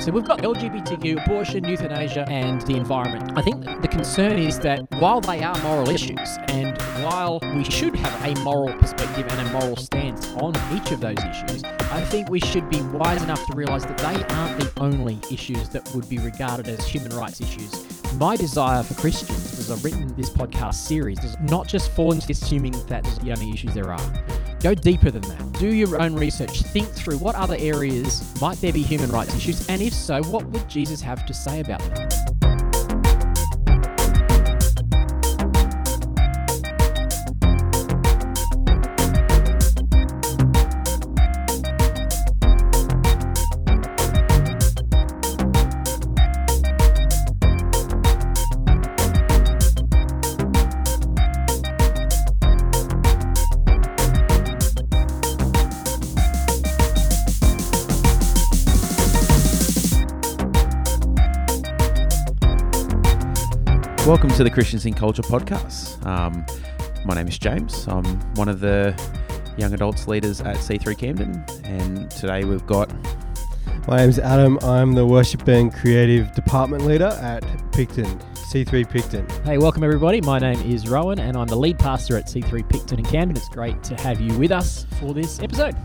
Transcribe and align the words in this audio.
So 0.00 0.12
we've 0.12 0.24
got 0.24 0.40
LGBTQ, 0.40 1.24
abortion, 1.24 1.64
euthanasia, 1.64 2.24
and 2.28 2.60
the 2.62 2.74
environment. 2.76 3.36
I 3.36 3.42
think 3.42 3.64
the 3.82 3.88
concern 3.88 4.38
is 4.38 4.58
that 4.60 4.80
while 5.00 5.20
they 5.20 5.42
are 5.42 5.56
moral 5.58 5.90
issues, 5.90 6.38
and 6.48 6.80
while 7.04 7.40
we 7.54 7.62
should 7.62 7.94
have 7.94 8.24
a 8.24 8.40
moral 8.42 8.76
perspective 8.78 9.26
and 9.28 9.48
a 9.48 9.52
moral 9.52 9.76
stance 9.76 10.26
on 10.34 10.54
each 10.74 10.90
of 10.92 11.00
those 11.00 11.18
issues, 11.18 11.62
I 11.64 12.02
think 12.06 12.30
we 12.30 12.40
should 12.40 12.68
be 12.70 12.80
wise 12.82 13.22
enough 13.22 13.44
to 13.46 13.56
realise 13.56 13.84
that 13.84 13.98
they 13.98 14.34
aren't 14.34 14.58
the 14.58 14.72
only 14.80 15.18
issues 15.30 15.68
that 15.68 15.94
would 15.94 16.08
be 16.08 16.18
regarded 16.18 16.68
as 16.68 16.86
human 16.86 17.14
rights 17.16 17.40
issues. 17.40 18.02
My 18.14 18.34
desire 18.34 18.82
for 18.82 18.94
Christians, 18.94 19.58
as 19.58 19.70
I've 19.70 19.84
written 19.84 20.14
this 20.16 20.30
podcast 20.30 20.74
series, 20.74 21.22
is 21.22 21.36
not 21.40 21.68
just 21.68 21.92
fall 21.92 22.12
into 22.12 22.32
assuming 22.32 22.72
that 22.86 23.04
the 23.22 23.30
only 23.30 23.50
issues 23.52 23.74
there 23.74 23.92
are. 23.92 24.24
Go 24.60 24.74
deeper 24.74 25.10
than 25.10 25.22
that. 25.22 25.52
Do 25.52 25.72
your 25.72 26.00
own 26.00 26.14
research. 26.14 26.62
Think 26.62 26.88
through 26.88 27.18
what 27.18 27.34
other 27.34 27.56
areas 27.58 28.22
might 28.40 28.60
there 28.60 28.72
be 28.72 28.82
human 28.82 29.10
rights 29.10 29.34
issues, 29.34 29.68
and 29.68 29.80
if 29.80 29.92
so, 29.92 30.22
what 30.24 30.44
would 30.46 30.68
Jesus 30.68 31.00
have 31.00 31.24
to 31.26 31.34
say 31.34 31.60
about 31.60 31.80
them? 31.94 32.27
Welcome 64.08 64.30
to 64.30 64.42
the 64.42 64.48
Christians 64.48 64.86
in 64.86 64.94
Culture 64.94 65.20
podcast. 65.20 66.02
Um, 66.06 66.46
my 67.04 67.14
name 67.14 67.28
is 67.28 67.38
James. 67.38 67.86
I'm 67.88 68.06
one 68.36 68.48
of 68.48 68.58
the 68.58 68.98
young 69.58 69.74
adults 69.74 70.08
leaders 70.08 70.40
at 70.40 70.56
C3 70.56 70.96
Camden, 70.96 71.44
and 71.64 72.10
today 72.12 72.44
we've 72.44 72.66
got 72.66 72.90
My 73.86 73.98
name's 73.98 74.18
Adam. 74.18 74.58
I'm 74.62 74.94
the 74.94 75.04
worship 75.04 75.46
and 75.46 75.70
creative 75.70 76.34
department 76.34 76.86
leader 76.86 77.08
at 77.20 77.42
Picton, 77.72 78.06
C3 78.32 78.88
Picton. 78.88 79.28
Hey, 79.44 79.58
welcome 79.58 79.84
everybody. 79.84 80.22
My 80.22 80.38
name 80.38 80.58
is 80.62 80.88
Rowan, 80.88 81.18
and 81.18 81.36
I'm 81.36 81.46
the 81.46 81.58
lead 81.58 81.78
pastor 81.78 82.16
at 82.16 82.28
C3 82.28 82.66
Picton 82.66 83.00
in 83.00 83.04
Camden. 83.04 83.36
It's 83.36 83.50
great 83.50 83.82
to 83.82 83.94
have 83.96 84.22
you 84.22 84.32
with 84.38 84.52
us 84.52 84.86
for 84.98 85.12
this 85.12 85.38
episode. 85.40 85.76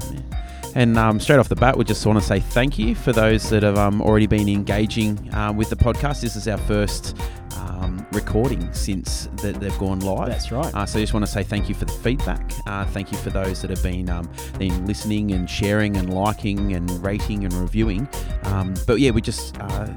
And 0.75 0.97
um, 0.97 1.19
straight 1.19 1.39
off 1.39 1.49
the 1.49 1.57
bat, 1.57 1.77
we 1.77 1.83
just 1.83 2.05
want 2.05 2.19
to 2.19 2.25
say 2.25 2.39
thank 2.39 2.79
you 2.79 2.95
for 2.95 3.11
those 3.11 3.49
that 3.49 3.63
have 3.63 3.77
um, 3.77 4.01
already 4.01 4.27
been 4.27 4.47
engaging 4.47 5.29
um, 5.33 5.57
with 5.57 5.69
the 5.69 5.75
podcast. 5.75 6.21
This 6.21 6.37
is 6.37 6.47
our 6.47 6.57
first 6.57 7.17
um, 7.63 8.05
recording 8.11 8.71
since 8.73 9.27
that 9.41 9.59
they've 9.59 9.77
gone 9.77 9.99
live. 9.99 10.29
That's 10.29 10.51
right. 10.51 10.73
Uh, 10.73 10.85
so 10.85 10.99
I 10.99 11.01
just 11.01 11.13
want 11.13 11.25
to 11.25 11.31
say 11.31 11.43
thank 11.43 11.69
you 11.69 11.75
for 11.75 11.85
the 11.85 11.93
feedback. 11.93 12.51
Uh, 12.65 12.85
thank 12.85 13.11
you 13.11 13.17
for 13.17 13.29
those 13.29 13.61
that 13.61 13.69
have 13.69 13.83
been 13.83 14.09
um, 14.09 14.29
been 14.57 14.85
listening 14.85 15.31
and 15.31 15.49
sharing 15.49 15.97
and 15.97 16.13
liking 16.13 16.73
and 16.73 16.89
rating 17.03 17.43
and 17.45 17.53
reviewing. 17.53 18.07
Um, 18.43 18.73
but 18.87 18.99
yeah, 18.99 19.11
we 19.11 19.21
just. 19.21 19.57
Uh, 19.59 19.87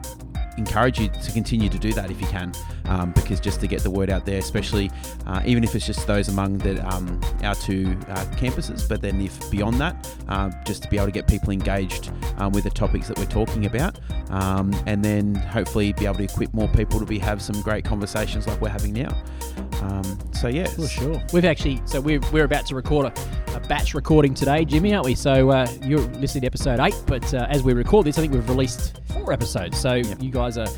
encourage 0.59 0.99
you 0.99 1.09
to 1.09 1.33
continue 1.33 1.69
to 1.69 1.79
do 1.79 1.93
that 1.93 2.11
if 2.11 2.19
you 2.21 2.27
can, 2.29 2.51
um, 2.89 3.13
because 3.13 3.41
just 3.41 3.61
to 3.61 3.67
get 3.67 3.83
the 3.83 3.91
word 3.91 4.11
out 4.11 4.27
there, 4.27 4.39
especially 4.39 4.91
uh, 5.27 5.43
even 5.45 5.65
if 5.65 5.75
it's 5.75 5.87
just 5.87 6.07
those 6.07 6.29
among 6.29 6.59
that 6.59 6.79
um, 6.93 7.21
our 7.43 7.55
two 7.55 7.97
uh, 8.09 8.25
campuses, 8.37 8.89
but 8.89 9.01
then 9.01 9.21
if 9.21 9.51
beyond 9.51 9.81
that, 9.81 10.09
uh, 10.29 10.51
just 10.65 10.83
to 10.83 10.89
be 10.89 10.97
able 10.97 11.07
to 11.07 11.13
get 11.13 11.27
people 11.27 11.51
engaged 11.51 12.11
um, 12.39 12.53
with 12.53 12.65
the 12.65 12.71
topics 12.71 13.09
that 13.09 13.19
we're 13.19 13.27
talking 13.27 13.67
about, 13.67 13.99
um, 14.31 14.75
and 14.87 15.05
then 15.05 15.35
hopefully 15.35 15.93
be 15.93 16.07
able 16.07 16.17
to 16.17 16.25
equip 16.25 16.53
more 16.55 16.69
people 16.69 16.99
to 16.99 17.07
be 17.07 17.19
have 17.19 17.43
some 17.43 17.61
great 17.63 17.85
conversations 17.85 18.47
like 18.47 18.61
we're 18.61 18.69
having 18.69 18.93
now. 18.93 19.17
Um, 19.83 20.19
so 20.33 20.49
yeah, 20.49 20.67
For 20.67 20.87
sure. 20.87 21.23
We've 21.33 21.45
actually, 21.45 21.83
so 21.87 22.01
we're, 22.01 22.21
we're 22.33 22.45
about 22.45 22.67
to 22.67 22.75
record 22.75 23.07
a, 23.07 23.55
a 23.55 23.61
batch 23.61 23.95
recording 23.95 24.35
today, 24.35 24.65
Jimmy, 24.65 24.95
aren't 24.95 25.07
we? 25.07 25.15
So 25.15 25.51
uh, 25.51 25.69
you're 25.83 26.01
listening 26.01 26.43
to 26.43 26.47
episode 26.47 26.81
eight, 26.81 27.01
but 27.07 27.33
uh, 27.35 27.47
as 27.49 27.63
we 27.63 27.73
record 27.73 28.07
this, 28.07 28.19
I 28.19 28.23
think 28.23 28.33
we've 28.33 28.49
released 28.49 29.01
four 29.07 29.33
episodes. 29.33 29.79
So 29.79 29.95
you 29.95 30.31
guys 30.31 30.59
are 30.59 30.69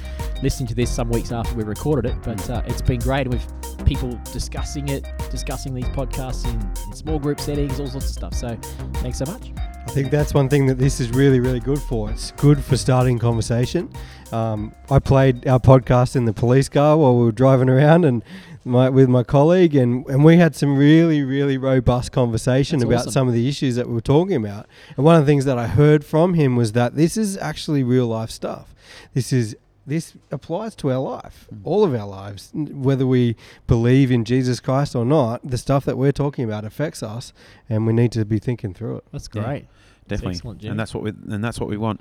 listening 0.42 0.66
to 0.68 0.74
this 0.74 0.90
some 0.90 1.08
weeks 1.10 1.32
after 1.32 1.54
we 1.54 1.64
recorded 1.64 2.10
it, 2.10 2.16
but 2.22 2.48
uh, 2.50 2.62
it's 2.66 2.82
been 2.82 3.00
great. 3.00 3.28
We've 3.28 3.44
people 3.84 4.20
discussing 4.32 4.88
it, 4.88 5.06
discussing 5.30 5.74
these 5.74 5.86
podcasts 5.86 6.44
in, 6.44 6.86
in 6.86 6.94
small 6.94 7.18
group 7.18 7.40
settings, 7.40 7.80
all 7.80 7.86
sorts 7.86 8.06
of 8.06 8.12
stuff. 8.12 8.34
So 8.34 8.56
thanks 8.94 9.18
so 9.18 9.24
much. 9.24 9.50
I 9.86 9.90
think 9.90 10.10
that's 10.10 10.34
one 10.34 10.50
thing 10.50 10.66
that 10.66 10.78
this 10.78 11.00
is 11.00 11.10
really, 11.10 11.40
really 11.40 11.60
good 11.60 11.80
for. 11.80 12.10
It's 12.10 12.32
good 12.32 12.62
for 12.62 12.76
starting 12.76 13.18
conversation. 13.18 13.90
Um, 14.32 14.74
I 14.90 14.98
played 14.98 15.48
our 15.48 15.58
podcast 15.58 16.14
in 16.14 16.26
the 16.26 16.34
police 16.34 16.68
car 16.68 16.98
while 16.98 17.16
we 17.16 17.24
were 17.24 17.32
driving 17.32 17.70
around 17.70 18.04
and 18.04 18.22
my, 18.66 18.90
with 18.90 19.08
my 19.08 19.22
colleague, 19.22 19.74
and, 19.74 20.06
and 20.08 20.22
we 20.22 20.36
had 20.36 20.54
some 20.54 20.76
really, 20.76 21.22
really 21.22 21.56
robust 21.56 22.12
conversation 22.12 22.80
That's 22.80 22.88
about 22.88 22.98
awesome. 23.00 23.12
some 23.12 23.28
of 23.28 23.34
the 23.34 23.48
issues 23.48 23.76
that 23.76 23.88
we 23.88 23.94
were 23.94 24.02
talking 24.02 24.36
about. 24.36 24.66
And 24.96 25.06
one 25.06 25.16
of 25.16 25.22
the 25.22 25.26
things 25.26 25.46
that 25.46 25.56
I 25.56 25.68
heard 25.68 26.04
from 26.04 26.34
him 26.34 26.54
was 26.54 26.72
that 26.72 26.94
this 26.94 27.16
is 27.16 27.38
actually 27.38 27.82
real 27.82 28.08
life 28.08 28.30
stuff. 28.30 28.74
This 29.14 29.32
is 29.32 29.56
this 29.88 30.14
applies 30.30 30.74
to 30.76 30.90
our 30.92 30.98
life, 31.00 31.46
Mm. 31.52 31.58
all 31.64 31.82
of 31.84 31.92
our 31.94 32.06
lives, 32.06 32.50
whether 32.54 33.06
we 33.06 33.34
believe 33.66 34.10
in 34.12 34.24
Jesus 34.24 34.60
Christ 34.60 34.94
or 34.94 35.04
not. 35.04 35.40
The 35.42 35.58
stuff 35.58 35.84
that 35.86 35.96
we're 35.98 36.12
talking 36.12 36.44
about 36.44 36.64
affects 36.64 37.02
us, 37.02 37.32
and 37.68 37.86
we 37.86 37.92
need 37.92 38.12
to 38.12 38.24
be 38.24 38.38
thinking 38.38 38.74
through 38.74 38.98
it. 38.98 39.04
That's 39.12 39.28
Yeah. 39.34 39.42
great. 39.44 39.64
definitely, 40.08 40.36
excellent, 40.36 40.60
Jim. 40.60 40.70
and 40.70 40.80
that's 40.80 40.94
what 40.94 41.02
we 41.04 41.10
and 41.34 41.44
that's 41.44 41.60
what 41.60 41.68
we 41.68 41.76
want. 41.76 42.00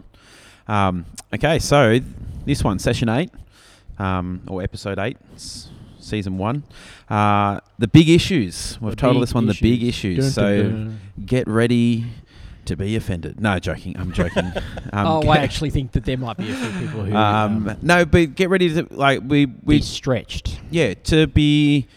Um, 0.69 1.05
okay, 1.33 1.59
so 1.59 1.99
this 2.45 2.63
one, 2.63 2.79
session 2.79 3.09
eight, 3.09 3.31
um, 3.99 4.41
or 4.47 4.61
episode 4.61 4.97
eight, 4.99 5.17
s- 5.35 5.69
season 5.99 6.37
one, 6.37 6.63
uh, 7.09 7.59
the 7.79 7.87
big 7.87 8.07
issues. 8.09 8.77
We've 8.81 8.91
The 8.91 8.95
titled 8.95 9.23
this 9.23 9.33
one 9.33 9.45
"The 9.47 9.57
Big 9.61 9.83
issues. 9.83 10.19
Issues." 10.19 10.35
Dun, 10.35 10.43
so 10.43 10.63
dun, 10.63 10.71
dun. 10.85 10.99
get 11.25 11.47
ready 11.47 12.05
to 12.67 12.75
be 12.75 12.95
offended. 12.95 13.39
No, 13.39 13.59
joking. 13.59 13.97
I'm 13.97 14.11
joking. 14.11 14.51
Um, 14.94 15.05
oh, 15.05 15.28
I 15.29 15.38
actually 15.38 15.69
think 15.69 15.91
that 15.91 16.05
there 16.05 16.17
might 16.17 16.38
be 16.38 16.50
a 16.50 16.55
few 16.55 16.88
people 16.88 17.03
who 17.03 17.13
Um, 17.16 17.67
um, 17.67 17.78
no, 17.81 18.05
but 18.05 18.35
get 18.35 18.50
ready 18.50 18.73
to 18.73 18.88
like 18.89 19.19
we 19.25 19.45
be 19.45 19.53
we 19.66 19.81
stretched. 19.81 20.59
yeah 20.72 20.94
to 21.06 21.27
be 21.27 21.88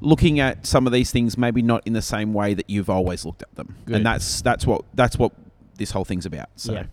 looking 0.00 0.40
at 0.40 0.66
some 0.66 0.86
of 0.86 0.92
these 0.94 1.10
things 1.12 1.36
maybe 1.36 1.60
not 1.62 1.86
in 1.86 1.92
the 1.92 2.00
same 2.02 2.32
way 2.32 2.54
that 2.54 2.68
you've 2.70 2.88
always 2.88 3.24
looked 3.26 3.42
at 3.42 3.54
them, 3.54 3.76
Good. 3.84 3.96
and 3.96 4.06
that's 4.06 4.40
that's 4.40 4.66
what 4.66 4.84
that's 4.94 5.18
what 5.18 5.32
this 5.76 5.90
whole 5.90 6.04
thing's 6.06 6.24
about. 6.26 6.48
So, 6.56 6.72
Yeah. 6.72 6.84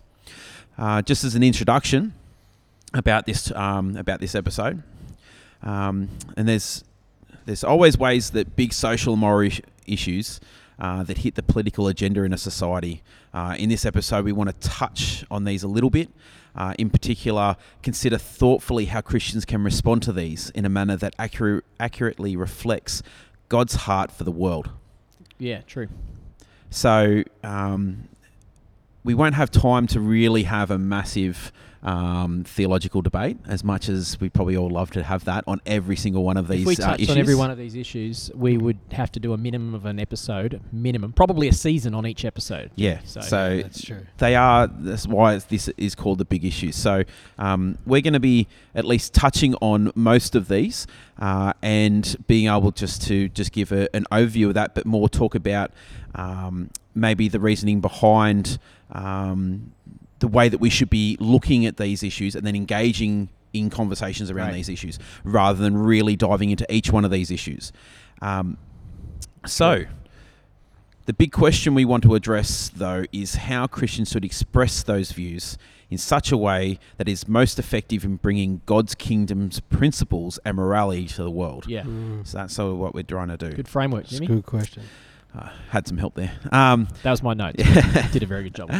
uh, 0.78 1.02
just 1.02 1.24
as 1.24 1.34
an 1.34 1.42
introduction 1.42 2.12
about 2.92 3.24
this 3.26 3.50
um, 3.52 3.96
about 3.96 4.20
this 4.20 4.34
episode, 4.34 4.82
um, 5.62 6.08
and 6.36 6.46
there's 6.46 6.84
there's 7.46 7.64
always 7.64 7.96
ways 7.98 8.30
that 8.32 8.56
big 8.56 8.72
social 8.74 9.14
and 9.14 9.20
moral 9.20 9.50
issues 9.86 10.38
uh, 10.80 11.02
that 11.02 11.18
hit 11.18 11.34
the 11.34 11.42
political 11.42 11.88
agenda 11.88 12.22
in 12.22 12.32
a 12.32 12.38
society. 12.38 13.02
Uh, 13.34 13.54
in 13.58 13.68
this 13.68 13.84
episode, 13.84 14.24
we 14.24 14.32
want 14.32 14.48
to 14.48 14.68
touch 14.68 15.24
on 15.30 15.44
these 15.44 15.62
a 15.62 15.68
little 15.68 15.90
bit. 15.90 16.08
Uh, 16.56 16.74
in 16.78 16.90
particular, 16.90 17.56
consider 17.82 18.18
thoughtfully 18.18 18.86
how 18.86 19.00
Christians 19.00 19.44
can 19.44 19.62
respond 19.62 20.02
to 20.02 20.12
these 20.12 20.50
in 20.50 20.64
a 20.64 20.68
manner 20.68 20.96
that 20.96 21.14
accurate, 21.18 21.64
accurately 21.78 22.34
reflects 22.34 23.02
God's 23.48 23.74
heart 23.74 24.10
for 24.10 24.24
the 24.24 24.32
world. 24.32 24.70
Yeah, 25.38 25.60
true. 25.62 25.88
So 26.70 27.22
um, 27.44 28.08
we 29.04 29.14
won't 29.14 29.34
have 29.34 29.50
time 29.50 29.86
to 29.88 30.00
really 30.00 30.44
have 30.44 30.70
a 30.70 30.78
massive 30.78 31.52
um, 31.82 32.44
theological 32.44 33.00
debate, 33.00 33.38
as 33.48 33.64
much 33.64 33.88
as 33.88 34.20
we 34.20 34.28
probably 34.28 34.56
all 34.56 34.68
love 34.68 34.90
to 34.90 35.02
have 35.02 35.24
that 35.24 35.44
on 35.46 35.60
every 35.64 35.96
single 35.96 36.22
one 36.22 36.36
of 36.36 36.46
these 36.46 36.60
if 36.60 36.66
we 36.66 36.74
uh, 36.76 36.88
touched 36.88 37.00
issues. 37.02 37.10
on 37.10 37.18
every 37.18 37.34
one 37.34 37.50
of 37.50 37.56
these 37.56 37.74
issues, 37.74 38.30
we 38.34 38.58
would 38.58 38.78
have 38.92 39.10
to 39.12 39.20
do 39.20 39.32
a 39.32 39.38
minimum 39.38 39.74
of 39.74 39.86
an 39.86 39.98
episode, 39.98 40.60
minimum, 40.72 41.12
probably 41.14 41.48
a 41.48 41.52
season 41.52 41.94
on 41.94 42.06
each 42.06 42.24
episode. 42.24 42.70
yeah, 42.76 43.00
So- 43.04 43.20
so, 43.22 43.60
That's 43.62 43.82
true. 43.82 44.06
they 44.18 44.34
are. 44.36 44.66
That's 44.66 45.06
why 45.06 45.36
it's- 45.36 45.44
this 45.44 45.68
is 45.78 45.94
called 45.94 46.18
the 46.18 46.24
big 46.26 46.44
issues. 46.44 46.76
So 46.76 47.04
um, 47.38 47.78
we're 47.86 48.02
going 48.02 48.12
to 48.12 48.20
be 48.20 48.46
at 48.74 48.84
least 48.84 49.14
touching 49.14 49.54
on 49.62 49.90
most 49.94 50.34
of 50.34 50.48
these 50.48 50.86
uh, 51.18 51.54
and 51.62 52.14
being 52.26 52.46
able 52.48 52.72
just 52.72 53.02
to 53.08 53.28
just 53.30 53.52
give 53.52 53.72
a, 53.72 53.94
an 53.96 54.04
overview 54.12 54.48
of 54.48 54.54
that, 54.54 54.74
but 54.74 54.84
more 54.84 55.08
talk 55.08 55.34
about 55.34 55.70
um, 56.14 56.70
maybe 56.94 57.28
the 57.28 57.40
reasoning 57.40 57.80
behind 57.80 58.58
um, 58.92 59.72
the 60.20 60.28
way 60.28 60.48
that 60.48 60.58
we 60.58 60.70
should 60.70 60.88
be 60.90 61.16
looking 61.20 61.66
at 61.66 61.76
these 61.76 62.02
issues 62.02 62.34
and 62.34 62.46
then 62.46 62.54
engaging 62.56 63.28
in 63.52 63.68
conversations 63.68 64.30
around 64.30 64.48
Right. 64.48 64.54
these 64.54 64.68
issues 64.68 64.98
rather 65.24 65.58
than 65.60 65.76
really 65.76 66.14
diving 66.16 66.50
into 66.50 66.64
each 66.72 66.92
one 66.92 67.04
of 67.04 67.10
these 67.10 67.30
issues. 67.30 67.72
Um, 68.22 68.56
so. 69.46 69.84
The 71.06 71.14
big 71.14 71.32
question 71.32 71.74
we 71.74 71.84
want 71.84 72.04
to 72.04 72.14
address, 72.14 72.68
though, 72.68 73.04
is 73.10 73.34
how 73.34 73.66
Christians 73.66 74.10
should 74.12 74.24
express 74.24 74.84
those 74.84 75.10
views 75.10 75.58
in 75.88 75.98
such 75.98 76.30
a 76.30 76.36
way 76.36 76.78
that 76.98 77.08
is 77.08 77.26
most 77.26 77.58
effective 77.58 78.04
in 78.04 78.14
bringing 78.16 78.60
God's 78.64 78.94
kingdom's 78.94 79.58
principles 79.58 80.38
and 80.44 80.56
morality 80.56 81.06
to 81.08 81.24
the 81.24 81.30
world. 81.30 81.64
Yeah. 81.66 81.82
Mm. 81.82 82.24
So 82.24 82.38
that's 82.38 82.54
sort 82.54 82.72
of 82.74 82.78
what 82.78 82.94
we're 82.94 83.02
trying 83.02 83.26
to 83.28 83.36
do. 83.36 83.50
Good 83.50 83.66
framework, 83.66 84.04
It's 84.04 84.12
a 84.12 84.20
Jimmy. 84.20 84.26
good 84.36 84.46
question. 84.46 84.84
Uh, 85.36 85.48
had 85.70 85.86
some 85.86 85.96
help 85.98 86.14
there. 86.14 86.32
Um, 86.52 86.88
That 87.02 87.10
was 87.12 87.22
my 87.22 87.34
note. 87.34 87.56
Did 88.12 88.22
a 88.22 88.26
very 88.26 88.44
good 88.44 88.54
job. 88.54 88.70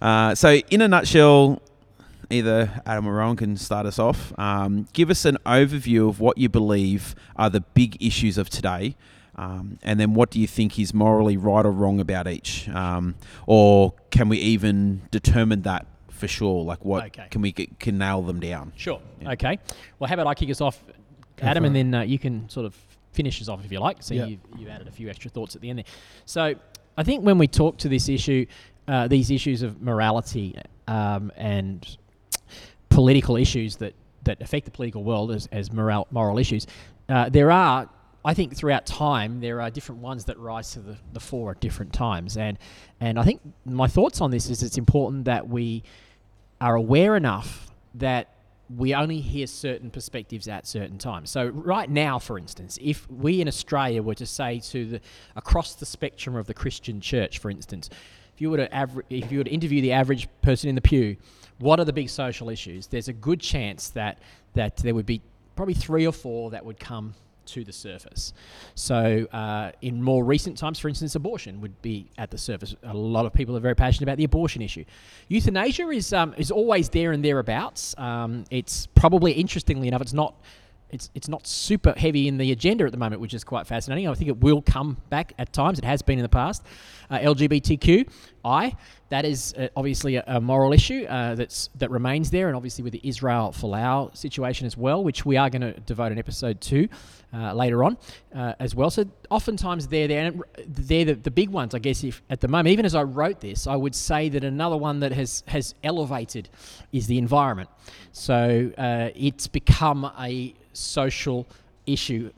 uh, 0.00 0.34
so, 0.34 0.54
in 0.70 0.80
a 0.80 0.88
nutshell, 0.88 1.60
either 2.30 2.82
Adam 2.86 3.06
or 3.06 3.14
Rowan 3.14 3.36
can 3.36 3.56
start 3.56 3.86
us 3.86 3.98
off. 3.98 4.32
Um, 4.38 4.86
give 4.92 5.10
us 5.10 5.24
an 5.24 5.38
overview 5.46 6.08
of 6.08 6.18
what 6.20 6.38
you 6.38 6.48
believe 6.48 7.14
are 7.36 7.50
the 7.50 7.60
big 7.60 8.02
issues 8.02 8.38
of 8.38 8.48
today, 8.50 8.96
um, 9.36 9.78
and 9.82 10.00
then 10.00 10.14
what 10.14 10.30
do 10.30 10.40
you 10.40 10.46
think 10.46 10.78
is 10.78 10.94
morally 10.94 11.36
right 11.36 11.64
or 11.66 11.70
wrong 11.70 12.00
about 12.00 12.26
each, 12.26 12.68
um, 12.70 13.14
or 13.46 13.92
can 14.10 14.28
we 14.28 14.38
even 14.38 15.02
determine 15.10 15.62
that 15.62 15.86
for 16.08 16.26
sure? 16.26 16.64
Like, 16.64 16.84
what 16.84 17.04
Okay. 17.06 17.26
can 17.30 17.42
we 17.42 17.52
get, 17.52 17.78
can 17.78 17.98
nail 17.98 18.22
them 18.22 18.40
down? 18.40 18.72
Sure. 18.76 19.00
Yeah. 19.20 19.32
Okay. 19.32 19.58
Well, 19.98 20.08
how 20.08 20.14
about 20.14 20.26
I 20.26 20.34
kick 20.34 20.48
us 20.50 20.60
off, 20.62 20.82
Adam, 21.42 21.66
and 21.66 21.76
then 21.76 21.94
uh, 21.94 22.00
you 22.00 22.18
can 22.18 22.48
sort 22.48 22.64
of 22.64 22.74
finish 23.16 23.40
us 23.42 23.48
off 23.48 23.64
if 23.64 23.72
you 23.72 23.80
like. 23.80 23.98
So 24.02 24.14
Yeah. 24.14 24.26
you've, 24.26 24.40
you've 24.58 24.68
added 24.68 24.86
a 24.88 24.92
few 24.92 25.08
extra 25.08 25.30
thoughts 25.30 25.56
at 25.56 25.62
the 25.62 25.70
end 25.70 25.78
there. 25.80 25.90
So 26.26 26.54
I 26.96 27.02
think 27.02 27.24
when 27.24 27.38
we 27.38 27.48
talk 27.48 27.78
to 27.78 27.88
this 27.88 28.08
issue, 28.08 28.46
uh, 28.86 29.08
these 29.08 29.30
issues 29.30 29.62
of 29.62 29.80
morality 29.82 30.54
um, 30.86 31.32
and 31.36 31.78
political 32.88 33.36
issues 33.36 33.76
that, 33.76 33.94
that 34.24 34.40
affect 34.40 34.64
the 34.64 34.70
political 34.70 35.02
world 35.02 35.30
as, 35.32 35.48
as 35.52 35.72
moral, 35.72 36.06
moral 36.10 36.38
issues, 36.38 36.66
uh, 37.08 37.28
there 37.28 37.50
are, 37.50 37.88
I 38.24 38.34
think, 38.34 38.56
throughout 38.56 38.86
time, 38.86 39.40
there 39.40 39.60
are 39.60 39.70
different 39.70 40.00
ones 40.00 40.24
that 40.26 40.38
rise 40.38 40.72
to 40.72 40.80
the, 40.80 40.96
the 41.12 41.20
fore 41.20 41.52
at 41.52 41.60
different 41.60 41.92
times. 41.92 42.36
And, 42.36 42.58
and 43.00 43.18
I 43.18 43.24
think 43.24 43.40
my 43.64 43.88
thoughts 43.88 44.20
on 44.20 44.30
this 44.30 44.48
is 44.50 44.62
it's 44.62 44.78
important 44.78 45.24
that 45.24 45.48
we 45.48 45.82
are 46.60 46.74
aware 46.74 47.16
enough 47.16 47.70
that 47.94 48.28
we 48.74 48.94
only 48.94 49.20
hear 49.20 49.46
certain 49.46 49.90
perspectives 49.90 50.48
at 50.48 50.66
certain 50.66 50.98
times. 50.98 51.30
So 51.30 51.46
right 51.46 51.88
now, 51.88 52.18
for 52.18 52.38
instance, 52.38 52.78
if 52.82 53.08
we 53.10 53.40
in 53.40 53.48
Australia 53.48 54.02
were 54.02 54.14
to 54.16 54.26
say 54.26 54.60
to 54.60 54.86
the 54.86 55.00
across 55.36 55.74
the 55.74 55.86
spectrum 55.86 56.34
of 56.34 56.46
the 56.46 56.54
Christian 56.54 57.00
church, 57.00 57.38
for 57.38 57.50
instance, 57.50 57.90
if 58.34 58.40
you 58.40 58.50
were 58.50 58.56
to 58.56 58.68
aver- 58.72 59.04
if 59.08 59.30
you 59.30 59.38
were 59.38 59.44
to 59.44 59.50
interview 59.50 59.80
the 59.80 59.92
average 59.92 60.28
person 60.42 60.68
in 60.68 60.74
the 60.74 60.80
pew, 60.80 61.16
what 61.58 61.78
are 61.78 61.84
the 61.84 61.92
big 61.92 62.10
social 62.10 62.50
issues? 62.50 62.88
There's 62.88 63.08
a 63.08 63.12
good 63.12 63.40
chance 63.40 63.90
that 63.90 64.18
that 64.54 64.78
there 64.78 64.94
would 64.94 65.06
be 65.06 65.22
probably 65.54 65.74
three 65.74 66.06
or 66.06 66.12
four 66.12 66.50
that 66.50 66.64
would 66.64 66.80
come 66.80 67.14
to 67.46 67.64
the 67.64 67.72
surface. 67.72 68.32
So, 68.74 69.26
uh, 69.32 69.72
in 69.82 70.02
more 70.02 70.24
recent 70.24 70.58
times, 70.58 70.78
for 70.78 70.88
instance, 70.88 71.14
abortion 71.14 71.60
would 71.60 71.80
be 71.82 72.10
at 72.18 72.30
the 72.30 72.38
surface. 72.38 72.74
A 72.82 72.94
lot 72.94 73.26
of 73.26 73.32
people 73.32 73.56
are 73.56 73.60
very 73.60 73.74
passionate 73.74 74.04
about 74.04 74.18
the 74.18 74.24
abortion 74.24 74.62
issue. 74.62 74.84
Euthanasia 75.28 75.88
is 75.88 76.12
um, 76.12 76.34
is 76.36 76.50
always 76.50 76.88
there 76.88 77.12
and 77.12 77.24
thereabouts. 77.24 77.94
Um, 77.98 78.44
it's 78.50 78.86
probably, 78.94 79.32
interestingly 79.32 79.88
enough, 79.88 80.02
it's 80.02 80.12
not. 80.12 80.34
It's, 80.90 81.10
it's 81.14 81.28
not 81.28 81.46
super 81.46 81.94
heavy 81.96 82.28
in 82.28 82.38
the 82.38 82.52
agenda 82.52 82.84
at 82.84 82.92
the 82.92 82.98
moment, 82.98 83.20
which 83.20 83.34
is 83.34 83.42
quite 83.42 83.66
fascinating. 83.66 84.06
I 84.06 84.14
think 84.14 84.28
it 84.28 84.38
will 84.38 84.62
come 84.62 84.96
back 85.10 85.32
at 85.38 85.52
times. 85.52 85.78
It 85.78 85.84
has 85.84 86.00
been 86.00 86.18
in 86.18 86.22
the 86.22 86.28
past. 86.28 86.62
Uh, 87.10 87.18
LGBTQI, 87.18 88.76
that 89.08 89.24
is 89.24 89.54
uh, 89.54 89.68
obviously 89.76 90.16
a, 90.16 90.24
a 90.26 90.40
moral 90.40 90.72
issue 90.72 91.04
uh, 91.08 91.34
that's 91.34 91.70
that 91.76 91.90
remains 91.90 92.30
there, 92.30 92.48
and 92.48 92.56
obviously 92.56 92.82
with 92.82 92.92
the 92.92 93.00
Israel 93.02 93.54
Folau 93.56 94.16
situation 94.16 94.66
as 94.66 94.76
well, 94.76 95.02
which 95.02 95.24
we 95.24 95.36
are 95.36 95.50
going 95.50 95.62
to 95.62 95.72
devote 95.80 96.12
an 96.12 96.18
episode 96.18 96.60
to 96.62 96.88
uh, 97.32 97.52
later 97.52 97.84
on 97.84 97.96
uh, 98.34 98.54
as 98.58 98.74
well. 98.74 98.90
So 98.90 99.04
oftentimes 99.30 99.88
they're 99.88 100.08
there, 100.08 100.26
and 100.26 100.42
they're 100.66 101.04
the, 101.04 101.14
the 101.14 101.30
big 101.30 101.50
ones, 101.50 101.74
I 101.74 101.78
guess. 101.78 102.02
If 102.02 102.22
at 102.30 102.40
the 102.40 102.48
moment, 102.48 102.68
even 102.68 102.84
as 102.84 102.94
I 102.94 103.02
wrote 103.02 103.40
this, 103.40 103.66
I 103.66 103.76
would 103.76 103.94
say 103.94 104.28
that 104.30 104.44
another 104.44 104.76
one 104.76 105.00
that 105.00 105.12
has 105.12 105.42
has 105.46 105.74
elevated 105.84 106.48
is 106.92 107.06
the 107.06 107.18
environment. 107.18 107.70
So 108.12 108.72
uh, 108.78 109.10
it's 109.14 109.46
become 109.46 110.10
a 110.18 110.54
social 110.76 111.46
issue, 111.86 112.30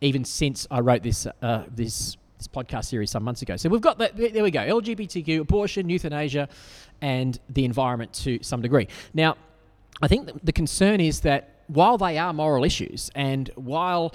even 0.00 0.24
since 0.24 0.66
I 0.70 0.80
wrote 0.80 1.02
this 1.02 1.26
uh, 1.42 1.64
this 1.74 2.16
this 2.38 2.48
podcast 2.48 2.86
series 2.86 3.10
some 3.10 3.22
months 3.22 3.42
ago. 3.42 3.56
So 3.56 3.68
we've 3.68 3.80
got 3.80 3.98
that. 3.98 4.16
There 4.16 4.42
we 4.42 4.50
go. 4.50 4.60
LGBTQ, 4.60 5.40
abortion, 5.40 5.88
euthanasia, 5.88 6.48
and 7.00 7.38
the 7.48 7.64
environment 7.64 8.12
to 8.14 8.38
some 8.42 8.60
degree. 8.60 8.88
Now, 9.12 9.36
I 10.02 10.08
think 10.08 10.30
the 10.42 10.52
concern 10.52 11.00
is 11.00 11.20
that 11.20 11.62
while 11.68 11.98
they 11.98 12.18
are 12.18 12.32
moral 12.32 12.64
issues, 12.64 13.10
and 13.14 13.50
while 13.54 14.14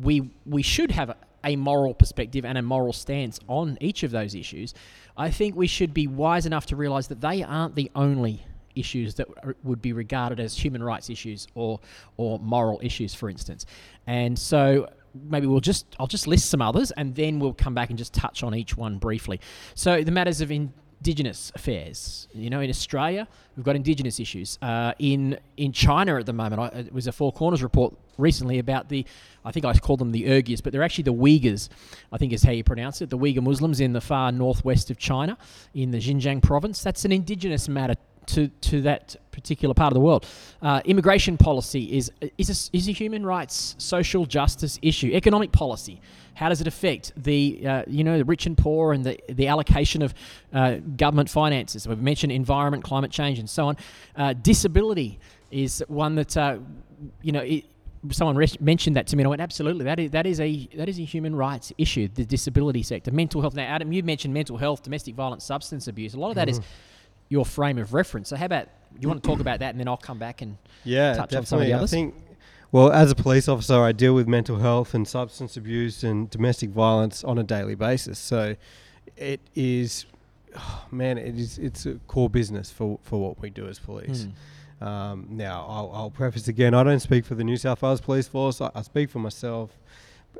we 0.00 0.30
we 0.46 0.62
should 0.62 0.90
have 0.90 1.10
a, 1.10 1.16
a 1.44 1.56
moral 1.56 1.94
perspective 1.94 2.44
and 2.44 2.58
a 2.58 2.62
moral 2.62 2.92
stance 2.92 3.40
on 3.48 3.78
each 3.80 4.02
of 4.02 4.10
those 4.10 4.34
issues, 4.34 4.74
I 5.16 5.30
think 5.30 5.56
we 5.56 5.66
should 5.66 5.94
be 5.94 6.06
wise 6.06 6.46
enough 6.46 6.66
to 6.66 6.76
realise 6.76 7.06
that 7.08 7.20
they 7.20 7.42
aren't 7.42 7.74
the 7.74 7.90
only 7.94 8.44
issues 8.74 9.14
that 9.14 9.28
would 9.64 9.82
be 9.82 9.92
regarded 9.92 10.40
as 10.40 10.56
human 10.56 10.82
rights 10.82 11.10
issues 11.10 11.46
or 11.54 11.80
or 12.16 12.38
moral 12.38 12.80
issues, 12.82 13.14
for 13.14 13.28
instance. 13.28 13.66
And 14.06 14.38
so 14.38 14.88
maybe 15.28 15.46
we'll 15.46 15.60
just 15.60 15.86
I'll 15.98 16.06
just 16.06 16.26
list 16.26 16.50
some 16.50 16.62
others, 16.62 16.90
and 16.92 17.14
then 17.14 17.38
we'll 17.38 17.54
come 17.54 17.74
back 17.74 17.90
and 17.90 17.98
just 17.98 18.12
touch 18.14 18.42
on 18.42 18.54
each 18.54 18.76
one 18.76 18.98
briefly. 18.98 19.40
So 19.74 20.02
the 20.02 20.12
matters 20.12 20.40
of 20.40 20.50
Indigenous 20.50 21.52
affairs. 21.54 22.28
You 22.32 22.50
know, 22.50 22.60
in 22.60 22.70
Australia, 22.70 23.26
we've 23.56 23.64
got 23.64 23.76
Indigenous 23.76 24.20
issues. 24.20 24.58
Uh, 24.62 24.92
in 24.98 25.38
in 25.56 25.72
China 25.72 26.18
at 26.18 26.26
the 26.26 26.32
moment, 26.32 26.60
I, 26.60 26.66
it 26.78 26.92
was 26.92 27.06
a 27.06 27.12
Four 27.12 27.32
Corners 27.32 27.62
report 27.62 27.94
recently 28.20 28.58
about 28.58 28.88
the, 28.88 29.04
I 29.44 29.50
think 29.50 29.64
I 29.64 29.72
called 29.72 29.98
them 29.98 30.12
the 30.12 30.24
Uyghurs, 30.24 30.62
but 30.62 30.72
they're 30.72 30.82
actually 30.82 31.04
the 31.04 31.14
Uyghurs, 31.14 31.70
I 32.12 32.18
think 32.18 32.32
is 32.32 32.42
how 32.42 32.52
you 32.52 32.62
pronounce 32.62 33.00
it, 33.00 33.08
the 33.08 33.18
Uyghur 33.18 33.42
Muslims 33.42 33.80
in 33.80 33.94
the 33.94 34.00
far 34.00 34.30
northwest 34.30 34.90
of 34.90 34.98
China, 34.98 35.38
in 35.74 35.90
the 35.90 35.98
Xinjiang 35.98 36.42
province. 36.42 36.82
That's 36.82 37.04
an 37.04 37.12
Indigenous 37.12 37.68
matter 37.68 37.94
to, 38.26 38.48
to 38.48 38.82
that 38.82 39.16
particular 39.32 39.74
part 39.74 39.92
of 39.92 39.94
the 39.94 40.00
world. 40.00 40.26
Uh, 40.62 40.80
immigration 40.84 41.36
policy 41.36 41.96
is 41.96 42.12
is 42.38 42.70
a, 42.72 42.76
is 42.76 42.88
a 42.88 42.92
human 42.92 43.24
rights, 43.24 43.74
social 43.78 44.26
justice 44.26 44.78
issue. 44.82 45.10
Economic 45.12 45.52
policy, 45.52 46.00
how 46.34 46.48
does 46.48 46.60
it 46.60 46.66
affect 46.66 47.12
the 47.16 47.66
uh, 47.66 47.82
you 47.86 48.04
know 48.04 48.18
the 48.18 48.24
rich 48.24 48.46
and 48.46 48.56
poor 48.56 48.92
and 48.92 49.04
the 49.04 49.18
the 49.28 49.46
allocation 49.48 50.02
of 50.02 50.14
uh, 50.52 50.76
government 50.96 51.30
finances? 51.30 51.88
We've 51.88 52.00
mentioned 52.00 52.32
environment, 52.32 52.84
climate 52.84 53.10
change, 53.10 53.38
and 53.38 53.48
so 53.48 53.68
on. 53.68 53.76
Uh, 54.16 54.34
disability 54.34 55.18
is 55.50 55.82
one 55.88 56.14
that 56.16 56.36
uh, 56.36 56.58
you 57.22 57.32
know. 57.32 57.40
It, 57.40 57.64
Someone 58.12 58.34
res- 58.34 58.58
mentioned 58.62 58.96
that 58.96 59.06
to 59.08 59.16
me, 59.16 59.20
and 59.20 59.26
I 59.26 59.28
went, 59.28 59.42
"Absolutely, 59.42 59.84
that 59.84 60.00
is 60.00 60.10
that 60.12 60.26
is 60.26 60.40
a 60.40 60.66
that 60.74 60.88
is 60.88 60.98
a 60.98 61.04
human 61.04 61.36
rights 61.36 61.70
issue. 61.76 62.08
The 62.08 62.24
disability 62.24 62.82
sector, 62.82 63.12
mental 63.12 63.42
health. 63.42 63.52
Now, 63.52 63.64
Adam, 63.64 63.92
you 63.92 64.02
mentioned 64.02 64.32
mental 64.32 64.56
health, 64.56 64.82
domestic 64.82 65.14
violence, 65.14 65.44
substance 65.44 65.86
abuse. 65.86 66.14
A 66.14 66.18
lot 66.18 66.30
of 66.30 66.36
that 66.36 66.48
is 66.48 66.60
your 67.30 67.46
frame 67.46 67.78
of 67.78 67.94
reference. 67.94 68.28
So 68.28 68.36
how 68.36 68.44
about 68.44 68.68
you 69.00 69.08
want 69.08 69.22
to 69.22 69.26
talk 69.26 69.40
about 69.40 69.60
that, 69.60 69.70
and 69.70 69.80
then 69.80 69.88
I'll 69.88 69.96
come 69.96 70.18
back 70.18 70.42
and 70.42 70.58
Yeah, 70.84 71.14
touch 71.14 71.34
on 71.34 71.46
some 71.46 71.60
of 71.60 71.66
the 71.66 71.72
others. 71.72 71.92
Yeah, 71.92 71.98
I 71.98 72.02
think, 72.02 72.14
well, 72.72 72.92
as 72.92 73.10
a 73.10 73.14
police 73.14 73.48
officer, 73.48 73.80
I 73.80 73.92
deal 73.92 74.14
with 74.14 74.28
mental 74.28 74.58
health 74.58 74.92
and 74.92 75.08
substance 75.08 75.56
abuse 75.56 76.04
and 76.04 76.28
domestic 76.28 76.70
violence 76.70 77.24
on 77.24 77.38
a 77.38 77.42
daily 77.42 77.76
basis. 77.76 78.18
So, 78.18 78.56
it 79.16 79.40
is, 79.54 80.06
oh, 80.56 80.84
man, 80.90 81.18
it 81.18 81.38
is. 81.38 81.58
It's 81.58 81.86
a 81.86 81.94
core 82.06 82.28
business 82.28 82.70
for 82.70 82.98
for 83.02 83.20
what 83.20 83.40
we 83.40 83.48
do 83.48 83.66
as 83.68 83.78
police. 83.78 84.24
Hmm. 84.24 84.30
Um, 84.82 85.26
now, 85.30 85.66
I'll, 85.68 85.92
I'll 85.94 86.10
preface 86.10 86.48
again. 86.48 86.74
I 86.74 86.82
don't 86.82 87.00
speak 87.00 87.26
for 87.26 87.34
the 87.34 87.44
New 87.44 87.58
South 87.58 87.82
Wales 87.82 88.00
Police 88.00 88.28
Force. 88.28 88.60
I, 88.60 88.70
I 88.74 88.82
speak 88.82 89.10
for 89.10 89.18
myself, 89.18 89.78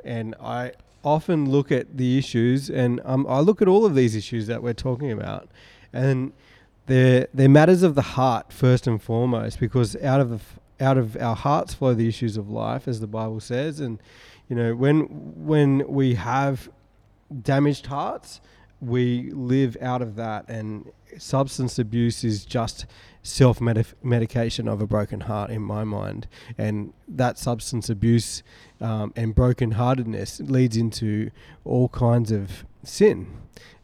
and 0.03 0.35
I 0.41 0.73
often 1.03 1.49
look 1.49 1.71
at 1.71 1.95
the 1.97 2.17
issues, 2.17 2.69
and 2.69 3.01
um, 3.05 3.25
I 3.29 3.39
look 3.39 3.61
at 3.61 3.67
all 3.67 3.85
of 3.85 3.93
these 3.95 4.15
issues 4.15 4.47
that 4.47 4.61
we're 4.63 4.73
talking 4.73 5.11
about, 5.11 5.47
and 5.93 6.33
they're 6.91 7.27
they're 7.33 7.49
matters 7.49 7.83
of 7.83 7.95
the 7.95 8.01
heart 8.01 8.51
first 8.51 8.87
and 8.87 9.01
foremost, 9.01 9.59
because 9.59 9.95
out 9.97 10.19
of 10.19 10.29
the 10.29 10.39
out 10.83 10.97
of 10.97 11.15
our 11.17 11.35
hearts 11.35 11.73
flow 11.73 11.93
the 11.93 12.07
issues 12.07 12.37
of 12.37 12.49
life, 12.49 12.87
as 12.87 12.99
the 12.99 13.07
Bible 13.07 13.39
says, 13.39 13.79
and 13.79 13.99
you 14.49 14.55
know 14.55 14.75
when 14.75 14.99
when 15.45 15.87
we 15.87 16.15
have 16.15 16.69
damaged 17.41 17.85
hearts, 17.85 18.41
we 18.81 19.29
live 19.31 19.77
out 19.81 20.01
of 20.01 20.15
that, 20.15 20.49
and 20.49 20.91
substance 21.17 21.77
abuse 21.79 22.23
is 22.23 22.43
just 22.45 22.85
self 23.23 23.61
medication 23.61 24.67
of 24.67 24.81
a 24.81 24.87
broken 24.87 25.21
heart 25.21 25.51
in 25.51 25.61
my 25.61 25.83
mind, 25.83 26.27
and 26.57 26.93
that 27.07 27.37
substance 27.37 27.89
abuse 27.89 28.41
um, 28.81 29.13
and 29.15 29.35
brokenheartedness 29.35 30.49
leads 30.49 30.75
into 30.75 31.29
all 31.63 31.87
kinds 31.89 32.31
of 32.31 32.65
sin. 32.83 33.27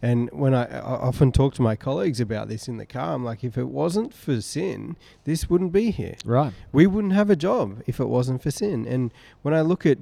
And 0.01 0.29
when 0.31 0.53
I, 0.53 0.65
I 0.65 0.79
often 0.79 1.31
talk 1.31 1.53
to 1.55 1.61
my 1.61 1.75
colleagues 1.75 2.19
about 2.19 2.49
this 2.49 2.67
in 2.67 2.77
the 2.77 2.85
car, 2.85 3.13
I'm 3.13 3.23
like, 3.23 3.43
if 3.43 3.57
it 3.57 3.65
wasn't 3.67 4.13
for 4.13 4.41
sin, 4.41 4.95
this 5.23 5.49
wouldn't 5.49 5.71
be 5.71 5.91
here 5.91 6.15
Right. 6.25 6.53
we 6.71 6.87
wouldn't 6.87 7.13
have 7.13 7.29
a 7.29 7.35
job 7.35 7.81
if 7.87 7.99
it 7.99 8.05
wasn't 8.07 8.41
for 8.41 8.51
sin. 8.51 8.85
And 8.87 9.11
when 9.41 9.53
I 9.53 9.61
look 9.61 9.85
at 9.85 9.97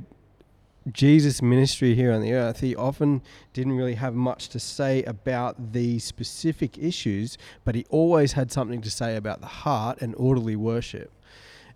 Jesus' 0.91 1.41
ministry 1.41 1.95
here 1.95 2.11
on 2.11 2.21
the 2.21 2.33
earth, 2.33 2.59
he 2.59 2.75
often 2.75 3.21
didn't 3.53 3.73
really 3.73 3.95
have 3.95 4.13
much 4.13 4.49
to 4.49 4.59
say 4.59 5.03
about 5.03 5.73
these 5.73 6.03
specific 6.03 6.77
issues, 6.77 7.37
but 7.63 7.73
he 7.73 7.85
always 7.89 8.33
had 8.33 8.51
something 8.51 8.81
to 8.81 8.91
say 8.91 9.15
about 9.15 9.41
the 9.41 9.47
heart 9.47 9.99
and 10.01 10.13
orderly 10.15 10.55
worship. 10.55 11.11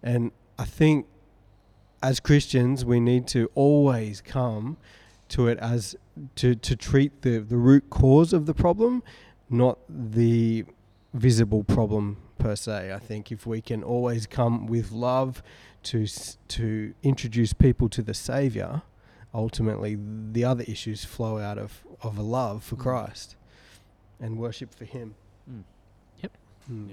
And 0.04 0.32
I 0.60 0.66
think 0.66 1.08
as 2.04 2.20
Christians, 2.20 2.86
we 2.86 3.00
need 3.00 3.28
to 3.30 3.50
always 3.56 4.22
come 4.22 4.78
to 5.30 5.48
it 5.48 5.58
as 5.60 5.96
to, 6.36 6.56
to 6.56 6.76
treat 6.76 7.22
the, 7.22 7.40
the 7.40 7.58
root 7.58 7.90
cause 7.90 8.32
of 8.34 8.46
the 8.46 8.54
problem, 8.54 9.04
not 9.50 9.80
the 9.90 10.66
visible 11.14 11.64
problem 11.64 12.18
per 12.38 12.56
se. 12.56 12.94
I 12.94 13.00
think 13.00 13.32
if 13.32 13.46
we 13.46 13.62
can 13.62 13.84
always 13.84 14.28
come 14.28 14.68
with 14.68 14.92
love 14.92 15.44
to 15.82 16.06
to 16.50 16.94
introduce 17.04 17.54
people 17.54 17.90
to 17.90 18.02
the 18.02 18.14
Savior, 18.14 18.82
ultimately 19.34 19.98
the 20.32 20.44
other 20.44 20.64
issues 20.68 21.06
flow 21.06 21.38
out 21.38 21.58
of 21.58 21.84
of 22.02 22.18
a 22.18 22.22
love 22.22 22.64
for 22.64 22.76
Mm. 22.76 22.80
Christ 22.80 23.36
and 24.20 24.38
worship 24.38 24.74
for 24.74 24.86
Him. 24.86 25.16
Mm. 25.50 25.64
Yep. 26.24 26.32
Mm. 26.72 26.90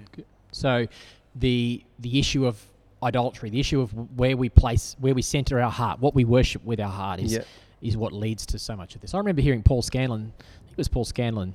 So 0.53 0.87
the 1.35 1.83
the 1.99 2.19
issue 2.19 2.47
of 2.47 2.65
idolatry, 3.03 3.51
the 3.51 3.61
issue 3.61 3.81
of 3.81 3.93
where 4.19 4.37
we 4.37 4.49
place, 4.49 4.97
where 4.99 5.15
we 5.15 5.23
center 5.23 5.61
our 5.61 5.71
heart, 5.71 6.01
what 6.01 6.15
we 6.15 6.25
worship 6.25 6.65
with 6.65 6.81
our 6.81 6.91
heart 6.91 7.21
is 7.21 7.35
Yeah. 7.35 7.45
is 7.83 7.97
what 7.97 8.13
leads 8.13 8.45
to 8.47 8.59
so 8.59 8.75
much 8.75 8.95
of 8.95 9.01
this. 9.01 9.15
I 9.15 9.19
remember 9.19 9.43
hearing 9.43 9.63
Paul 9.63 9.83
Scanlon, 9.83 10.33
I 10.39 10.43
think 10.63 10.73
it 10.73 10.79
was 10.79 10.89
Paul 10.89 11.05
Scanlon, 11.05 11.55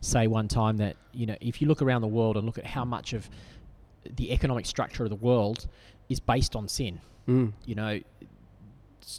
say 0.00 0.26
one 0.26 0.48
time 0.48 0.76
that 0.78 0.96
you 1.12 1.26
know 1.26 1.36
if 1.40 1.60
you 1.60 1.66
look 1.68 1.82
around 1.82 2.02
the 2.02 2.08
world 2.08 2.36
and 2.36 2.46
look 2.46 2.58
at 2.58 2.66
how 2.66 2.84
much 2.84 3.12
of 3.12 3.28
the 4.16 4.30
economic 4.32 4.66
structure 4.66 5.02
of 5.02 5.10
the 5.10 5.16
world 5.16 5.66
is 6.08 6.20
based 6.20 6.54
on 6.54 6.68
sin, 6.68 7.00
Mm. 7.26 7.52
you 7.64 7.74
know, 7.74 7.88
s- 7.88 8.02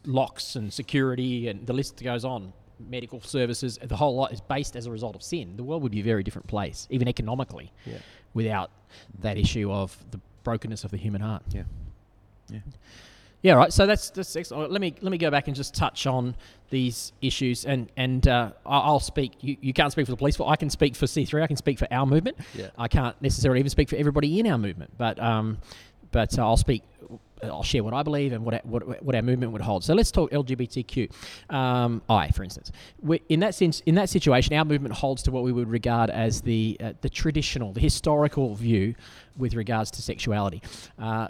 locks 0.05 0.55
and 0.55 0.71
security 0.71 1.47
and 1.47 1.65
the 1.65 1.73
list 1.73 2.01
goes 2.03 2.25
on. 2.25 2.53
Medical 2.89 3.19
services, 3.21 3.79
the 3.81 3.95
whole 3.95 4.15
lot 4.15 4.31
is 4.31 4.39
based 4.39 4.75
as 4.75 4.85
a 4.85 4.91
result 4.91 5.15
of 5.15 5.23
sin. 5.23 5.57
The 5.57 5.63
world 5.63 5.81
would 5.81 5.91
be 5.91 6.01
a 6.01 6.03
very 6.03 6.21
different 6.21 6.45
place, 6.47 6.87
even 6.91 7.07
economically, 7.07 7.71
Yeah. 7.87 7.97
without 8.35 8.69
that 9.21 9.35
issue 9.35 9.71
of 9.71 9.97
the 10.11 10.19
brokenness 10.43 10.83
of 10.83 10.91
the 10.91 10.97
human 10.97 11.21
heart. 11.21 11.41
Yeah. 11.49 11.63
Yeah. 12.51 12.59
Yeah, 13.41 13.53
right. 13.53 13.73
So 13.73 13.85
that's 13.87 14.11
that's 14.11 14.35
excellent. 14.35 14.71
Let 14.71 14.79
me 14.81 14.93
let 15.01 15.11
me 15.11 15.17
go 15.17 15.31
back 15.31 15.47
and 15.47 15.55
just 15.55 15.73
touch 15.73 16.05
on 16.05 16.35
these 16.69 17.13
issues, 17.21 17.65
and 17.65 17.87
and 17.97 18.27
uh, 18.27 18.51
I'll 18.65 18.99
speak. 18.99 19.33
You, 19.41 19.57
you 19.61 19.73
can't 19.73 19.91
speak 19.91 20.05
for 20.05 20.11
the 20.11 20.17
police, 20.17 20.37
but 20.37 20.45
I 20.47 20.55
can 20.55 20.69
speak 20.69 20.95
for 20.95 21.07
C 21.07 21.23
three. 21.25 21.41
I 21.41 21.47
can 21.47 21.55
speak 21.57 21.79
for 21.79 21.87
our 21.91 22.05
movement. 22.05 22.37
Yeah. 22.55 22.69
I 22.77 22.87
can't 22.87 23.19
necessarily 23.21 23.59
even 23.59 23.69
speak 23.69 23.89
for 23.89 23.95
everybody 23.95 24.39
in 24.39 24.47
our 24.47 24.57
movement, 24.57 24.91
but 24.97 25.19
um, 25.19 25.57
but 26.11 26.37
uh, 26.37 26.45
I'll 26.45 26.57
speak. 26.57 26.83
I'll 27.43 27.63
share 27.63 27.83
what 27.83 27.93
I 27.93 28.03
believe 28.03 28.33
and 28.33 28.43
what 28.43 28.55
our, 28.55 28.61
what, 28.63 29.03
what 29.03 29.15
our 29.15 29.21
movement 29.21 29.51
would 29.51 29.61
hold. 29.61 29.83
So 29.83 29.93
let's 29.93 30.11
talk 30.11 30.31
LGBTQ, 30.31 31.11
um, 31.53 32.01
I, 32.09 32.29
for 32.29 32.43
instance. 32.43 32.71
we 33.01 33.21
in 33.29 33.39
that 33.41 33.55
sense, 33.55 33.81
in 33.81 33.95
that 33.95 34.09
situation, 34.09 34.55
our 34.55 34.65
movement 34.65 34.93
holds 34.95 35.23
to 35.23 35.31
what 35.31 35.43
we 35.43 35.51
would 35.51 35.69
regard 35.69 36.09
as 36.09 36.41
the 36.41 36.77
uh, 36.79 36.93
the 37.01 37.09
traditional, 37.09 37.73
the 37.73 37.79
historical 37.79 38.55
view 38.55 38.95
with 39.37 39.53
regards 39.53 39.91
to 39.91 40.01
sexuality. 40.01 40.61
Uh, 40.97 41.27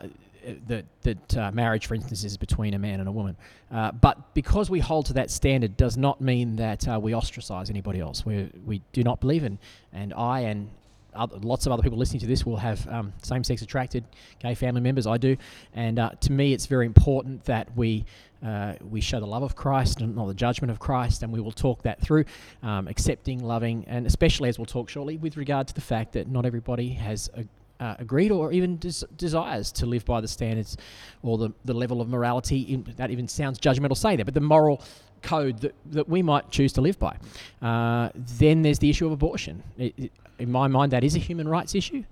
that 0.67 0.85
that 1.01 1.37
uh, 1.37 1.51
marriage, 1.51 1.87
for 1.87 1.95
instance, 1.95 2.23
is 2.23 2.37
between 2.37 2.73
a 2.73 2.79
man 2.79 2.99
and 2.99 3.09
a 3.09 3.11
woman. 3.11 3.35
Uh, 3.71 3.91
but 3.91 4.33
because 4.33 4.69
we 4.69 4.79
hold 4.79 5.05
to 5.07 5.13
that 5.13 5.29
standard, 5.29 5.75
does 5.75 5.97
not 5.97 6.21
mean 6.21 6.55
that 6.55 6.87
uh, 6.87 6.99
we 6.99 7.13
ostracize 7.13 7.69
anybody 7.69 7.99
else. 7.99 8.25
We 8.25 8.49
we 8.65 8.81
do 8.93 9.03
not 9.03 9.19
believe 9.19 9.43
in, 9.43 9.59
and 9.91 10.13
I 10.13 10.41
and 10.41 10.69
other, 11.17 11.37
lots 11.39 11.65
of 11.65 11.71
other 11.71 11.83
people 11.83 11.97
listening 11.97 12.21
to 12.21 12.27
this 12.27 12.45
will 12.45 12.57
have 12.57 12.87
um, 12.87 13.13
same-sex 13.21 13.61
attracted 13.61 14.03
gay 14.39 14.55
family 14.55 14.81
members. 14.81 15.07
I 15.07 15.17
do, 15.17 15.35
and 15.73 15.99
uh, 15.99 16.11
to 16.21 16.31
me, 16.31 16.53
it's 16.53 16.65
very 16.67 16.85
important 16.85 17.43
that 17.45 17.75
we. 17.75 18.05
Uh, 18.45 18.75
we 18.91 19.01
show 19.01 19.19
the 19.19 19.25
love 19.25 19.41
of 19.41 19.55
Christ 19.55 19.99
and 19.99 20.15
not 20.15 20.27
the 20.27 20.33
judgment 20.35 20.69
of 20.69 20.77
Christ, 20.77 21.23
and 21.23 21.33
we 21.33 21.41
will 21.41 21.51
talk 21.51 21.81
that 21.81 21.99
through, 21.99 22.25
um, 22.61 22.87
accepting, 22.87 23.43
loving, 23.43 23.83
and 23.87 24.05
especially 24.05 24.47
as 24.47 24.59
we'll 24.59 24.67
talk 24.67 24.89
shortly 24.89 25.17
with 25.17 25.37
regard 25.37 25.67
to 25.69 25.73
the 25.73 25.81
fact 25.81 26.13
that 26.13 26.29
not 26.29 26.45
everybody 26.45 26.89
has 26.89 27.31
uh, 27.79 27.95
agreed 27.97 28.31
or 28.31 28.51
even 28.51 28.77
des- 28.77 29.07
desires 29.17 29.71
to 29.71 29.87
live 29.87 30.05
by 30.05 30.21
the 30.21 30.27
standards 30.27 30.77
or 31.23 31.39
the, 31.39 31.51
the 31.65 31.73
level 31.73 31.99
of 31.99 32.09
morality. 32.09 32.61
In, 32.61 32.85
that 32.97 33.09
even 33.09 33.27
sounds 33.27 33.57
judgmental 33.57 33.97
say 33.97 34.15
that, 34.15 34.25
but 34.25 34.35
the 34.35 34.39
moral 34.39 34.83
code 35.23 35.59
that, 35.61 35.73
that 35.87 36.07
we 36.07 36.21
might 36.21 36.51
choose 36.51 36.71
to 36.73 36.81
live 36.81 36.99
by. 36.99 37.17
Uh, 37.59 38.11
then 38.15 38.61
there's 38.61 38.77
the 38.77 38.89
issue 38.89 39.07
of 39.07 39.13
abortion. 39.13 39.63
It, 39.79 39.93
it, 39.97 40.11
in 40.39 40.51
my 40.51 40.67
mind, 40.67 40.91
that 40.91 41.03
is 41.03 41.15
a 41.15 41.19
human 41.19 41.47
rights 41.47 41.75
issue. 41.75 42.03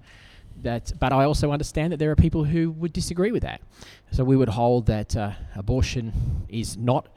That, 0.64 0.94
but 1.00 1.12
I 1.12 1.26
also 1.26 1.52
understand 1.52 1.92
that 1.92 1.98
there 1.98 2.10
are 2.12 2.16
people 2.16 2.46
who 2.46 2.72
would 2.72 2.94
disagree 2.94 3.32
with 3.32 3.44
that. 3.44 3.62
So 4.12 4.24
we 4.24 4.38
would 4.38 4.48
hold 4.50 4.86
that 4.86 5.16
uh, 5.16 5.32
abortion 5.56 6.14
is 6.48 6.78
not 6.78 7.08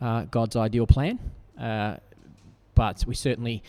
uh, 0.00 0.22
God's 0.30 0.54
ideal 0.54 0.86
plan. 0.86 1.18
Uh, 1.60 1.96
but 2.76 3.04
we 3.06 3.14
certainly, 3.16 3.62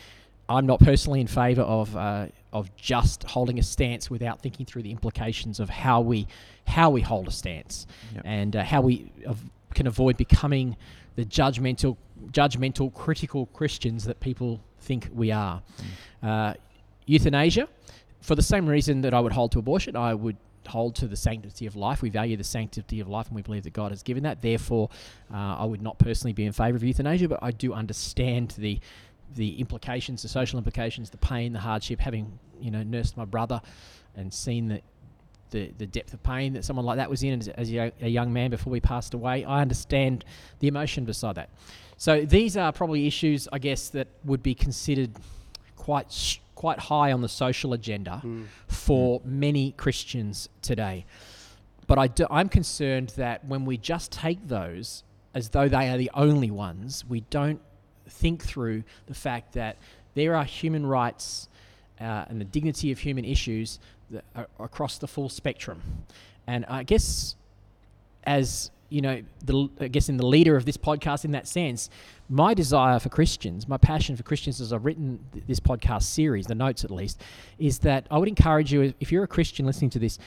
I'm 0.48 0.68
not 0.68 0.80
personally 0.80 1.22
in 1.22 1.28
favour 1.28 1.64
of 1.64 1.96
uh, 1.98 2.28
of 2.54 2.74
just 2.78 3.24
holding 3.24 3.58
a 3.60 3.64
stance 3.64 4.10
without 4.10 4.42
thinking 4.42 4.66
through 4.66 4.84
the 4.84 4.92
implications 4.92 5.60
of 5.60 5.70
how 5.70 6.02
we 6.02 6.28
how 6.68 6.90
we 6.92 7.02
hold 7.02 7.28
a 7.28 7.32
stance 7.32 7.86
Yep. 8.16 8.22
and 8.26 8.56
uh, 8.56 8.64
how 8.64 8.82
we 8.82 9.12
av- 9.28 9.44
can 9.74 9.88
avoid 9.88 10.18
becoming 10.18 10.78
the 11.16 11.26
judgmental 11.26 11.98
judgmental 12.32 12.94
critical 12.94 13.48
Christians 13.48 14.06
that 14.06 14.20
people 14.20 14.62
think 14.82 15.10
we 15.14 15.32
are. 15.32 15.62
Uh, 16.24 16.54
euthanasia, 17.06 17.68
for 18.22 18.36
the 18.36 18.42
same 18.42 18.66
reason 18.68 19.02
that 19.02 19.14
I 19.14 19.20
would 19.20 19.34
hold 19.34 19.52
to 19.54 19.60
abortion, 19.60 19.96
I 19.96 20.14
would 20.14 20.38
hold 20.68 20.96
to 20.96 21.08
the 21.08 21.16
sanctity 21.16 21.68
of 21.68 21.76
life. 21.76 22.02
We 22.02 22.10
value 22.10 22.38
the 22.38 22.44
sanctity 22.44 23.00
of 23.00 23.08
life, 23.08 23.28
and 23.28 23.36
we 23.36 23.42
believe 23.42 23.64
that 23.64 23.74
God 23.74 23.92
has 23.92 24.04
given 24.04 24.24
that. 24.24 24.42
Therefore, 24.42 24.90
uh, 25.32 25.58
I 25.58 25.66
would 25.66 25.82
not 25.82 26.00
personally 26.00 26.34
be 26.34 26.46
in 26.46 26.52
favour 26.52 26.76
of 26.76 26.84
euthanasia, 26.84 27.30
but 27.30 27.40
I 27.42 27.52
do 27.52 27.74
understand 27.74 28.56
the 28.58 28.80
the 29.36 29.60
implications, 29.60 30.22
the 30.22 30.28
social 30.28 30.58
implications, 30.58 31.10
the 31.10 31.18
pain, 31.18 31.54
the 31.54 31.60
hardship. 31.60 32.00
Having 32.00 32.40
you 32.60 32.72
know 32.72 32.84
nursed 32.84 33.18
my 33.18 33.26
brother 33.26 33.62
and 34.16 34.34
seen 34.34 34.70
that 34.70 34.84
the 35.52 35.72
the 35.78 35.86
depth 35.86 36.14
of 36.14 36.24
pain 36.24 36.54
that 36.54 36.66
someone 36.66 36.86
like 36.86 36.98
that 36.98 37.10
was 37.10 37.24
in 37.24 37.40
as, 37.40 37.48
as 37.50 37.72
a, 37.72 37.92
a 38.02 38.10
young 38.10 38.34
man 38.34 38.50
before 38.50 38.72
we 38.72 38.80
passed 38.80 39.14
away, 39.14 39.46
I 39.46 39.62
understand 39.62 40.26
the 40.60 40.68
emotion 40.68 41.06
beside 41.06 41.36
that. 41.36 41.50
So 41.98 42.26
these 42.26 42.58
are 42.58 42.74
probably 42.74 43.08
issues, 43.08 43.48
I 43.54 43.60
guess, 43.60 43.90
that 43.90 44.08
would 44.26 44.44
be 44.44 44.54
considered 44.54 45.12
quite 45.78 46.12
quite 46.56 46.80
high 46.80 47.12
on 47.12 47.22
the 47.22 47.30
social 47.30 47.74
agenda 47.74 48.22
for 48.68 49.22
many 49.24 49.72
Christians 49.74 50.50
today. 50.62 51.06
But 51.88 52.00
I 52.00 52.08
do, 52.08 52.26
I'm 52.32 52.50
concerned 52.50 53.10
that 53.18 53.46
when 53.46 53.66
we 53.66 53.78
just 53.78 54.12
take 54.12 54.48
those 54.48 55.04
as 55.34 55.50
though 55.50 55.68
they 55.68 55.90
are 55.90 55.98
the 55.98 56.12
only 56.14 56.50
ones, 56.50 57.06
we 57.08 57.22
don't 57.30 57.62
think 58.08 58.44
through 58.44 58.84
the 59.08 59.14
fact 59.14 59.54
that 59.54 59.78
there 60.14 60.36
are 60.36 60.46
human 60.46 60.86
rights 60.86 61.50
uh, 62.00 62.26
and 62.30 62.40
the 62.40 62.46
dignity 62.46 62.92
of 62.92 63.00
human 63.00 63.26
issues 63.26 63.80
that 64.12 64.24
are 64.36 64.48
across 64.60 64.98
the 64.98 65.08
full 65.08 65.30
spectrum. 65.30 65.82
And 66.48 66.66
I 66.66 66.84
guess 66.84 67.36
as 68.24 68.72
you 68.96 69.02
know, 69.02 69.22
the, 69.44 69.68
I 69.82 69.90
guess 69.90 70.08
in 70.08 70.16
the 70.16 70.26
leader 70.26 70.56
of 70.56 70.64
this 70.64 70.78
podcast, 70.78 71.26
in 71.26 71.32
that 71.32 71.50
sense, 71.50 71.90
my 72.30 72.54
desire 72.54 72.98
for 72.98 73.10
Christians, 73.10 73.68
my 73.68 73.76
passion 73.76 74.16
for 74.16 74.24
Christians, 74.24 74.62
as 74.62 74.72
I've 74.72 74.86
written 74.86 75.20
this 75.48 75.60
podcast 75.60 76.04
series, 76.04 76.46
the 76.46 76.56
notes 76.56 76.86
at 76.86 76.92
least, 76.92 77.22
is 77.60 77.80
that 77.80 78.08
I 78.10 78.18
would 78.18 78.30
encourage 78.30 78.72
you, 78.72 78.94
if 79.02 79.12
you're 79.12 79.26
a 79.26 79.28
Christian 79.28 79.66
listening 79.66 79.90
to 79.90 80.00
this, 80.00 80.18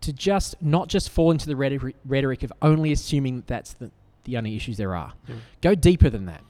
to 0.00 0.12
just 0.14 0.56
not 0.62 0.88
just 0.88 1.10
fall 1.10 1.32
into 1.32 1.46
the 1.46 1.54
rhetoric, 1.54 2.42
of 2.42 2.52
only 2.62 2.92
assuming 2.92 3.36
that 3.36 3.46
that's 3.46 3.74
the, 3.74 3.90
the 4.24 4.38
only 4.38 4.56
issues 4.56 4.78
there 4.78 4.96
are. 4.96 5.12
Go 5.60 5.74
deeper 5.74 6.08
than 6.08 6.24
that. 6.24 6.40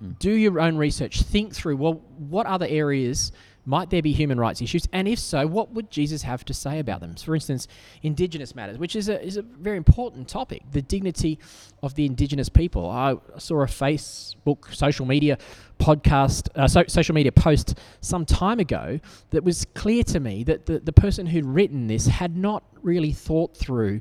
Mm. 0.00 0.16
Do 0.20 0.30
your 0.30 0.60
own 0.60 0.76
research. 0.76 1.22
Think 1.22 1.52
through 1.52 1.78
well, 1.78 1.94
what 2.16 2.46
other 2.46 2.66
areas 2.68 3.32
might 3.64 3.90
there 3.90 4.02
be 4.02 4.12
human 4.12 4.38
rights 4.38 4.60
issues, 4.60 4.86
and 4.92 5.08
if 5.08 5.18
so, 5.18 5.46
what 5.46 5.72
would 5.72 5.90
Jesus 5.90 6.22
have 6.22 6.44
to 6.46 6.54
say 6.54 6.78
about 6.78 7.00
them? 7.00 7.14
For 7.14 7.34
instance, 7.34 7.66
Indigenous 8.02 8.54
matters, 8.54 8.78
which 8.78 8.94
is 8.96 9.08
a 9.08 9.22
is 9.24 9.36
a 9.36 9.42
very 9.42 9.76
important 9.76 10.28
topic, 10.28 10.62
the 10.72 10.82
dignity 10.82 11.38
of 11.82 11.94
the 11.94 12.06
Indigenous 12.06 12.48
people. 12.48 12.88
I 12.90 13.16
saw 13.38 13.62
a 13.62 13.66
Facebook, 13.66 14.74
social 14.74 15.06
media 15.06 15.38
podcast, 15.78 16.48
uh, 16.54 16.66
so, 16.68 16.84
social 16.86 17.14
media 17.14 17.32
post 17.32 17.78
some 18.00 18.24
time 18.24 18.60
ago 18.60 19.00
that 19.30 19.44
was 19.44 19.66
clear 19.74 20.02
to 20.04 20.20
me 20.20 20.44
that 20.44 20.66
the, 20.66 20.78
the 20.78 20.92
person 20.92 21.26
who'd 21.26 21.44
written 21.44 21.86
this 21.86 22.06
had 22.06 22.36
not 22.36 22.62
really 22.82 23.12
thought 23.12 23.56
through 23.56 24.00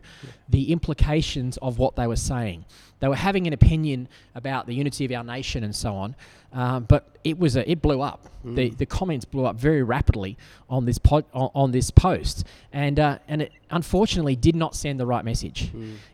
the 0.50 0.72
implications 0.72 1.58
of 1.58 1.78
what 1.78 1.96
they 1.96 2.06
were 2.08 2.16
saying. 2.16 2.66
They 3.00 3.08
were 3.08 3.16
having 3.16 3.48
an 3.48 3.54
opinion 3.54 4.08
about 4.36 4.66
the 4.66 4.74
unity 4.74 5.04
of 5.06 5.12
our 5.12 5.24
nation 5.24 5.64
and 5.64 5.76
so 5.76 5.94
on, 5.94 6.16
um, 6.54 6.84
but 6.86 7.18
it 7.24 7.38
was 7.38 7.56
a, 7.56 7.70
it 7.70 7.82
blew 7.82 8.02
up. 8.02 8.30
The, 8.56 8.70
the 8.70 8.86
comments 8.86 9.26
blew 9.26 9.46
up 9.46 9.58
very 9.58 9.84
rapidly 9.84 10.38
on 10.70 10.86
this 10.86 10.98
pod, 10.98 11.26
on, 11.34 11.50
on 11.54 11.72
this 11.72 11.92
post, 11.92 12.46
and 12.72 13.00
uh, 13.00 13.20
and 13.28 13.42
it 13.42 13.52
unfortunately 13.72 14.36
did 14.36 14.56
not 14.56 14.76
send 14.76 15.00
the 15.00 15.06
right 15.06 15.24
message. 15.26 15.72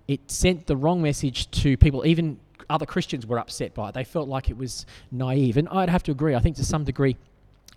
It 0.07 0.31
sent 0.31 0.67
the 0.67 0.75
wrong 0.75 1.01
message 1.01 1.49
to 1.51 1.77
people. 1.77 2.05
Even 2.05 2.39
other 2.69 2.85
Christians 2.85 3.25
were 3.25 3.39
upset 3.39 3.73
by 3.73 3.89
it. 3.89 3.93
They 3.93 4.03
felt 4.03 4.27
like 4.27 4.49
it 4.49 4.57
was 4.57 4.85
naive, 5.11 5.57
and 5.57 5.67
I'd 5.69 5.89
have 5.89 6.03
to 6.03 6.11
agree. 6.11 6.35
I 6.35 6.39
think 6.39 6.55
to 6.57 6.65
some 6.65 6.83
degree, 6.83 7.17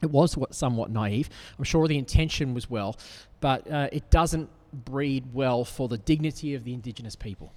it 0.03 0.11
was 0.11 0.37
somewhat 0.51 0.91
naive. 0.91 1.31
I'm 1.59 1.65
sure 1.65 1.87
the 1.89 1.99
intention 1.99 2.55
was 2.55 2.69
well, 2.69 2.97
but 3.41 3.71
uh, 3.71 3.89
it 3.93 4.11
doesn't 4.11 4.49
breed 4.85 5.25
well 5.33 5.65
for 5.65 5.87
the 5.89 5.99
dignity 5.99 6.55
of 6.55 6.65
the 6.65 6.73
Indigenous 6.73 7.15
people, 7.15 7.53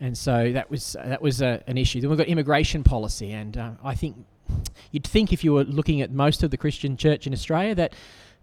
and 0.00 0.16
so 0.16 0.52
that 0.52 0.70
was 0.70 0.96
that 1.04 1.20
was 1.20 1.42
uh, 1.42 1.60
an 1.66 1.76
issue. 1.76 2.00
Then 2.00 2.10
we've 2.10 2.18
got 2.18 2.28
immigration 2.28 2.82
policy, 2.82 3.32
and 3.32 3.56
uh, 3.56 3.72
I 3.82 3.94
think 3.94 4.16
you'd 4.90 5.06
think 5.06 5.32
if 5.32 5.44
you 5.44 5.52
were 5.52 5.64
looking 5.64 6.00
at 6.00 6.10
most 6.10 6.42
of 6.42 6.50
the 6.50 6.56
Christian 6.56 6.96
church 6.96 7.26
in 7.26 7.32
Australia 7.32 7.74
that 7.74 7.94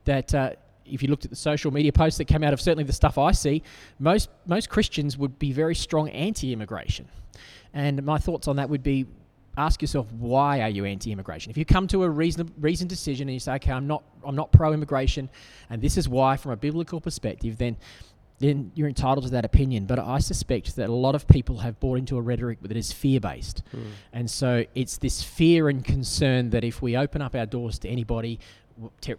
that 0.06 0.34
uh, 0.34 0.52
if 0.86 1.04
you 1.04 1.10
looked 1.10 1.26
at 1.26 1.32
the 1.32 1.38
social 1.38 1.72
media 1.72 1.92
posts 1.92 2.18
that 2.18 2.26
came 2.26 2.44
out 2.44 2.54
of 2.54 2.62
certainly 2.62 2.84
the 2.84 2.94
stuff 2.94 3.18
I 3.18 3.32
see, 3.32 3.64
most 4.00 4.30
most 4.46 4.70
Christians 4.70 5.18
would 5.18 5.40
be 5.40 5.52
very 5.52 5.76
strong 5.76 6.10
anti-immigration, 6.10 7.08
and 7.74 8.04
my 8.04 8.18
thoughts 8.18 8.48
on 8.48 8.56
that 8.56 8.70
would 8.70 8.84
be 8.84 9.06
ask 9.58 9.82
yourself 9.82 10.12
why 10.14 10.62
are 10.62 10.70
you 10.70 10.86
anti-immigration 10.86 11.50
if 11.50 11.58
you 11.58 11.66
come 11.66 11.88
to 11.88 12.04
a 12.04 12.10
reason 12.10 12.52
reasoned 12.60 12.90
decision 12.90 13.28
and 13.28 13.34
you 13.34 13.40
say 13.40 13.54
okay 13.54 13.72
i'm 13.72 13.88
not 13.88 14.04
i'm 14.24 14.36
not 14.36 14.52
pro-immigration 14.52 15.30
and 15.70 15.82
this 15.82 15.98
is 15.98 16.08
why 16.08 16.38
from 16.38 16.52
a 16.52 16.56
biblical 16.56 17.02
perspective 17.02 17.58
then 17.58 17.76
then 18.40 18.72
you're 18.76 18.88
entitled 18.88 19.26
to 19.26 19.32
that 19.32 19.46
opinion. 19.46 19.86
But 19.86 20.00
I 20.00 20.20
suspect 20.20 20.76
that 20.76 20.90
a 20.90 20.94
lot 20.94 21.16
of 21.16 21.28
people 21.28 21.60
have 21.60 21.80
bought 21.80 21.98
into 21.98 22.18
a 22.18 22.22
rhetoric 22.22 22.60
that 22.62 22.78
is 22.78 22.92
fear 22.92 23.20
based. 23.20 23.64
Mm. 23.76 23.82
And 24.14 24.30
so 24.30 24.66
it's 24.76 24.98
this 24.98 25.24
fear 25.24 25.70
and 25.70 25.84
concern 25.84 26.52
that 26.52 26.64
if 26.64 26.82
we 26.82 26.96
open 26.96 27.22
up 27.22 27.36
our 27.36 27.46
doors 27.46 27.80
to 27.80 27.90
anybody, 27.90 28.40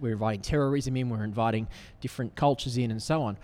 we're 0.00 0.12
inviting 0.12 0.40
terrorism 0.40 0.96
in, 0.96 1.10
we're 1.10 1.24
inviting 1.24 1.66
different 2.00 2.36
cultures 2.36 2.78
in, 2.78 2.92
and 2.92 3.02
so 3.02 3.22
on. 3.22 3.38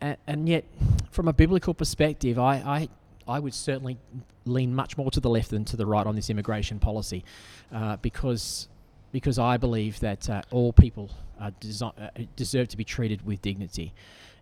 And, 0.00 0.16
and 0.26 0.48
yet, 0.48 0.64
from 1.10 1.26
a 1.26 1.32
biblical 1.32 1.74
perspective, 1.74 2.38
I, 2.38 2.56
I, 2.56 2.88
I 3.26 3.40
would 3.40 3.54
certainly 3.54 3.98
lean 4.46 4.74
much 4.74 4.96
more 4.96 5.10
to 5.10 5.20
the 5.20 5.30
left 5.30 5.50
than 5.50 5.64
to 5.66 5.76
the 5.76 5.86
right 5.86 6.06
on 6.06 6.14
this 6.16 6.30
immigration 6.30 6.78
policy 6.78 7.24
uh, 7.72 7.96
because, 7.96 8.68
because 9.12 9.38
I 9.38 9.56
believe 9.56 10.00
that 10.00 10.28
uh, 10.30 10.42
all 10.50 10.72
people 10.72 11.10
are 11.40 11.50
desi- 11.60 11.92
uh, 12.00 12.08
deserve 12.36 12.68
to 12.68 12.76
be 12.76 12.84
treated 12.84 13.26
with 13.26 13.42
dignity. 13.42 13.92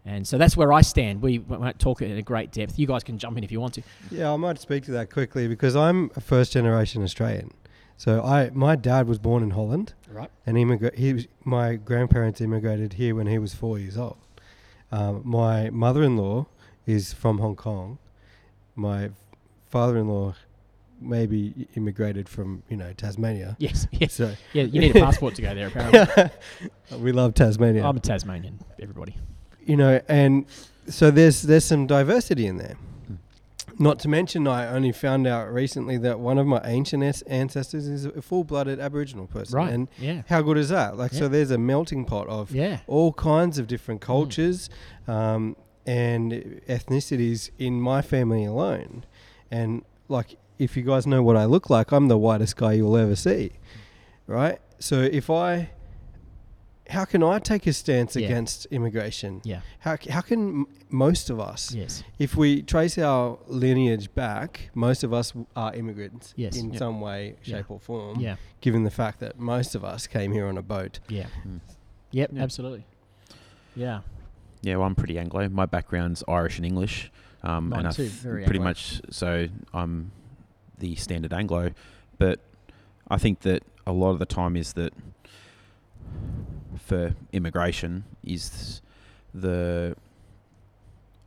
And 0.06 0.26
so 0.28 0.37
that's 0.37 0.54
where 0.56 0.70
I 0.73 0.82
stand. 0.82 1.23
We 1.23 1.38
won't 1.38 1.78
talk 1.78 2.02
in 2.02 2.16
a 2.18 2.23
great 2.23 2.52
depth. 2.52 2.78
You 2.78 2.87
guys 2.87 3.02
can 3.02 3.16
jump 3.16 3.38
in 3.38 3.44
if 3.44 3.50
you 3.50 3.58
want 3.61 3.75
to. 3.75 3.82
Yeah, 4.11 4.32
I 4.32 4.37
might 4.37 4.58
speak 4.58 4.84
to 4.84 4.90
that 4.92 5.11
quickly 5.11 5.49
because 5.49 5.75
I'm 5.75 6.11
a 6.14 6.20
first 6.20 6.52
generation 6.52 7.02
Australian. 7.02 7.52
So 7.96 8.23
I, 8.23 8.50
my 8.50 8.76
dad 8.76 9.06
was 9.08 9.18
born 9.18 9.42
in 9.42 9.50
Holland, 9.50 9.94
Right. 10.11 10.28
and 10.46 10.56
immigra- 10.58 10.94
he 10.94 11.14
was, 11.14 11.26
my 11.44 11.76
grandparents 11.76 12.40
immigrated 12.40 12.94
here 12.94 13.14
when 13.14 13.28
he 13.28 13.38
was 13.38 13.54
four 13.54 13.78
years 13.78 13.96
old. 13.96 14.18
Um, 14.92 15.23
my 15.25 15.70
mother-in-law 15.70 16.46
is 16.87 17.12
from 17.14 17.38
Hong 17.38 17.56
Kong. 17.56 17.99
My 18.75 19.11
father-in-law 19.78 20.35
maybe 21.00 21.66
immigrated 21.75 22.28
from 22.28 22.62
you 22.69 22.76
know 22.76 22.93
Tasmania. 22.93 23.57
Yes. 23.66 23.87
Yes. 23.90 24.12
So 24.14 24.26
Yeah. 24.52 24.62
You 24.73 24.81
need 24.81 24.95
a 24.97 25.00
passport 25.00 25.35
to 25.35 25.43
go 25.43 25.52
there. 25.54 25.66
Apparently. 25.66 26.31
we 27.04 27.11
love 27.12 27.35
Tasmania. 27.35 27.85
I'm 27.85 27.97
a 27.97 28.00
Tasmanian. 28.00 28.61
Everybody. 28.81 29.16
you 29.66 29.76
know, 29.76 30.00
and 30.09 30.47
so 30.87 31.11
there's 31.11 31.43
there's 31.43 31.64
some 31.64 31.87
diversity 31.87 32.47
in 32.47 32.57
there. 32.59 32.76
Hmm. 33.09 33.14
Not 33.87 33.99
to 34.00 34.09
mention, 34.09 34.47
I 34.47 34.69
only 34.76 34.93
found 34.93 35.26
out 35.26 35.52
recently 35.52 35.97
that 35.99 36.21
one 36.21 36.38
of 36.38 36.47
my 36.47 36.61
ancient 36.64 37.02
ancestors 37.26 37.88
is 37.88 38.04
a 38.04 38.23
full-blooded 38.23 38.78
Aboriginal 38.78 39.26
person. 39.26 39.57
Right. 39.59 39.73
And 39.75 39.88
Yeah. 39.99 40.23
how 40.28 40.43
good 40.43 40.59
is 40.59 40.69
that? 40.69 40.97
Like, 40.97 41.12
so 41.12 41.26
there's 41.28 41.50
a 41.50 41.59
melting 41.59 42.04
pot 42.04 42.28
of 42.28 42.52
Yeah. 42.54 42.76
all 42.87 43.12
kinds 43.12 43.59
of 43.59 43.66
different 43.66 44.00
cultures 44.00 44.71
um, 45.09 45.57
and 45.87 46.33
ethnicities 46.69 47.50
in 47.59 47.81
my 47.81 48.00
family 48.02 48.45
alone. 48.45 49.04
And 49.51 49.83
like, 50.09 50.37
if 50.59 50.77
you 50.77 50.83
guys 50.83 51.07
know 51.07 51.23
what 51.23 51.37
I 51.37 51.45
look 51.45 51.71
like, 51.71 51.93
I'm 51.93 52.09
the 52.09 52.19
whitest 52.19 52.57
guy 52.57 52.75
you'll 52.75 52.97
ever 52.97 53.17
see, 53.17 53.53
right? 54.27 54.59
So 54.79 55.01
if 55.01 55.31
I, 55.31 55.71
how 56.91 57.05
can 57.07 57.23
I 57.23 57.39
take 57.39 57.67
a 57.67 57.73
stance 57.73 58.15
Yeah. 58.15 58.27
against 58.27 58.67
immigration? 58.67 59.41
Yeah. 59.45 59.61
How, 59.81 59.97
how 60.11 60.21
can 60.21 60.49
m- 60.61 60.67
most 60.91 61.31
of 61.31 61.41
us, 61.41 61.75
Yes. 61.75 62.05
if 62.19 62.37
we 62.37 62.63
trace 62.63 62.99
our 62.99 63.39
lineage 63.47 64.15
back, 64.15 64.71
most 64.75 65.03
of 65.03 65.13
us 65.13 65.33
are 65.57 65.75
immigrants 65.75 66.35
Yes. 66.37 66.57
in 66.57 66.73
Yeah. 66.73 66.79
some 66.79 67.01
way, 67.01 67.37
Yeah. 67.43 67.57
shape, 67.59 67.71
or 67.71 67.81
form, 67.81 68.21
Yeah. 68.21 68.37
given 68.61 68.85
the 68.85 68.91
fact 68.91 69.21
that 69.21 69.39
most 69.39 69.75
of 69.75 69.85
us 69.85 70.07
came 70.07 70.33
here 70.33 70.47
on 70.47 70.59
a 70.59 70.63
boat. 70.63 71.01
Yeah. 71.09 71.27
Mm. 71.47 71.61
Yep. 72.11 72.31
Yeah. 72.35 72.43
Absolutely. 72.43 72.85
Yeah. 73.75 74.01
Yeah, 74.63 74.77
well, 74.77 74.87
I'm 74.87 74.95
pretty 74.95 75.19
Anglo. 75.19 75.49
My 75.49 75.67
background's 75.67 76.23
Irish 76.29 76.57
and 76.59 76.65
English, 76.67 77.11
um, 77.45 77.69
Mine 77.69 77.79
and 77.81 77.89
I 77.89 77.93
too, 77.93 78.03
th- 78.05 78.11
very 78.11 78.43
pretty 78.45 78.59
Anglo. 78.59 78.71
much 78.71 79.01
so. 79.11 79.47
I'm 79.73 80.11
the 80.79 80.97
standard 80.97 81.33
Anglo, 81.33 81.71
but 82.19 82.41
I 83.09 83.19
think 83.19 83.41
that 83.41 83.63
a 83.87 83.93
lot 83.93 84.11
of 84.11 84.19
the 84.19 84.27
time 84.27 84.57
is 84.57 84.73
that 84.73 84.93
for 86.79 87.15
immigration 87.33 88.05
is 88.25 88.81
the 89.33 89.95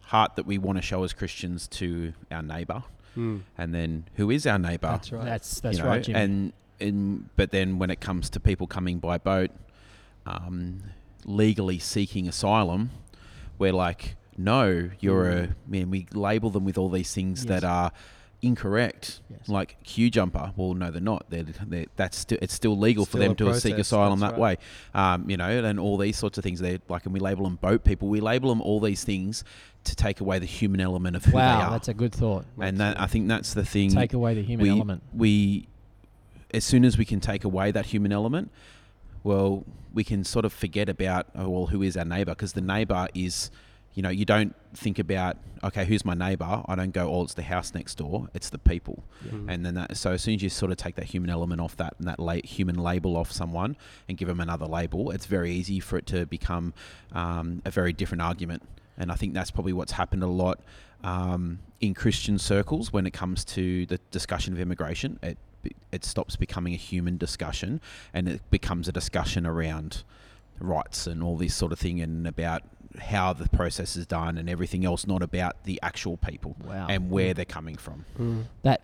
heart 0.01 0.35
that 0.35 0.45
we 0.45 0.57
want 0.57 0.77
to 0.77 0.81
show 0.81 1.03
as 1.03 1.13
Christians 1.13 1.67
to 1.67 2.13
our 2.31 2.41
neighbour, 2.41 2.83
and 3.15 3.43
then 3.73 4.05
who 4.15 4.29
is 4.29 4.45
our 4.45 4.59
neighbour? 4.59 4.89
That's 4.89 5.11
right. 5.11 5.25
That's 5.25 5.59
that's 5.59 5.77
you 5.77 5.83
know, 5.83 5.89
right, 5.89 6.03
Jimmy. 6.03 6.19
And 6.19 6.53
and 6.79 7.29
but 7.35 7.51
then 7.51 7.79
when 7.79 7.89
it 7.89 7.99
comes 7.99 8.29
to 8.31 8.39
people 8.39 8.67
coming 8.67 8.99
by 8.99 9.17
boat, 9.17 9.49
um, 10.27 10.83
legally 11.25 11.79
seeking 11.79 12.27
asylum, 12.27 12.91
we're 13.57 13.73
like, 13.73 14.16
no, 14.37 14.89
you're 14.99 15.29
a 15.29 15.55
man. 15.67 15.89
We 15.89 16.07
label 16.13 16.49
them 16.49 16.63
with 16.65 16.77
all 16.77 16.89
these 16.89 17.13
things 17.13 17.39
Yes. 17.43 17.49
that 17.49 17.63
are 17.63 17.91
incorrect, 18.41 19.19
Yes. 19.31 19.49
like 19.49 19.77
queue 19.83 20.09
jumper. 20.11 20.53
Well, 20.55 20.75
no, 20.75 20.91
they're 20.91 21.01
not. 21.01 21.25
They're, 21.29 21.43
they're 21.43 21.85
that's 21.95 22.17
still 22.17 22.37
it's 22.41 22.53
still 22.53 22.77
legal 22.77 23.05
for 23.05 23.17
Still 23.17 23.33
them 23.33 23.35
to 23.35 23.59
seek 23.59 23.77
asylum 23.77 24.19
that 24.19 24.37
way. 24.37 24.57
Um, 24.93 25.29
you 25.29 25.37
know, 25.37 25.49
and 25.49 25.79
all 25.79 25.97
these 25.97 26.17
sorts 26.17 26.37
of 26.37 26.43
things. 26.43 26.59
They 26.59 26.79
like, 26.87 27.05
and 27.05 27.13
we 27.13 27.19
label 27.19 27.45
them 27.45 27.55
boat 27.55 27.83
people. 27.83 28.07
We 28.09 28.19
label 28.19 28.49
them 28.49 28.61
all 28.61 28.79
these 28.79 29.03
things 29.03 29.43
to 29.85 29.95
take 29.95 30.19
away 30.21 30.37
the 30.37 30.45
human 30.45 30.81
element 30.81 31.15
of 31.15 31.25
who 31.25 31.31
they 31.31 31.37
wow, 31.37 31.61
are. 31.67 31.71
that's 31.71 31.87
a 31.87 31.93
good 31.93 32.13
thought. 32.13 32.45
and 32.61 32.77
that 32.77 32.99
I 32.99 33.07
think 33.07 33.27
that's 33.27 33.53
the 33.53 33.63
thing 33.65 33.89
Take 33.91 34.13
away 34.13 34.33
the 34.35 34.43
human 34.43 34.63
we, 34.65 34.69
element. 34.69 35.01
We, 35.15 35.67
as 36.53 36.63
soon 36.65 36.83
as 36.85 36.97
we 36.97 37.05
can 37.05 37.19
take 37.21 37.43
away 37.45 37.71
that 37.71 37.87
human 37.87 38.11
element, 38.11 38.51
well, 39.23 39.63
we 39.93 40.03
can 40.03 40.23
sort 40.23 40.45
of 40.45 40.53
forget 40.53 40.89
about 40.89 41.27
oh 41.35 41.49
well, 41.49 41.65
who 41.67 41.81
is 41.81 41.97
our 41.97 42.05
neighbour? 42.05 42.31
Because 42.31 42.53
the 42.53 42.61
neighbour 42.61 43.07
is, 43.15 43.49
you 43.97 44.03
know, 44.03 44.09
you 44.09 44.25
don't 44.25 44.55
think 44.75 44.99
about 44.99 45.37
okay, 45.63 45.85
who's 45.85 46.05
my 46.05 46.13
neighbour? 46.13 46.61
I 46.67 46.75
don't 46.75 46.93
go, 46.93 47.09
oh, 47.11 47.23
it's 47.23 47.33
the 47.33 47.41
house 47.41 47.73
next 47.73 47.95
door. 47.95 48.27
It's 48.35 48.51
the 48.51 48.59
people, 48.59 49.03
Mm. 49.27 49.51
and 49.51 49.65
then 49.65 49.73
that. 49.73 49.97
So 49.97 50.11
as 50.11 50.21
soon 50.21 50.35
as 50.35 50.43
you 50.43 50.49
sort 50.49 50.71
of 50.71 50.77
take 50.77 50.93
that 50.97 51.05
human 51.05 51.31
element 51.31 51.59
off 51.59 51.75
that 51.77 51.95
and 51.97 52.07
that 52.07 52.19
la- 52.19 52.43
human 52.43 52.75
label 52.77 53.17
off 53.17 53.31
someone 53.31 53.75
and 54.07 54.15
give 54.15 54.27
them 54.27 54.39
another 54.39 54.67
label, 54.67 55.09
it's 55.09 55.25
very 55.25 55.51
easy 55.51 55.79
for 55.79 55.97
it 55.97 56.05
to 56.07 56.27
become 56.27 56.75
um, 57.11 57.63
a 57.65 57.71
very 57.71 57.91
different 57.91 58.21
argument. 58.21 58.61
And 58.99 59.11
I 59.11 59.15
think 59.15 59.33
that's 59.33 59.49
probably 59.49 59.73
what's 59.73 59.93
happened 59.93 60.21
a 60.21 60.27
lot 60.27 60.59
um, 61.03 61.57
in 61.81 61.95
Christian 61.95 62.37
circles 62.37 62.93
when 62.93 63.07
it 63.07 63.13
comes 63.13 63.43
to 63.45 63.87
the 63.87 63.99
discussion 64.11 64.53
of 64.53 64.59
immigration. 64.59 65.17
It 65.23 65.39
it 65.91 66.05
stops 66.05 66.35
becoming 66.35 66.73
a 66.75 66.77
human 66.77 67.17
discussion 67.17 67.81
and 68.13 68.29
it 68.29 68.41
becomes 68.51 68.87
a 68.87 68.91
discussion 68.91 69.45
around 69.47 70.03
rights 70.59 71.07
and 71.07 71.21
all 71.23 71.35
this 71.35 71.53
sort 71.55 71.71
of 71.71 71.79
thing 71.79 71.99
and 71.99 72.25
about 72.27 72.61
how 72.99 73.33
the 73.33 73.47
process 73.49 73.95
is 73.95 74.05
done 74.05 74.37
and 74.37 74.49
everything 74.49 74.85
else, 74.85 75.05
not 75.07 75.21
about 75.21 75.63
the 75.63 75.79
actual 75.83 76.17
people 76.17 76.55
Wow. 76.65 76.87
and 76.89 77.09
where 77.09 77.33
they're 77.33 77.45
coming 77.45 77.75
from. 77.75 78.05
Mm. 78.19 78.43
That, 78.63 78.81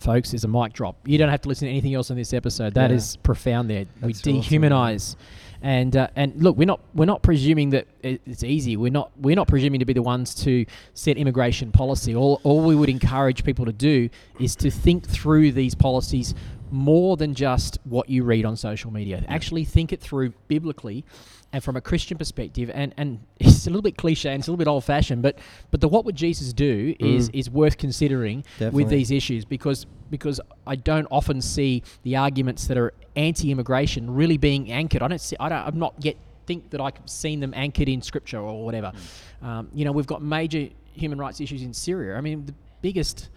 folks, 0.00 0.34
is 0.34 0.44
a 0.44 0.48
mic 0.48 0.72
drop. 0.72 0.96
You 1.06 1.16
don't 1.18 1.28
have 1.30 1.40
to 1.42 1.48
listen 1.48 1.66
to 1.66 1.70
anything 1.70 1.94
else 1.94 2.10
on 2.10 2.16
this 2.16 2.32
episode. 2.32 2.74
That 2.74 2.90
Yeah. 2.90 2.96
is 2.96 3.16
profound. 3.18 3.70
There, 3.70 3.86
we 4.02 4.12
That's 4.12 4.20
awesome, 4.20 4.42
dehumanize, 4.42 5.16
and 5.62 5.94
uh, 5.96 6.08
and 6.16 6.34
look, 6.42 6.56
we're 6.56 6.64
not 6.66 6.80
we're 6.94 7.04
not 7.06 7.22
presuming 7.22 7.70
that 7.70 7.86
it's 8.02 8.42
easy. 8.42 8.76
We're 8.76 8.90
not 8.90 9.10
we're 9.18 9.36
not 9.36 9.46
presuming 9.48 9.78
to 9.80 9.86
be 9.86 9.92
the 9.92 10.02
ones 10.02 10.34
to 10.44 10.64
set 10.94 11.16
immigration 11.16 11.70
policy. 11.72 12.14
All 12.14 12.40
all 12.44 12.62
we 12.62 12.74
would 12.74 12.88
encourage 12.88 13.44
people 13.44 13.64
to 13.66 13.72
do 13.72 14.08
is 14.38 14.56
to 14.56 14.70
think 14.70 15.06
through 15.06 15.52
these 15.52 15.74
policies 15.74 16.34
more 16.72 17.16
than 17.16 17.34
just 17.34 17.78
what 17.84 18.08
you 18.08 18.22
read 18.22 18.44
on 18.44 18.56
social 18.56 18.90
media. 18.92 19.24
Actually, 19.28 19.64
think 19.64 19.92
it 19.92 20.00
through 20.00 20.32
biblically. 20.48 21.04
And 21.52 21.64
from 21.64 21.74
a 21.76 21.80
Christian 21.80 22.16
perspective, 22.16 22.70
and, 22.72 22.94
and 22.96 23.18
it's 23.40 23.66
a 23.66 23.70
little 23.70 23.82
bit 23.82 23.96
cliche 23.96 24.30
and 24.30 24.38
it's 24.40 24.46
a 24.46 24.50
little 24.52 24.58
bit 24.64 24.68
old 24.68 24.84
fashioned, 24.84 25.20
but 25.22 25.38
but 25.72 25.80
the 25.80 25.88
what 25.88 26.04
would 26.04 26.14
Jesus 26.16 26.52
do 26.52 26.94
is 27.00 27.28
Mm. 27.28 27.34
is 27.38 27.50
worth 27.50 27.76
considering 27.76 28.42
Definitely. 28.58 28.84
with 28.84 28.90
these 28.90 29.10
issues 29.10 29.44
because 29.44 29.84
because 30.10 30.40
I 30.66 30.76
don't 30.76 31.08
often 31.10 31.40
see 31.40 31.82
the 32.04 32.16
arguments 32.16 32.66
that 32.68 32.76
are 32.78 32.92
anti-immigration 33.16 34.12
really 34.14 34.36
being 34.38 34.70
anchored. 34.70 35.02
I 35.02 35.08
don't 35.08 35.20
see. 35.20 35.36
I 35.40 35.48
don't. 35.48 35.66
I'm 35.66 35.78
not 35.78 35.94
yet 36.00 36.16
think 36.46 36.70
that 36.70 36.80
I've 36.80 36.94
seen 37.06 37.40
them 37.40 37.52
anchored 37.56 37.88
in 37.88 38.00
scripture 38.02 38.38
or 38.38 38.64
whatever. 38.64 38.92
Um, 39.42 39.68
you 39.74 39.84
know, 39.84 39.92
we've 39.92 40.06
got 40.06 40.22
major 40.22 40.68
human 40.92 41.18
rights 41.18 41.40
issues 41.40 41.62
in 41.62 41.72
Syria. 41.74 42.16
I 42.16 42.20
mean, 42.20 42.46
the 42.46 42.54
biggest 42.82 43.28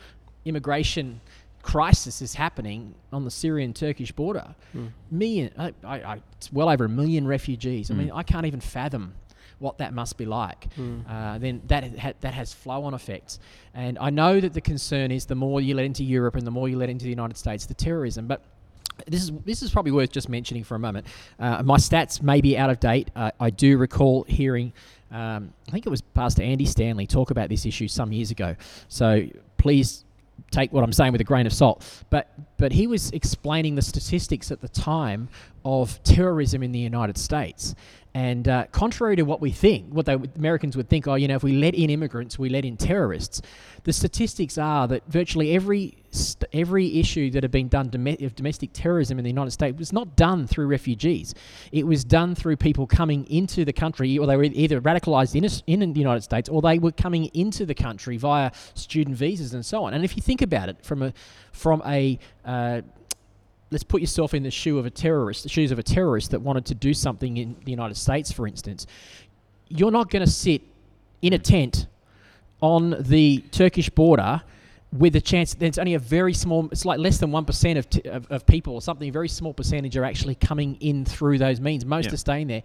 immigration 0.46 1.22
crisis 1.64 2.22
is 2.22 2.36
happening 2.36 2.94
on 3.12 3.24
the 3.24 3.32
Syrian-Turkish 3.32 4.12
border. 4.12 4.54
Million, 5.10 5.50
I, 5.58 5.74
I, 5.84 5.96
I, 6.14 6.22
it's 6.38 6.54
well 6.54 6.70
over 6.70 6.86
a 6.86 6.90
million 6.90 7.26
refugees. 7.26 7.90
I 7.90 7.96
mean, 7.96 8.12
I 8.12 8.22
can't 8.22 8.46
even 8.46 8.60
fathom 8.60 9.16
what 9.60 9.78
that 9.78 9.94
must 9.94 10.18
be 10.18 10.26
like. 10.26 10.68
Uh, 11.10 11.38
then 11.38 11.62
that 11.68 11.98
ha- 11.98 12.14
that 12.20 12.34
has 12.34 12.54
flow-on 12.54 12.94
effects. 12.94 13.40
And 13.74 13.98
I 13.98 14.10
know 14.10 14.42
that 14.42 14.54
the 14.54 14.62
concern 14.62 15.10
is 15.10 15.26
the 15.26 15.36
more 15.36 15.62
you 15.62 15.74
let 15.74 15.86
into 15.86 16.04
Europe 16.04 16.36
and 16.36 16.46
the 16.46 16.52
more 16.52 16.68
you 16.68 16.78
let 16.78 16.90
into 16.90 17.06
the 17.06 17.10
United 17.10 17.38
States, 17.38 17.66
the 17.66 17.74
terrorism. 17.74 18.28
But 18.28 18.42
this 19.08 19.24
is 19.24 19.32
this 19.46 19.64
is 19.64 19.72
probably 19.72 19.92
worth 19.94 20.12
just 20.12 20.28
mentioning 20.28 20.64
for 20.66 20.76
a 20.76 20.80
moment. 20.80 21.08
Uh, 21.40 21.64
my 21.64 21.78
stats 21.78 22.22
may 22.22 22.42
be 22.42 22.58
out 22.58 22.70
of 22.70 22.80
date. 22.80 23.10
Uh, 23.16 23.32
I 23.40 23.50
do 23.52 23.78
recall 23.78 24.26
hearing, 24.28 24.74
um, 25.12 25.54
I 25.70 25.72
think 25.72 25.86
it 25.86 25.90
was 25.90 26.02
Pastor 26.02 26.44
Andy 26.44 26.66
Stanley 26.66 27.08
talk 27.08 27.32
about 27.32 27.48
this 27.48 27.66
issue 27.66 27.88
some 27.88 28.12
years 28.12 28.32
ago. 28.32 28.56
So 28.90 29.24
please 29.58 30.04
take 30.52 30.72
what 30.72 30.84
I'm 30.84 30.94
saying 30.94 31.12
with 31.12 31.22
a 31.22 31.26
grain 31.26 31.46
of 31.46 31.54
salt. 31.54 31.86
But 32.10 32.32
but 32.58 32.72
he 32.72 32.88
was 32.88 33.12
explaining 33.12 33.76
the 33.76 33.82
statistics 33.82 34.52
at 34.52 34.62
the 34.62 34.70
time 34.70 35.30
of 35.66 36.02
terrorism 36.04 36.64
in 36.64 36.72
the 36.72 36.80
United 36.80 37.18
States. 37.18 37.76
And 38.16 38.48
uh, 38.48 38.68
contrary 38.72 39.16
to 39.16 39.24
what 39.24 39.42
we 39.42 39.50
think, 39.50 39.92
what 39.92 40.08
Americans 40.08 40.78
would 40.78 40.88
think, 40.88 41.08
oh, 41.08 41.16
you 41.16 41.28
know, 41.28 41.36
if 41.36 41.42
we 41.44 41.54
let 41.54 41.74
in 41.74 41.90
immigrants, 41.90 42.38
we 42.38 42.48
let 42.48 42.64
in 42.64 42.78
terrorists. 42.78 43.42
The 43.86 43.94
statistics 43.94 44.58
are 44.60 44.88
that 44.88 45.04
virtually 45.08 45.56
every 45.56 45.98
st- 46.12 46.48
every 46.54 47.00
issue 47.00 47.32
that 47.32 47.44
had 47.44 47.52
been 47.52 47.70
done 47.70 47.90
dom- 47.90 48.08
of 48.08 48.36
domestic 48.36 48.70
terrorism 48.72 49.18
in 49.18 49.24
the 49.24 49.32
United 49.32 49.52
States 49.52 49.78
was 49.80 49.92
not 49.92 50.16
done 50.16 50.46
through 50.46 50.68
refugees. 50.68 51.34
It 51.72 51.88
was 51.88 52.04
done 52.04 52.36
through 52.36 52.58
people 52.58 52.86
coming 52.86 53.26
into 53.32 53.66
the 53.66 53.74
country, 53.74 54.18
or 54.20 54.28
they 54.28 54.38
were 54.38 54.44
either 54.44 54.80
radicalized 54.80 55.36
in, 55.36 55.46
us- 55.46 55.64
in 55.66 55.80
the 55.80 56.00
United 56.00 56.22
States, 56.22 56.48
or 56.50 56.62
they 56.62 56.78
were 56.78 56.92
coming 56.92 57.26
into 57.34 57.66
the 57.66 57.76
country 57.76 58.18
via 58.18 58.52
student 58.76 59.18
visas 59.18 59.56
and 59.56 59.66
so 59.66 59.86
on. 59.86 59.96
And 59.96 60.06
if 60.06 60.16
you 60.16 60.22
think 60.22 60.44
about 60.44 60.70
it 60.70 60.86
from 60.86 61.02
a 61.02 61.14
from 61.52 61.82
a 61.86 62.20
uh, 62.46 62.82
let's 63.74 63.84
put 63.84 64.00
yourself 64.02 64.34
in 64.34 64.44
the 64.44 64.52
shoe 64.52 64.80
of 64.80 64.86
a 64.86 64.90
terrorist, 64.90 65.44
the 65.44 65.50
shoes 65.50 65.72
of 65.72 65.80
a 65.80 65.84
terrorist 65.84 66.32
that 66.32 66.42
wanted 66.42 66.66
to 66.68 66.76
do 66.76 66.94
something 66.94 67.38
in 67.38 67.56
the 67.66 67.72
United 67.72 67.96
States, 67.96 68.32
for 68.32 68.48
instance. 68.48 68.88
You're 69.68 69.92
not 69.92 70.10
going 70.10 70.24
to 70.26 70.32
sit 70.32 70.62
in 71.22 71.34
a 71.34 71.40
tent 71.40 71.88
on 72.62 72.96
the 73.00 73.44
Turkish 73.52 73.90
border 73.90 74.42
with 74.94 75.16
a 75.16 75.22
chance 75.22 75.56
there's 75.56 75.80
only 75.80 75.96
a 75.96 76.00
very 76.00 76.34
small 76.34 76.70
it's 76.72 76.86
like 76.86 77.00
less 77.00 77.18
than 77.18 77.32
1% 77.32 77.78
of, 77.78 77.90
t- 77.90 78.02
of, 78.08 78.30
of 78.32 78.46
people 78.46 78.76
or 78.76 78.82
something 78.82 79.10
a 79.10 79.12
very 79.12 79.28
small 79.28 79.52
percentage 79.52 79.98
are 79.98 80.04
actually 80.04 80.36
coming 80.36 80.76
in 80.82 81.04
through 81.04 81.40
those 81.40 81.60
means 81.60 81.84
most 81.84 82.06
Yeah. 82.06 82.14
are 82.14 82.18
staying 82.18 82.48
there 82.48 82.62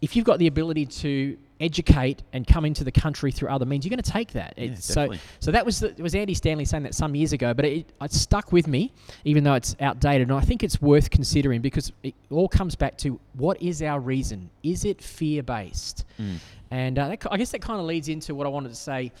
if 0.00 0.16
you've 0.16 0.24
got 0.24 0.38
the 0.38 0.46
ability 0.46 0.86
to 0.86 1.36
educate 1.60 2.22
and 2.32 2.46
come 2.46 2.64
into 2.64 2.82
the 2.82 2.90
country 2.90 3.30
through 3.30 3.48
other 3.50 3.66
means 3.66 3.84
you're 3.84 3.90
going 3.90 4.02
to 4.02 4.10
take 4.10 4.32
that 4.32 4.54
Yeah, 4.56 4.74
so 4.76 5.12
so 5.40 5.50
that 5.50 5.64
was 5.64 5.80
the, 5.80 5.94
was 5.98 6.14
Andy 6.14 6.32
Stanley 6.32 6.64
saying 6.64 6.84
that 6.84 6.94
some 6.94 7.14
years 7.14 7.32
ago, 7.32 7.52
but 7.52 7.66
it, 7.66 7.92
it 8.00 8.12
stuck 8.12 8.50
with 8.50 8.66
me, 8.66 8.92
even 9.24 9.44
though 9.44 9.54
it's 9.54 9.76
outdated. 9.80 10.28
And 10.28 10.36
I 10.36 10.40
think 10.40 10.62
it's 10.62 10.80
worth 10.80 11.10
considering 11.10 11.60
because 11.60 11.92
it 12.02 12.14
all 12.30 12.48
comes 12.48 12.74
back 12.74 12.96
to 12.98 13.20
what 13.34 13.60
is 13.60 13.82
our 13.82 14.00
reason? 14.00 14.48
Is 14.62 14.84
it 14.84 15.02
fear 15.02 15.42
based? 15.42 16.06
Mm. 16.18 16.36
And 16.70 16.98
uh, 16.98 17.08
that, 17.08 17.26
I 17.30 17.36
guess 17.36 17.50
that 17.50 17.60
kind 17.60 17.78
of 17.78 17.86
leads 17.86 18.08
into 18.08 18.34
what 18.34 18.46
I 18.46 18.50
wanted 18.50 18.70
to 18.70 18.76
say 18.76 19.12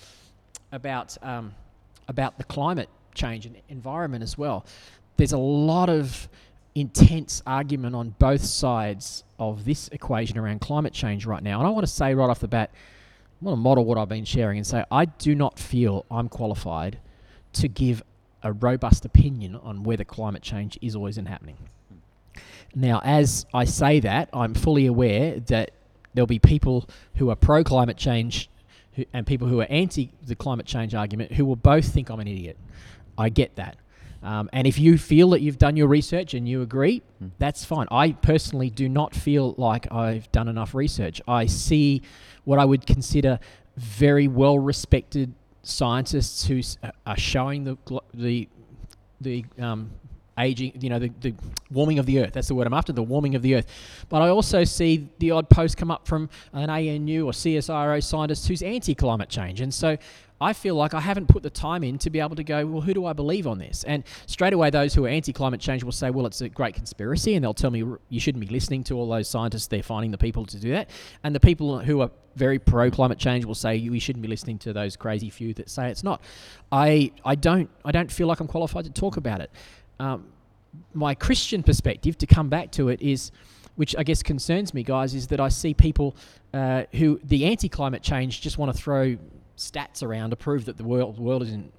about 0.72 1.16
um, 1.22 1.54
about 2.08 2.38
the 2.38 2.44
climate 2.44 2.88
change 3.14 3.44
and 3.44 3.56
environment 3.68 4.22
as 4.22 4.38
well. 4.38 4.64
There's 5.16 5.32
a 5.32 5.38
lot 5.38 5.90
of 5.90 6.28
intense 6.74 7.42
argument 7.46 7.94
on 7.94 8.10
both 8.18 8.44
sides 8.44 9.24
of 9.38 9.64
this 9.64 9.88
equation 9.88 10.38
around 10.38 10.60
climate 10.60 10.92
change 10.92 11.26
right 11.26 11.42
now. 11.42 11.58
And 11.58 11.66
I 11.66 11.70
want 11.70 11.86
to 11.86 11.92
say 11.92 12.14
right 12.14 12.30
off 12.30 12.40
the 12.40 12.48
bat, 12.48 12.70
I 12.72 13.44
want 13.44 13.56
to 13.56 13.60
model 13.60 13.84
what 13.84 13.98
I've 13.98 14.08
been 14.08 14.24
sharing 14.24 14.58
and 14.58 14.66
say 14.66 14.84
I 14.90 15.06
do 15.06 15.34
not 15.34 15.58
feel 15.58 16.04
I'm 16.10 16.28
qualified 16.28 16.98
to 17.54 17.68
give 17.68 18.02
a 18.42 18.52
robust 18.52 19.04
opinion 19.04 19.56
on 19.56 19.82
whether 19.82 20.04
climate 20.04 20.42
change 20.42 20.78
is 20.80 20.94
always 20.94 21.14
isn't 21.14 21.26
happening. 21.26 21.56
Now, 22.74 23.00
as 23.04 23.46
I 23.52 23.64
say 23.64 24.00
that, 24.00 24.28
I'm 24.32 24.54
fully 24.54 24.86
aware 24.86 25.40
that 25.40 25.72
there'll 26.14 26.26
be 26.26 26.38
people 26.38 26.88
who 27.16 27.30
are 27.30 27.36
pro 27.36 27.64
climate 27.64 27.96
change 27.96 28.48
who, 28.92 29.04
and 29.12 29.26
people 29.26 29.48
who 29.48 29.60
are 29.60 29.66
anti 29.68 30.12
the 30.22 30.34
climate 30.34 30.66
change 30.66 30.94
argument 30.94 31.32
who 31.32 31.44
will 31.44 31.56
both 31.56 31.86
think 31.86 32.10
I'm 32.10 32.20
an 32.20 32.28
idiot. 32.28 32.56
I 33.18 33.28
get 33.28 33.56
that. 33.56 33.76
Um, 34.22 34.50
and 34.52 34.66
if 34.66 34.78
you 34.78 34.98
feel 34.98 35.30
that 35.30 35.40
you've 35.40 35.58
done 35.58 35.76
your 35.76 35.88
research 35.88 36.34
and 36.34 36.46
you 36.48 36.60
agree, 36.62 37.02
Mm. 37.22 37.30
that's 37.38 37.64
fine. 37.64 37.86
I 37.90 38.12
personally 38.12 38.68
do 38.70 38.88
not 38.88 39.14
feel 39.14 39.54
like 39.56 39.90
I've 39.92 40.30
done 40.32 40.48
enough 40.48 40.74
research. 40.74 41.20
I 41.26 41.46
see 41.46 42.02
what 42.44 42.58
I 42.58 42.64
would 42.64 42.86
consider 42.86 43.38
very 43.76 44.28
well 44.28 44.58
respected 44.58 45.32
scientists 45.62 46.46
who 46.46 46.58
s- 46.58 46.76
are 47.06 47.16
showing 47.16 47.64
the 47.64 47.76
glo- 47.84 48.04
the 48.14 48.48
the 49.22 49.44
um, 49.58 49.90
aging, 50.38 50.72
you 50.80 50.88
know, 50.88 50.98
the, 50.98 51.10
the 51.20 51.34
warming 51.70 51.98
of 51.98 52.06
the 52.06 52.18
earth. 52.20 52.32
That's 52.32 52.48
the 52.48 52.54
word 52.54 52.66
I'm 52.66 52.72
after, 52.72 52.90
the 52.92 53.02
warming 53.02 53.34
of 53.34 53.42
the 53.42 53.56
earth. 53.56 53.66
But 54.08 54.22
I 54.22 54.28
also 54.30 54.64
see 54.64 55.08
the 55.18 55.30
odd 55.32 55.50
post 55.50 55.76
come 55.76 55.90
up 55.90 56.06
from 56.08 56.30
an 56.54 56.70
ANU 56.70 57.26
or 57.26 57.32
CSIRO 57.32 58.02
scientist 58.02 58.48
who's 58.48 58.62
anti 58.62 58.94
climate 58.94 59.28
change. 59.28 59.60
And 59.60 59.72
so 59.74 59.98
I 60.40 60.54
feel 60.54 60.74
like 60.74 60.94
I 60.94 61.00
haven't 61.00 61.26
put 61.26 61.42
the 61.42 61.50
time 61.50 61.84
in 61.84 61.98
to 61.98 62.08
be 62.08 62.18
able 62.18 62.36
to 62.36 62.44
go, 62.44 62.64
well, 62.66 62.80
who 62.80 62.94
do 62.94 63.04
I 63.04 63.12
believe 63.12 63.46
on 63.46 63.58
this? 63.58 63.84
And 63.84 64.04
straight 64.26 64.54
away, 64.54 64.70
those 64.70 64.94
who 64.94 65.04
are 65.04 65.08
anti 65.08 65.32
climate 65.32 65.60
change 65.60 65.84
will 65.84 65.92
say, 65.92 66.10
well, 66.10 66.24
it's 66.26 66.40
a 66.40 66.48
great 66.48 66.74
conspiracy. 66.74 67.34
And 67.34 67.44
they'll 67.44 67.52
tell 67.52 67.70
me 67.70 67.84
you 68.08 68.20
shouldn't 68.20 68.40
be 68.40 68.52
listening 68.52 68.82
to 68.84 68.96
all 68.96 69.08
those 69.08 69.28
scientists. 69.28 69.66
They're 69.66 69.82
finding 69.82 70.10
the 70.10 70.18
people 70.18 70.46
to 70.46 70.58
do 70.58 70.70
that. 70.70 70.88
And 71.22 71.34
the 71.34 71.40
people 71.40 71.80
who 71.80 72.00
are 72.00 72.10
very 72.36 72.58
pro 72.58 72.90
climate 72.90 73.18
change 73.18 73.44
will 73.44 73.54
say 73.54 73.88
we 73.88 73.98
shouldn't 73.98 74.22
be 74.22 74.28
listening 74.28 74.58
to 74.60 74.72
those 74.72 74.96
crazy 74.96 75.28
few 75.28 75.52
that 75.54 75.68
say 75.68 75.90
it's 75.90 76.02
not. 76.02 76.22
I, 76.72 77.12
I, 77.24 77.34
don't, 77.34 77.68
I 77.84 77.92
don't 77.92 78.10
feel 78.10 78.26
like 78.26 78.40
I'm 78.40 78.46
qualified 78.46 78.84
to 78.84 78.90
talk 78.90 79.18
about 79.18 79.40
it. 79.40 79.50
Um, 79.98 80.28
my 80.94 81.14
Christian 81.14 81.62
perspective, 81.62 82.16
to 82.18 82.26
come 82.26 82.48
back 82.48 82.70
to 82.72 82.88
it, 82.88 83.02
is, 83.02 83.30
which 83.76 83.94
I 83.96 84.04
guess 84.04 84.22
concerns 84.22 84.72
me, 84.72 84.84
guys, 84.84 85.14
is 85.14 85.26
that 85.26 85.40
I 85.40 85.48
see 85.48 85.74
people 85.74 86.16
uh, 86.54 86.84
who 86.92 87.20
the 87.24 87.44
anti-climate 87.44 88.02
change 88.02 88.40
just 88.40 88.56
want 88.56 88.74
to 88.74 88.78
throw 88.80 89.16
stats 89.60 90.02
around 90.02 90.30
to 90.30 90.36
prove 90.36 90.64
that 90.64 90.76
the 90.76 90.84
world 90.84 91.18
world 91.18 91.42
isn't 91.42 91.72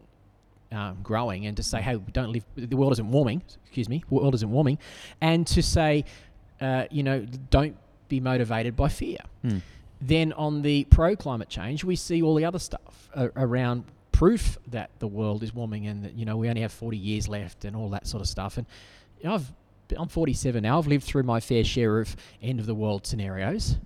um, 0.72 1.00
growing, 1.04 1.46
and 1.46 1.58
to 1.58 1.63
say, 1.63 1.82
hey, 1.82 1.98
don't 2.13 2.32
live, 2.32 2.46
the 2.56 2.78
world 2.78 2.94
isn't 2.94 3.12
warming. 3.12 3.41
Excuse 3.65 3.89
me, 3.89 4.04
the 4.08 4.15
world 4.15 4.36
isn't 4.36 4.50
warming, 4.50 4.78
and 5.20 5.46
to 5.48 5.62
say, 5.62 6.06
uh, 6.62 6.86
you 6.89 7.04
know, 7.04 7.26
don't 7.50 7.76
be 8.08 8.20
motivated 8.20 8.76
by 8.76 8.88
fear. 8.88 9.17
Mm. 9.44 9.62
Then 10.00 10.34
on 10.34 10.62
the 10.62 10.86
pro 10.86 11.15
climate 11.15 11.50
change, 11.50 11.84
we 11.84 11.96
see 11.96 12.22
all 12.22 12.36
the 12.36 12.46
other 12.46 12.60
stuff 12.60 13.10
uh, 13.13 13.30
around 13.36 13.84
proof 14.12 14.58
that 14.67 14.91
the 15.00 15.08
world 15.08 15.41
is 15.41 15.54
warming 15.54 15.88
and 15.88 16.04
that 16.06 16.13
you 16.13 16.26
know 16.26 16.38
we 16.38 16.48
only 16.48 16.62
have 16.62 16.72
40 16.72 16.96
years 16.96 17.28
left 17.28 17.65
and 17.65 17.76
all 17.76 17.89
that 17.89 18.08
sort 18.08 18.22
of 18.22 18.28
stuff. 18.28 18.58
And 18.58 18.67
you 19.20 19.30
know, 19.30 19.36
I've 19.36 19.52
I'm 19.98 20.08
47 20.08 20.63
now. 20.63 20.78
I've 20.78 20.88
lived 20.88 21.04
through 21.04 21.24
my 21.24 21.41
fair 21.41 21.65
share 21.65 22.00
of 22.00 22.15
end 22.41 22.62
of 22.62 22.65
the 22.65 22.76
world 22.76 23.06
scenarios, 23.06 23.78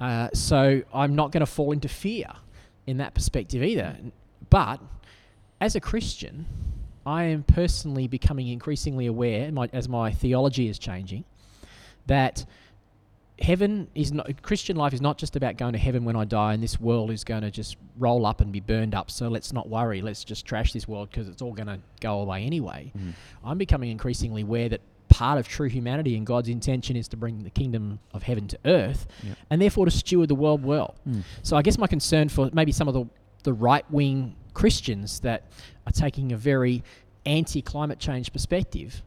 uh, 0.00 0.28
so 0.34 0.82
I'm 0.92 1.14
not 1.14 1.30
going 1.30 1.42
to 1.42 1.46
fall 1.46 1.70
into 1.70 1.88
fear 1.88 2.26
in 2.86 2.98
that 2.98 3.14
perspective 3.14 3.62
either. 3.62 3.96
But 4.50 4.80
as 5.60 5.74
a 5.74 5.80
Christian, 5.80 6.46
I 7.06 7.24
am 7.24 7.42
personally 7.42 8.08
becoming 8.08 8.48
increasingly 8.48 9.06
aware, 9.06 9.50
my, 9.52 9.68
as 9.72 9.88
my 9.88 10.10
theology 10.10 10.68
is 10.68 10.78
changing, 10.78 11.24
that 12.06 12.44
heaven 13.40 13.88
is 13.94 14.12
not 14.12 14.42
Christian 14.42 14.76
life 14.76 14.92
is 14.92 15.00
not 15.00 15.18
just 15.18 15.34
about 15.34 15.56
going 15.56 15.72
to 15.72 15.78
heaven 15.78 16.04
when 16.04 16.14
I 16.14 16.24
die 16.24 16.54
and 16.54 16.62
this 16.62 16.78
world 16.80 17.10
is 17.10 17.24
going 17.24 17.42
to 17.42 17.50
just 17.50 17.76
roll 17.98 18.26
up 18.26 18.40
and 18.40 18.52
be 18.52 18.60
burned 18.60 18.94
up. 18.94 19.10
So 19.10 19.28
let's 19.28 19.52
not 19.52 19.68
worry. 19.68 20.02
Let's 20.02 20.22
just 20.22 20.46
trash 20.46 20.72
this 20.72 20.86
world 20.86 21.10
because 21.10 21.28
it's 21.28 21.42
all 21.42 21.52
going 21.52 21.66
to 21.66 21.80
go 22.00 22.20
away 22.20 22.44
anyway. 22.44 22.92
Mhm. 22.96 23.12
I'm 23.44 23.58
becoming 23.58 23.90
increasingly 23.90 24.42
aware 24.42 24.68
that 24.68 24.80
part 25.14 25.38
of 25.38 25.46
true 25.46 25.68
humanity 25.68 26.16
and 26.16 26.26
God's 26.26 26.48
intention 26.48 26.96
is 26.96 27.06
to 27.08 27.16
bring 27.16 27.44
the 27.44 27.50
kingdom 27.50 28.00
of 28.12 28.24
heaven 28.24 28.48
to 28.48 28.58
earth 28.64 29.06
Yep. 29.22 29.36
and 29.50 29.62
therefore 29.62 29.84
to 29.84 29.90
steward 29.92 30.28
the 30.28 30.34
world 30.34 30.64
well. 30.64 30.96
Mm. 31.08 31.22
So 31.42 31.56
I 31.56 31.62
guess 31.62 31.78
my 31.78 31.86
concern 31.86 32.28
for 32.28 32.50
maybe 32.52 32.72
some 32.72 32.88
of 32.88 32.94
the, 32.94 33.04
the 33.44 33.52
right 33.52 33.88
wing 33.92 34.34
Christians 34.54 35.20
that 35.20 35.40
are 35.86 35.92
taking 35.92 36.32
a 36.32 36.36
very 36.36 36.82
anti 37.26 37.62
climate 37.62 37.98
change 38.00 38.32
perspective 38.32 39.02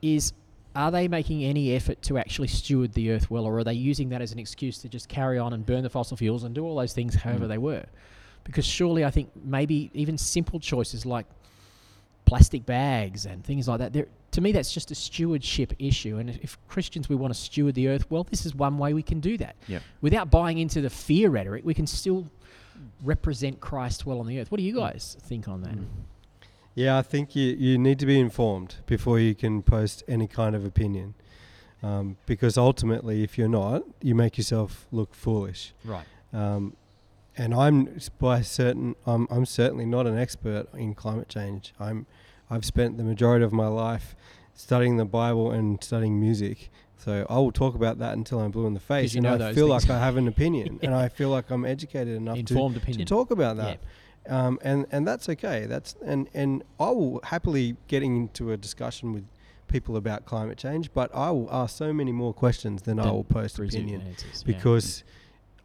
is 0.00 0.32
are 0.76 0.90
they 0.90 1.08
making 1.08 1.42
any 1.42 1.74
effort 1.74 2.00
to 2.02 2.18
actually 2.18 2.48
steward 2.48 2.92
the 2.92 3.10
earth 3.10 3.30
well, 3.30 3.44
or 3.46 3.58
are 3.58 3.64
they 3.64 3.72
using 3.72 4.10
that 4.10 4.20
as 4.22 4.30
an 4.32 4.38
excuse 4.38 4.78
to 4.78 4.88
just 4.88 5.08
carry 5.08 5.38
on 5.38 5.52
and 5.54 5.64
burn 5.66 5.82
the 5.82 5.90
fossil 5.90 6.16
fuels 6.16 6.44
and 6.44 6.54
do 6.54 6.64
all 6.64 6.76
those 6.76 6.92
things 6.92 7.14
however 7.14 7.46
Mm. 7.46 7.48
they 7.48 7.58
were? 7.58 7.84
Because 8.44 8.64
surely 8.64 9.04
I 9.04 9.10
think 9.10 9.30
maybe 9.44 9.90
even 9.94 10.16
simple 10.18 10.60
choices 10.60 11.04
like 11.04 11.26
plastic 12.26 12.66
bags 12.66 13.26
and 13.26 13.42
things 13.44 13.66
like 13.68 13.78
that, 13.78 13.92
they're- 13.92 14.08
to 14.36 14.40
me 14.42 14.52
that's 14.52 14.72
just 14.72 14.90
a 14.90 14.94
stewardship 14.94 15.72
issue. 15.78 16.18
And 16.18 16.30
if- 16.30 16.58
Christians 16.68 17.08
we 17.08 17.16
want 17.16 17.34
to 17.34 17.40
steward 17.40 17.74
the 17.74 17.88
earth 17.88 18.10
well, 18.10 18.24
this 18.24 18.46
is 18.46 18.54
one 18.54 18.78
way 18.78 18.94
we 18.94 19.02
can 19.02 19.18
do 19.18 19.36
that. 19.38 19.56
Yep. 19.66 19.82
Without 20.02 20.30
buying 20.30 20.58
into 20.58 20.80
the 20.80 20.90
fear 20.90 21.30
rhetoric, 21.30 21.64
we 21.64 21.74
can 21.74 21.86
still 21.86 22.26
represent 23.02 23.60
Christ 23.60 24.06
well 24.06 24.20
on 24.20 24.26
the 24.26 24.38
earth. 24.38 24.50
What 24.50 24.58
do 24.58 24.64
you 24.64 24.74
guys 24.74 25.16
think 25.20 25.48
on 25.48 25.62
that? 25.62 25.76
Mm. 25.76 25.86
Yeah, 26.74 26.98
I 26.98 27.02
think 27.02 27.34
you, 27.34 27.56
you 27.56 27.78
need 27.78 27.98
to 28.00 28.06
be 28.06 28.20
informed 28.20 28.76
before 28.84 29.18
you 29.18 29.34
can 29.34 29.62
post 29.62 30.04
any 30.06 30.28
kind 30.28 30.54
of 30.54 30.64
opinion. 30.66 31.14
Um, 31.82 32.18
because 32.26 32.58
ultimately, 32.58 33.22
if 33.22 33.38
you're 33.38 33.48
not, 33.48 33.84
you 34.02 34.14
make 34.14 34.36
yourself 34.36 34.86
look 34.92 35.14
foolish. 35.14 35.72
Right. 35.84 36.04
Um, 36.34 36.76
and 37.38 37.54
I'm 37.54 37.98
by 38.18 38.42
certain, 38.42 38.96
I'm, 39.06 39.26
I'm 39.30 39.46
certainly 39.46 39.86
not 39.86 40.06
an 40.06 40.18
expert 40.18 40.66
in 40.74 40.94
climate 40.94 41.28
change. 41.28 41.72
I'm, 41.80 42.06
I've 42.50 42.64
spent 42.64 42.96
the 42.96 43.04
majority 43.04 43.44
of 43.44 43.52
my 43.52 43.66
life 43.66 44.14
studying 44.54 44.96
the 44.96 45.04
Bible 45.04 45.50
and 45.50 45.82
studying 45.82 46.20
music. 46.20 46.70
So 46.96 47.26
I 47.28 47.34
will 47.34 47.52
talk 47.52 47.74
about 47.74 47.98
that 47.98 48.14
until 48.14 48.40
I'm 48.40 48.50
blue 48.50 48.66
in 48.66 48.74
the 48.74 48.80
face. 48.80 49.14
you 49.14 49.18
and 49.18 49.42
I 49.42 49.52
feel 49.52 49.68
things. 49.68 49.88
like 49.88 49.96
I 49.96 49.98
have 50.00 50.16
an 50.16 50.28
opinion, 50.28 50.80
and 50.82 50.94
I 50.94 51.08
feel 51.08 51.28
like 51.28 51.50
I'm 51.50 51.64
educated 51.64 52.16
enough 52.16 52.34
to 52.36 52.40
Informed 52.40 52.76
to 52.76 52.80
opinion. 52.80 53.06
talk 53.06 53.30
about 53.30 53.56
that. 53.58 53.80
Um, 54.28 54.58
and 54.62 54.86
and 54.90 55.06
that's 55.06 55.28
okay. 55.28 55.66
That's 55.66 55.94
and 56.04 56.28
and 56.34 56.64
I 56.80 56.90
will 56.90 57.20
happily 57.22 57.76
getting 57.86 58.16
into 58.16 58.50
a 58.50 58.56
discussion 58.56 59.12
with 59.12 59.24
people 59.68 59.96
about 59.96 60.24
climate 60.24 60.58
change, 60.58 60.92
but 60.92 61.14
I 61.14 61.30
will 61.30 61.48
ask 61.52 61.76
so 61.76 61.92
many 61.92 62.12
more 62.12 62.32
questions 62.32 62.82
than 62.82 62.98
I 62.98 63.10
will 63.10 63.24
post 63.24 63.58
opinion 63.58 64.00
answers, 64.00 64.44
yeah. 64.44 64.54
because 64.56 65.04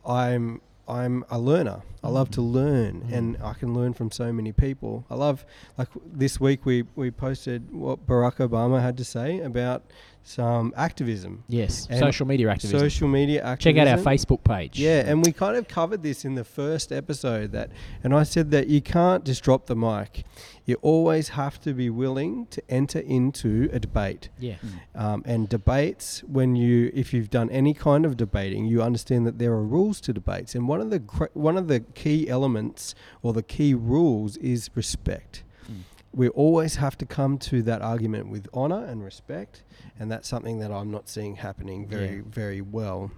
I'm 0.05 0.61
I'm 0.91 1.23
a 1.29 1.39
learner. 1.39 1.79
I 2.03 2.09
love 2.09 2.29
to 2.31 2.41
learn, 2.41 2.93
Mm. 3.07 3.13
and 3.17 3.37
I 3.41 3.53
can 3.53 3.73
learn 3.73 3.93
from 3.93 4.11
so 4.11 4.33
many 4.33 4.51
people. 4.51 5.05
I 5.09 5.15
love 5.15 5.45
like 5.77 5.87
this 6.05 6.39
week 6.39 6.65
we 6.65 6.83
we 6.95 7.11
posted 7.11 7.71
what 7.73 8.05
Barack 8.05 8.37
Obama 8.47 8.81
had 8.81 8.97
to 8.97 9.05
say 9.05 9.39
about 9.39 9.83
some 10.23 10.73
activism, 10.77 11.43
Yes, 11.47 11.87
And 11.89 11.99
social 11.99 12.27
media 12.27 12.49
activism. 12.49 12.79
social 12.79 13.07
media 13.07 13.43
activism. 13.43 13.75
Check 13.75 13.87
out 13.87 13.97
our 13.99 14.03
Facebook 14.03 14.43
page. 14.43 14.79
Yeah, 14.79 15.03
and 15.07 15.25
we 15.25 15.31
kind 15.31 15.57
of 15.57 15.67
covered 15.67 16.03
this 16.03 16.23
in 16.25 16.35
the 16.35 16.43
first 16.43 16.91
episode 16.91 17.51
that, 17.53 17.71
and 18.03 18.13
I 18.13 18.23
said 18.23 18.51
that 18.51 18.67
you 18.67 18.81
can't 18.81 19.25
just 19.25 19.43
drop 19.43 19.65
the 19.65 19.75
mic. 19.75 20.23
You 20.65 20.75
always 20.83 21.29
have 21.29 21.59
to 21.61 21.73
be 21.73 21.89
willing 21.89 22.45
to 22.51 22.61
enter 22.69 22.99
into 22.99 23.67
a 23.73 23.79
debate. 23.79 24.29
Yeah. 24.39 24.55
Um, 24.93 25.23
and 25.25 25.49
debates, 25.49 26.23
when 26.25 26.55
you, 26.55 26.91
if 26.93 27.13
you've 27.13 27.31
done 27.31 27.49
any 27.49 27.73
kind 27.73 28.05
of 28.05 28.15
debating, 28.15 28.65
you 28.65 28.81
understand 28.81 29.25
that 29.25 29.39
there 29.39 29.51
are 29.53 29.63
rules 29.63 29.99
to 30.01 30.13
debates, 30.13 30.53
and 30.53 30.67
one 30.67 30.79
of 30.81 30.91
the 30.91 30.99
cr- 30.99 31.25
one 31.33 31.57
of 31.57 31.67
the 31.67 31.79
key 31.79 32.29
elements 32.29 32.93
or 33.23 33.33
the 33.33 33.43
key 33.43 33.73
rules 33.73 34.37
is 34.37 34.69
respect. 34.75 35.43
Mm. 35.69 35.77
We 36.13 36.29
always 36.29 36.75
have 36.75 36.95
to 36.99 37.05
come 37.05 37.37
to 37.39 37.61
that 37.63 37.81
argument 37.81 38.27
with 38.29 38.47
honor 38.53 38.85
and 38.85 39.03
respect, 39.03 39.63
and 40.01 40.11
that's 40.11 40.27
something 40.27 40.57
that 40.57 40.71
I'm 40.71 40.89
not 40.89 41.07
seeing 41.07 41.35
happening 41.35 41.85
very, 41.87 42.15
Yeah. 42.15 42.21
very 42.25 42.59
well. 42.59 43.11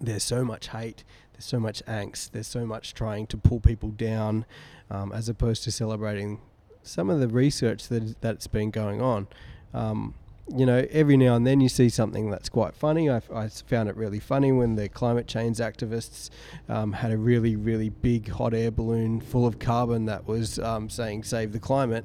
There's 0.00 0.22
so 0.22 0.44
much 0.44 0.68
hate, 0.68 1.02
there's 1.32 1.44
so 1.44 1.58
much 1.58 1.84
angst, 1.86 2.30
there's 2.30 2.46
so 2.46 2.64
much 2.64 2.94
trying 2.94 3.26
to 3.26 3.36
pull 3.36 3.58
people 3.58 3.88
down, 3.90 4.44
um, 4.88 5.10
as 5.12 5.28
opposed 5.28 5.64
to 5.64 5.72
celebrating 5.72 6.38
some 6.84 7.10
of 7.10 7.18
the 7.18 7.26
research 7.26 7.88
that 7.88 8.20
that's 8.20 8.46
been 8.46 8.70
going 8.70 9.02
on. 9.02 9.26
Um, 9.74 10.14
you 10.56 10.64
know, 10.64 10.86
every 10.92 11.16
now 11.16 11.34
and 11.34 11.44
then 11.44 11.60
you 11.60 11.68
see 11.68 11.88
something 11.88 12.30
that's 12.30 12.48
quite 12.48 12.72
funny. 12.76 13.10
I, 13.10 13.20
I 13.34 13.48
found 13.48 13.88
it 13.88 13.96
really 13.96 14.20
funny 14.20 14.52
when 14.52 14.76
the 14.76 14.88
climate 14.88 15.26
change 15.26 15.56
activists 15.56 16.30
um, 16.68 16.92
had 16.92 17.10
a 17.10 17.18
really, 17.18 17.56
really 17.56 17.88
big 17.88 18.28
hot 18.28 18.54
air 18.54 18.70
balloon 18.70 19.20
full 19.20 19.44
of 19.44 19.58
carbon 19.58 20.06
that 20.06 20.28
was 20.28 20.60
um, 20.60 20.88
saying 20.88 21.24
save 21.24 21.50
the 21.50 21.58
climate. 21.58 22.04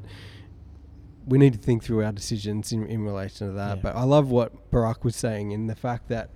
We 1.27 1.37
need 1.37 1.53
to 1.53 1.59
think 1.59 1.83
through 1.83 2.03
our 2.03 2.11
decisions 2.11 2.71
in, 2.71 2.85
in 2.87 3.03
relation 3.03 3.47
to 3.47 3.53
that. 3.53 3.77
Yeah. 3.77 3.81
But 3.83 3.95
I 3.95 4.03
love 4.03 4.29
what 4.31 4.71
Barack 4.71 5.03
was 5.03 5.15
saying 5.15 5.51
in 5.51 5.67
the 5.67 5.75
fact 5.75 6.07
that 6.09 6.29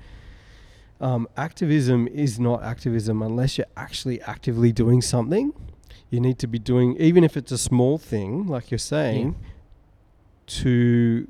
um, 1.02 1.28
activism 1.36 2.08
is 2.08 2.40
not 2.40 2.64
activism 2.64 3.22
unless 3.22 3.58
you're 3.58 3.68
actually 3.76 4.22
actively 4.22 4.72
doing 4.72 5.02
something. 5.02 5.54
You 6.10 6.20
need 6.20 6.38
to 6.40 6.48
be 6.48 6.60
doing, 6.60 6.96
even 6.98 7.24
if 7.24 7.36
it's 7.36 7.52
a 7.52 7.58
small 7.58 7.98
thing, 7.98 8.46
like 8.48 8.70
you're 8.72 8.78
saying, 8.78 9.36
to 10.48 11.28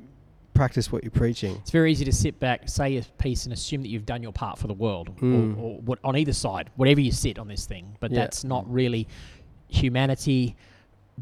practice 0.54 0.90
what 0.90 1.02
you're 1.02 1.10
preaching. 1.10 1.56
It's 1.56 1.70
very 1.70 1.92
easy 1.92 2.04
to 2.04 2.12
sit 2.12 2.38
back, 2.40 2.68
say 2.68 2.96
a 2.96 3.02
piece, 3.18 3.44
and 3.44 3.52
assume 3.52 3.82
that 3.82 3.88
you've 3.88 4.06
done 4.06 4.22
your 4.22 4.32
part 4.32 4.58
for 4.58 4.66
the 4.68 4.74
world, 4.74 5.14
Mm. 5.20 5.56
or, 5.58 5.60
or 5.62 5.78
what, 5.80 5.98
on 6.04 6.16
either 6.16 6.32
side, 6.32 6.70
whatever 6.76 7.00
you 7.00 7.12
sit 7.12 7.38
on 7.38 7.48
this 7.48 7.66
thing. 7.66 7.96
But 8.00 8.10
Yeah. 8.10 8.20
that's 8.20 8.44
not 8.44 8.70
really 8.72 9.06
humanity 9.68 10.56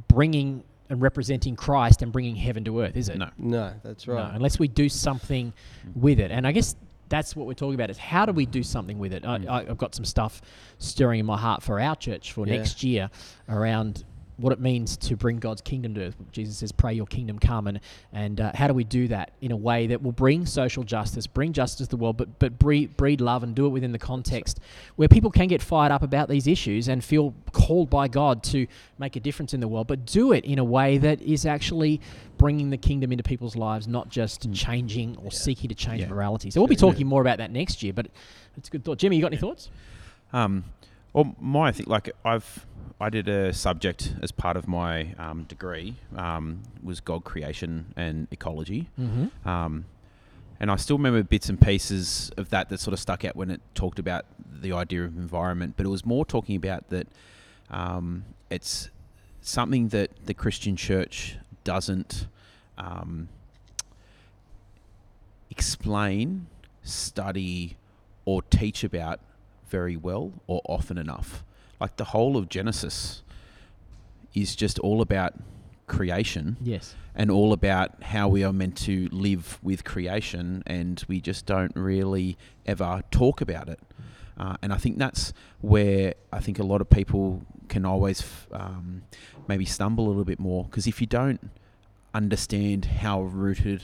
bringing 0.08 0.62
and 0.90 1.00
representing 1.00 1.56
Christ 1.56 2.02
and 2.02 2.12
bringing 2.12 2.36
heaven 2.36 2.64
to 2.64 2.80
earth, 2.80 2.96
is 2.96 3.08
it? 3.08 3.18
No. 3.18 3.30
No, 3.38 3.72
that's 3.82 4.06
No, 4.06 4.14
right. 4.14 4.34
unless 4.34 4.58
we 4.58 4.68
do 4.68 4.88
something 4.88 5.52
with 5.94 6.20
it. 6.20 6.30
And 6.30 6.46
I 6.46 6.52
guess 6.52 6.76
that's 7.08 7.34
what 7.36 7.46
we're 7.46 7.54
talking 7.54 7.74
about 7.74 7.90
is 7.90 7.98
how 7.98 8.26
do 8.26 8.32
we 8.32 8.46
do 8.46 8.62
something 8.62 8.98
with 8.98 9.12
it? 9.12 9.24
I, 9.24 9.38
Mm. 9.38 9.48
I, 9.48 9.58
I've 9.70 9.78
got 9.78 9.94
some 9.94 10.04
stuff 10.04 10.40
stirring 10.78 11.20
in 11.20 11.26
my 11.26 11.38
heart 11.38 11.62
for 11.62 11.80
our 11.80 11.96
church 11.96 12.32
for 12.32 12.46
Yeah. 12.46 12.56
next 12.56 12.82
year 12.82 13.10
around 13.48 14.04
what 14.36 14.52
it 14.52 14.58
means 14.58 14.96
to 14.96 15.16
bring 15.16 15.38
God's 15.38 15.60
kingdom 15.60 15.94
to 15.94 16.06
earth. 16.06 16.16
Jesus 16.32 16.58
says, 16.58 16.72
pray 16.72 16.92
your 16.92 17.06
kingdom 17.06 17.38
come. 17.38 17.68
And, 17.68 17.78
and 18.12 18.40
uh, 18.40 18.50
how 18.54 18.66
do 18.66 18.74
we 18.74 18.82
do 18.82 19.06
that 19.08 19.30
in 19.40 19.52
a 19.52 19.56
way 19.56 19.86
that 19.86 20.02
will 20.02 20.10
bring 20.12 20.44
social 20.44 20.82
justice, 20.82 21.26
bring 21.28 21.52
justice 21.52 21.86
to 21.86 21.90
the 21.90 21.96
world, 21.96 22.16
but, 22.16 22.40
but 22.40 22.58
breed, 22.58 22.96
breed 22.96 23.20
love 23.20 23.44
and 23.44 23.54
do 23.54 23.66
it 23.66 23.68
within 23.68 23.92
the 23.92 23.98
context 23.98 24.58
where 24.96 25.06
people 25.08 25.30
can 25.30 25.46
get 25.46 25.62
fired 25.62 25.92
up 25.92 26.02
about 26.02 26.28
these 26.28 26.48
issues 26.48 26.88
and 26.88 27.04
feel 27.04 27.32
called 27.52 27.88
by 27.90 28.08
God 28.08 28.42
to 28.44 28.66
make 28.98 29.14
a 29.14 29.20
difference 29.20 29.54
in 29.54 29.60
the 29.60 29.68
world, 29.68 29.86
but 29.86 30.04
do 30.04 30.32
it 30.32 30.44
in 30.44 30.58
a 30.58 30.64
way 30.64 30.98
that 30.98 31.22
is 31.22 31.46
actually 31.46 32.00
bringing 32.36 32.70
the 32.70 32.76
kingdom 32.76 33.12
into 33.12 33.22
people's 33.22 33.54
lives, 33.54 33.86
not 33.86 34.08
just 34.08 34.48
Mm. 34.50 34.54
changing 34.54 35.16
or 35.18 35.24
Yeah. 35.26 35.30
seeking 35.30 35.68
to 35.68 35.74
change 35.76 36.00
Yeah. 36.00 36.08
morality. 36.08 36.50
So 36.50 36.60
we'll 36.60 36.66
be 36.66 36.74
talking 36.76 37.06
more 37.06 37.20
about 37.20 37.38
that 37.38 37.52
next 37.52 37.82
year, 37.84 37.92
but 37.92 38.08
it's 38.56 38.68
a 38.68 38.70
good 38.72 38.84
thought. 38.84 38.98
Jimmy, 38.98 39.14
you 39.16 39.22
got 39.22 39.28
any 39.32 39.36
thoughts? 39.40 39.70
Um, 40.32 40.64
well, 41.14 41.34
my 41.40 41.72
thing, 41.72 41.86
like 41.88 42.10
I've, 42.24 42.66
I 43.00 43.08
did 43.08 43.28
a 43.28 43.52
subject 43.54 44.14
as 44.20 44.30
part 44.32 44.56
of 44.58 44.68
my 44.68 45.14
um, 45.18 45.44
degree 45.44 45.94
um, 46.16 46.62
was 46.82 47.00
God 47.00 47.24
creation 47.24 47.94
and 47.96 48.28
ecology, 48.30 48.90
Mm-hmm. 49.00 49.48
um, 49.48 49.86
and 50.60 50.70
I 50.70 50.76
still 50.76 50.96
remember 50.96 51.22
bits 51.22 51.48
and 51.48 51.60
pieces 51.60 52.30
of 52.36 52.50
that 52.50 52.68
that 52.68 52.78
sort 52.80 52.92
of 52.92 53.00
stuck 53.00 53.24
out 53.24 53.34
when 53.36 53.50
it 53.50 53.60
talked 53.74 53.98
about 53.98 54.24
the 54.60 54.72
idea 54.72 55.04
of 55.04 55.16
environment. 55.16 55.74
But 55.76 55.84
it 55.86 55.88
was 55.88 56.04
more 56.06 56.24
talking 56.24 56.56
about 56.56 56.88
that 56.90 57.08
um, 57.70 58.24
it's 58.50 58.88
something 59.40 59.88
that 59.88 60.10
the 60.26 60.32
Christian 60.32 60.76
Church 60.76 61.36
doesn't 61.64 62.28
um, 62.78 63.28
explain, 65.50 66.46
study, 66.82 67.76
or 68.24 68.42
teach 68.42 68.84
about 68.84 69.20
very 69.78 69.96
well 69.96 70.24
or 70.46 70.60
often 70.76 70.96
enough. 70.98 71.42
Like 71.80 71.96
the 71.96 72.04
whole 72.14 72.36
of 72.36 72.48
Genesis 72.48 73.22
is 74.34 74.54
just 74.56 74.78
all 74.78 75.00
about 75.00 75.32
creation 75.86 76.56
Yes. 76.62 76.94
and 77.14 77.28
all 77.30 77.52
about 77.52 77.88
how 78.14 78.28
we 78.28 78.44
are 78.44 78.52
meant 78.52 78.76
to 78.88 79.08
live 79.10 79.58
with 79.62 79.82
creation, 79.84 80.62
and 80.66 81.02
we 81.08 81.20
just 81.20 81.44
don't 81.46 81.72
really 81.74 82.36
ever 82.66 83.02
talk 83.10 83.40
about 83.40 83.68
it. 83.68 83.80
Uh, 84.36 84.56
and 84.62 84.72
I 84.72 84.78
think 84.78 84.98
that's 84.98 85.32
where 85.60 86.14
I 86.32 86.40
think 86.40 86.58
a 86.58 86.64
lot 86.72 86.80
of 86.80 86.88
people 86.88 87.42
can 87.68 87.84
always 87.84 88.20
f- 88.20 88.46
um, 88.52 89.02
maybe 89.48 89.64
stumble 89.64 90.04
a 90.06 90.08
little 90.12 90.24
bit 90.34 90.40
more 90.40 90.64
because 90.64 90.86
if 90.92 91.00
you 91.00 91.06
don't 91.06 91.40
understand 92.12 92.84
how 93.02 93.22
rooted 93.22 93.82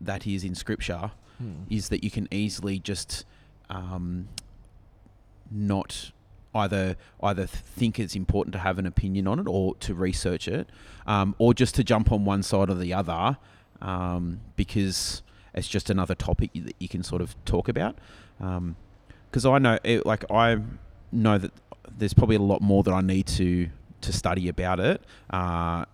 that 0.00 0.26
is 0.26 0.44
in 0.44 0.54
Scripture, 0.54 1.10
Hmm. 1.38 1.64
is 1.68 1.88
that 1.90 2.02
you 2.02 2.10
can 2.10 2.26
easily 2.30 2.78
just 2.78 3.26
um, 3.68 4.28
not 5.50 6.12
either 6.54 6.96
either 7.22 7.46
think 7.46 7.98
it's 8.00 8.16
important 8.16 8.52
to 8.54 8.58
have 8.58 8.78
an 8.78 8.86
opinion 8.86 9.26
on 9.26 9.38
it 9.38 9.46
or 9.46 9.74
to 9.76 9.94
research 9.94 10.48
it, 10.48 10.68
um, 11.06 11.34
or 11.38 11.52
just 11.54 11.74
to 11.74 11.84
jump 11.84 12.10
on 12.10 12.24
one 12.24 12.42
side 12.42 12.70
or 12.70 12.74
the 12.74 12.94
other 12.94 13.36
um, 13.82 14.40
because 14.56 15.22
it's 15.54 15.68
just 15.68 15.90
another 15.90 16.14
topic 16.14 16.50
that 16.54 16.74
you 16.78 16.88
can 16.88 17.02
sort 17.02 17.22
of 17.22 17.34
talk 17.44 17.68
about. 17.68 17.96
Because 18.38 19.46
I 19.46 19.58
know, 19.58 19.78
it, 19.82 20.06
like 20.06 20.30
I 20.30 20.58
know 21.12 21.38
that 21.38 21.52
there's 21.96 22.14
probably 22.14 22.36
a 22.36 22.40
lot 22.40 22.60
more 22.60 22.82
that 22.82 22.92
I 22.92 23.00
need 23.00 23.26
to 23.28 23.68
to 24.02 24.12
study 24.12 24.48
about 24.48 24.78
it 24.78 25.02
uh, 25.30 25.84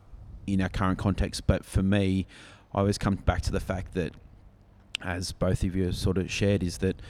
in 0.46 0.60
our 0.60 0.68
current 0.68 0.98
context. 0.98 1.46
But 1.46 1.64
for 1.64 1.82
me, 1.82 2.26
I 2.74 2.80
always 2.80 2.98
come 2.98 3.14
back 3.14 3.42
to 3.42 3.52
the 3.52 3.60
fact 3.60 3.94
that 3.94 4.12
as 5.00 5.32
both 5.32 5.62
of 5.62 5.74
you 5.74 5.92
sort 5.92 6.18
of 6.18 6.30
shared, 6.30 6.62
is 6.62 6.78
that 6.78 7.00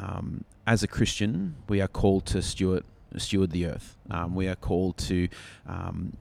um, 0.00 0.44
as 0.66 0.82
a 0.82 0.88
Christian, 0.88 1.56
we 1.68 1.80
are 1.80 1.88
called 1.88 2.26
to 2.26 2.42
steward 2.42 2.84
steward 3.16 3.50
the 3.50 3.66
earth. 3.66 3.96
Um, 4.10 4.34
we 4.34 4.48
are 4.48 4.54
called 4.54 4.96
to 4.98 5.28
um, 5.66 6.16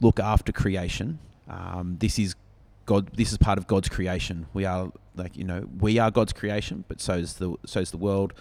look 0.00 0.18
after 0.18 0.52
creation. 0.52 1.18
Um, 1.48 1.96
this 2.00 2.18
is 2.18 2.34
God. 2.84 3.10
This 3.14 3.32
is 3.32 3.38
part 3.38 3.58
of 3.58 3.66
God's 3.66 3.88
creation. 3.88 4.46
We 4.52 4.64
are 4.64 4.92
like 5.14 5.36
you 5.36 5.44
know 5.44 5.66
we 5.80 5.98
are 5.98 6.10
God's 6.10 6.32
creation, 6.32 6.84
but 6.88 7.00
so 7.00 7.14
is 7.14 7.34
the 7.34 7.54
so 7.64 7.80
is 7.80 7.90
the 7.90 7.96
world. 7.96 8.32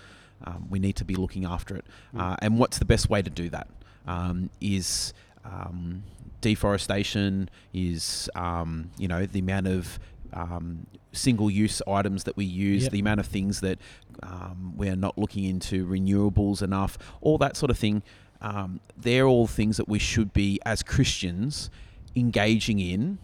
Um, 0.44 0.68
we 0.70 0.80
need 0.80 0.98
to 0.98 1.06
be 1.06 1.16
looking 1.16 1.46
after 1.46 1.78
it. 1.78 1.86
Mm. 2.14 2.22
Uh, 2.22 2.36
and 2.40 2.60
what's 2.60 2.78
the 2.78 2.86
best 2.86 3.10
way 3.10 3.22
to 3.22 3.30
do 3.30 3.50
that? 3.50 3.68
Um, 4.06 4.50
is 4.60 5.14
um, 5.46 6.04
deforestation? 6.42 7.50
Is 7.74 8.30
um, 8.36 8.92
you 8.98 9.08
know 9.08 9.26
the 9.26 9.40
amount 9.40 9.68
of 9.68 10.00
um, 10.36 10.86
single-use 11.14 11.82
items 11.88 12.26
that 12.26 12.36
we 12.38 12.46
use, 12.46 12.84
Yep. 12.84 12.92
the 12.92 13.00
amount 13.00 13.20
of 13.22 13.26
things 13.26 13.62
that 13.62 13.80
um, 14.22 14.74
we're 14.76 14.96
not 14.96 15.18
looking 15.18 15.46
into 15.46 15.86
renewables 15.88 16.62
enough, 16.62 16.98
all 17.22 17.38
that 17.40 17.56
sort 17.58 17.72
of 17.72 17.78
thing. 17.80 18.04
Um, 18.42 18.80
they're 18.98 19.26
all 19.26 19.48
things 19.48 19.78
that 19.78 19.88
we 19.88 19.98
should 19.98 20.34
be, 20.34 20.60
as 20.66 20.84
Christians, 20.84 21.70
engaging 22.16 22.80
in 22.80 23.18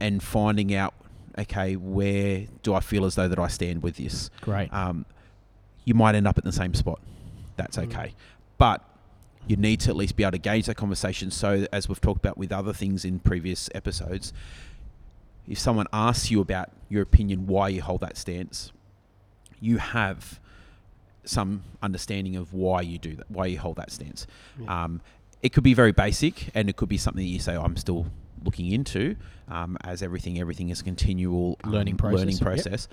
and 0.00 0.22
finding 0.22 0.74
out. 0.74 0.94
Okay, 1.38 1.76
where 1.76 2.46
do 2.64 2.74
I 2.74 2.80
feel 2.80 3.04
as 3.04 3.14
though 3.14 3.28
that 3.28 3.38
I 3.38 3.46
stand 3.46 3.82
with 3.82 3.96
this? 3.96 4.28
Great. 4.40 4.72
um, 4.72 5.06
you 5.84 5.94
might 5.94 6.14
end 6.14 6.26
up 6.26 6.36
in 6.36 6.44
the 6.44 6.52
same 6.52 6.74
spot. 6.74 7.00
That's 7.56 7.76
Mm. 7.78 7.84
okay. 7.84 8.14
But 8.58 8.84
you 9.46 9.56
need 9.56 9.80
to 9.80 9.90
at 9.90 9.96
least 9.96 10.16
be 10.16 10.24
able 10.24 10.32
to 10.32 10.38
gauge 10.38 10.66
that 10.66 10.74
conversation. 10.74 11.30
So, 11.30 11.66
as 11.72 11.88
we've 11.88 12.00
talked 12.00 12.18
about 12.18 12.36
with 12.36 12.52
other 12.52 12.72
things 12.74 13.04
in 13.06 13.20
previous 13.20 13.70
episodes, 13.74 14.32
if 15.48 15.58
someone 15.58 15.86
asks 15.92 16.30
you 16.30 16.40
about 16.40 16.70
your 16.88 17.02
opinion, 17.02 17.46
why 17.46 17.68
you 17.68 17.82
hold 17.82 18.00
that 18.02 18.16
stance, 18.16 18.72
you 19.60 19.78
have 19.78 20.38
some 21.24 21.62
understanding 21.82 22.36
of 22.36 22.52
why 22.52 22.80
you 22.80 22.98
do 22.98 23.16
that, 23.16 23.30
why 23.30 23.46
you 23.46 23.58
hold 23.58 23.76
that 23.76 23.90
stance. 23.90 24.26
Yeah. 24.60 24.84
Um, 24.84 25.00
it 25.42 25.52
could 25.52 25.64
be 25.64 25.74
very 25.74 25.92
basic, 25.92 26.50
and 26.54 26.68
it 26.68 26.76
could 26.76 26.88
be 26.88 26.98
something 26.98 27.22
that 27.22 27.28
you 27.28 27.38
say, 27.38 27.56
"I'm 27.56 27.76
still 27.76 28.06
looking 28.44 28.72
into," 28.72 29.16
um, 29.48 29.76
as 29.82 30.02
everything 30.02 30.40
everything 30.40 30.70
is 30.70 30.80
a 30.80 30.84
continual 30.84 31.58
um, 31.64 31.72
Learning 31.72 31.96
process, 31.96 32.18
Learning 32.18 32.38
process. 32.38 32.88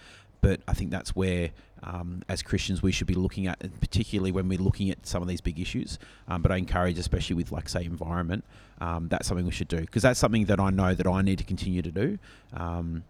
But 0.45 0.61
I 0.67 0.73
think 0.73 0.91
that's 0.91 1.15
where. 1.15 1.49
Um, 1.81 2.23
as 2.27 2.41
Christians, 2.41 2.81
we 2.81 2.91
should 2.91 3.05
be 3.05 3.13
looking 3.13 3.45
at, 3.45 3.59
particularly 3.79 4.31
when 4.31 4.47
we're 4.47 4.57
looking 4.57 4.89
at 4.89 5.05
some 5.05 5.21
of 5.21 5.27
these 5.27 5.41
big 5.41 5.59
issues. 5.59 5.99
Um, 6.27 6.41
but 6.41 6.51
I 6.51 6.57
encourage, 6.57 6.97
especially 6.97 7.35
with, 7.35 7.51
like, 7.51 7.69
say, 7.69 7.85
environment, 7.85 8.43
um, 8.81 9.07
that's 9.07 9.27
something 9.27 9.45
we 9.45 9.51
should 9.51 9.67
do 9.67 9.81
because 9.81 10.01
that's 10.01 10.19
something 10.19 10.45
that 10.45 10.59
I 10.59 10.71
know 10.71 10.95
that 10.95 11.05
I 11.05 11.21
need 11.21 11.37
to 11.39 11.43
continue 11.43 11.83
to 11.83 11.91
do. 11.91 12.17
Um, 12.53 13.03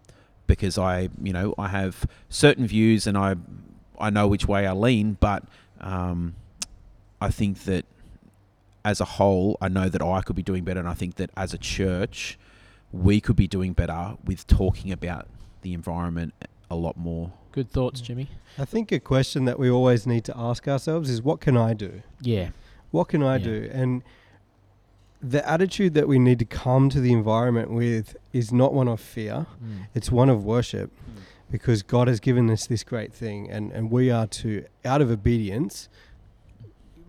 because 0.46 0.76
I, 0.76 1.08
you 1.22 1.32
know, 1.32 1.54
I 1.56 1.68
have 1.68 2.06
certain 2.28 2.66
views 2.66 3.06
and 3.06 3.16
I, 3.16 3.36
I 3.98 4.10
know 4.10 4.28
which 4.28 4.46
way 4.46 4.66
I 4.66 4.72
lean, 4.72 5.16
but 5.20 5.44
um, 5.80 6.34
I 7.18 7.30
think 7.30 7.64
that 7.64 7.86
as 8.84 9.00
a 9.00 9.06
whole, 9.06 9.56
I 9.60 9.68
know 9.68 9.88
that 9.88 10.02
I 10.02 10.20
could 10.20 10.36
be 10.36 10.42
doing 10.42 10.64
better, 10.64 10.80
and 10.80 10.88
I 10.88 10.94
think 10.94 11.14
that 11.16 11.30
as 11.36 11.54
a 11.54 11.58
church, 11.58 12.38
we 12.92 13.20
could 13.20 13.36
be 13.36 13.46
doing 13.46 13.72
better 13.72 14.16
with 14.22 14.46
talking 14.46 14.92
about 14.92 15.28
the 15.62 15.72
environment 15.72 16.34
a 16.70 16.76
lot 16.76 16.96
more. 16.96 17.32
Good 17.52 17.70
thoughts, 17.70 18.00
Jimmy. 18.00 18.28
I 18.58 18.64
think 18.64 18.92
a 18.92 19.00
question 19.00 19.44
that 19.46 19.58
we 19.58 19.70
always 19.70 20.06
need 20.06 20.24
to 20.24 20.36
ask 20.36 20.66
ourselves 20.68 21.08
is 21.08 21.22
what 21.22 21.40
can 21.40 21.56
I 21.56 21.72
do? 21.74 22.02
Yeah. 22.20 22.50
What 22.90 23.08
can 23.08 23.22
I 23.22 23.36
Yeah. 23.36 23.44
do? 23.44 23.70
And 23.72 24.02
the 25.22 25.48
attitude 25.48 25.94
that 25.94 26.06
we 26.06 26.18
need 26.18 26.38
to 26.38 26.44
come 26.44 26.90
to 26.90 27.00
the 27.00 27.12
environment 27.12 27.70
with 27.70 28.16
is 28.32 28.52
not 28.52 28.74
one 28.74 28.88
of 28.88 29.00
fear, 29.00 29.46
Mm. 29.64 29.86
it's 29.94 30.10
one 30.12 30.28
of 30.28 30.44
worship 30.44 30.90
because 31.50 31.82
God 31.82 32.08
has 32.08 32.20
given 32.20 32.50
us 32.50 32.66
this 32.66 32.84
great 32.84 33.12
thing 33.14 33.50
and, 33.50 33.72
and 33.72 33.90
we 33.90 34.10
are 34.10 34.26
to, 34.26 34.64
out 34.84 35.00
of 35.00 35.10
obedience, 35.10 35.88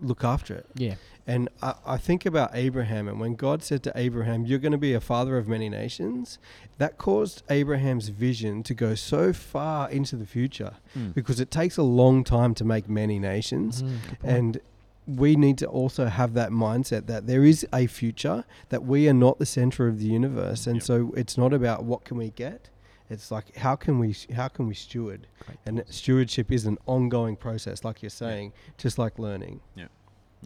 look 0.00 0.24
after 0.24 0.54
it. 0.54 0.66
Yeah. 0.74 0.94
And 1.28 1.48
I, 1.62 1.74
I 1.86 1.96
think 1.98 2.24
about 2.26 2.50
Abraham, 2.54 3.06
and 3.06 3.20
when 3.20 3.34
God 3.34 3.62
said 3.62 3.82
to 3.82 3.92
Abraham, 3.94 4.46
You're 4.46 4.58
going 4.58 4.72
to 4.72 4.78
be 4.78 4.94
a 4.94 5.00
father 5.00 5.36
of 5.36 5.46
many 5.46 5.68
nations, 5.68 6.38
that 6.78 6.96
caused 6.96 7.42
Abraham's 7.50 8.08
vision 8.08 8.62
to 8.62 8.72
go 8.74 8.94
so 8.94 9.32
far 9.34 9.90
into 9.90 10.16
the 10.16 10.26
future 10.26 10.72
Mm. 10.96 11.12
because 11.14 11.38
it 11.38 11.50
takes 11.50 11.76
a 11.76 11.82
long 11.82 12.24
time 12.24 12.54
to 12.54 12.64
make 12.64 12.88
many 12.88 13.18
nations. 13.18 13.82
Mm. 13.82 13.98
And 14.24 14.60
we 15.06 15.36
need 15.36 15.58
to 15.58 15.66
also 15.66 16.06
have 16.06 16.32
that 16.34 16.50
mindset 16.50 17.06
that 17.06 17.26
there 17.26 17.44
is 17.44 17.66
a 17.74 17.86
future, 17.86 18.44
that 18.70 18.84
we 18.84 19.08
are 19.08 19.14
not 19.26 19.38
the 19.38 19.46
center 19.46 19.86
of 19.86 19.98
the 19.98 20.06
universe. 20.06 20.66
And 20.66 20.76
Yep. 20.76 20.82
so 20.84 21.12
it's 21.16 21.36
not 21.36 21.52
about 21.52 21.84
what 21.84 22.04
can 22.04 22.16
we 22.16 22.30
get. 22.30 22.70
It's 23.10 23.30
like 23.30 23.56
how 23.56 23.74
can 23.76 23.98
we 23.98 24.14
how 24.34 24.48
can 24.48 24.66
we 24.66 24.74
steward? 24.74 25.26
Great 25.46 25.58
And 25.66 25.84
stewardship 25.88 26.50
is 26.52 26.64
an 26.66 26.76
ongoing 26.86 27.36
process, 27.36 27.84
like 27.84 28.02
you're 28.02 28.10
saying, 28.10 28.52
just 28.78 28.98
like 28.98 29.18
learning. 29.18 29.60
Yeah. 29.74 29.88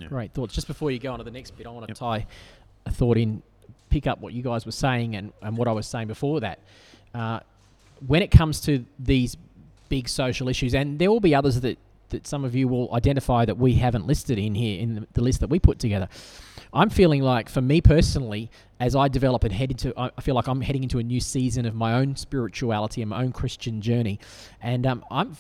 Great 0.08 0.32
thoughts. 0.32 0.54
Just 0.54 0.66
before 0.66 0.90
you 0.90 0.98
go 0.98 1.12
on 1.12 1.18
to 1.18 1.24
the 1.24 1.30
next 1.30 1.56
bit, 1.56 1.66
I 1.66 1.70
want 1.70 1.86
to 1.86 1.90
Yep. 1.90 1.98
tie 1.98 2.26
a 2.86 2.90
thought 2.90 3.16
in, 3.16 3.42
pick 3.90 4.06
up 4.06 4.20
what 4.20 4.32
you 4.32 4.42
guys 4.42 4.66
were 4.66 4.72
saying 4.72 5.16
and, 5.16 5.32
and 5.42 5.56
what 5.56 5.68
I 5.68 5.72
was 5.72 5.86
saying 5.86 6.08
before 6.08 6.40
that. 6.40 6.58
Uh, 7.14 7.40
when 8.06 8.22
it 8.22 8.30
comes 8.30 8.60
to 8.62 8.84
these 8.98 9.36
big 9.88 10.08
social 10.08 10.48
issues, 10.48 10.74
and 10.74 10.98
there 10.98 11.10
will 11.10 11.20
be 11.20 11.34
others 11.34 11.60
that, 11.60 11.78
that 12.08 12.26
some 12.26 12.44
of 12.44 12.54
you 12.54 12.66
will 12.66 12.92
identify 12.94 13.44
that 13.44 13.58
we 13.58 13.74
haven't 13.74 14.06
listed 14.06 14.38
in 14.38 14.54
here 14.54 14.80
in 14.80 14.94
the, 14.94 15.06
the 15.12 15.22
list 15.22 15.40
that 15.40 15.50
we 15.50 15.58
put 15.58 15.78
together. 15.78 16.08
I'm 16.74 16.88
feeling 16.88 17.22
like, 17.22 17.50
for 17.50 17.60
me 17.60 17.82
personally, 17.82 18.50
as 18.80 18.96
I 18.96 19.08
develop 19.08 19.44
and 19.44 19.52
head 19.52 19.70
into, 19.70 19.92
I 19.96 20.20
feel 20.22 20.34
like 20.34 20.46
I'm 20.48 20.62
heading 20.62 20.82
into 20.82 20.98
a 20.98 21.02
new 21.02 21.20
season 21.20 21.66
of 21.66 21.74
my 21.74 21.92
own 21.92 22.16
spirituality 22.16 23.02
and 23.02 23.10
my 23.10 23.22
own 23.22 23.32
Christian 23.32 23.82
journey, 23.82 24.18
and 24.62 24.86
um, 24.86 25.04
I'm 25.10 25.36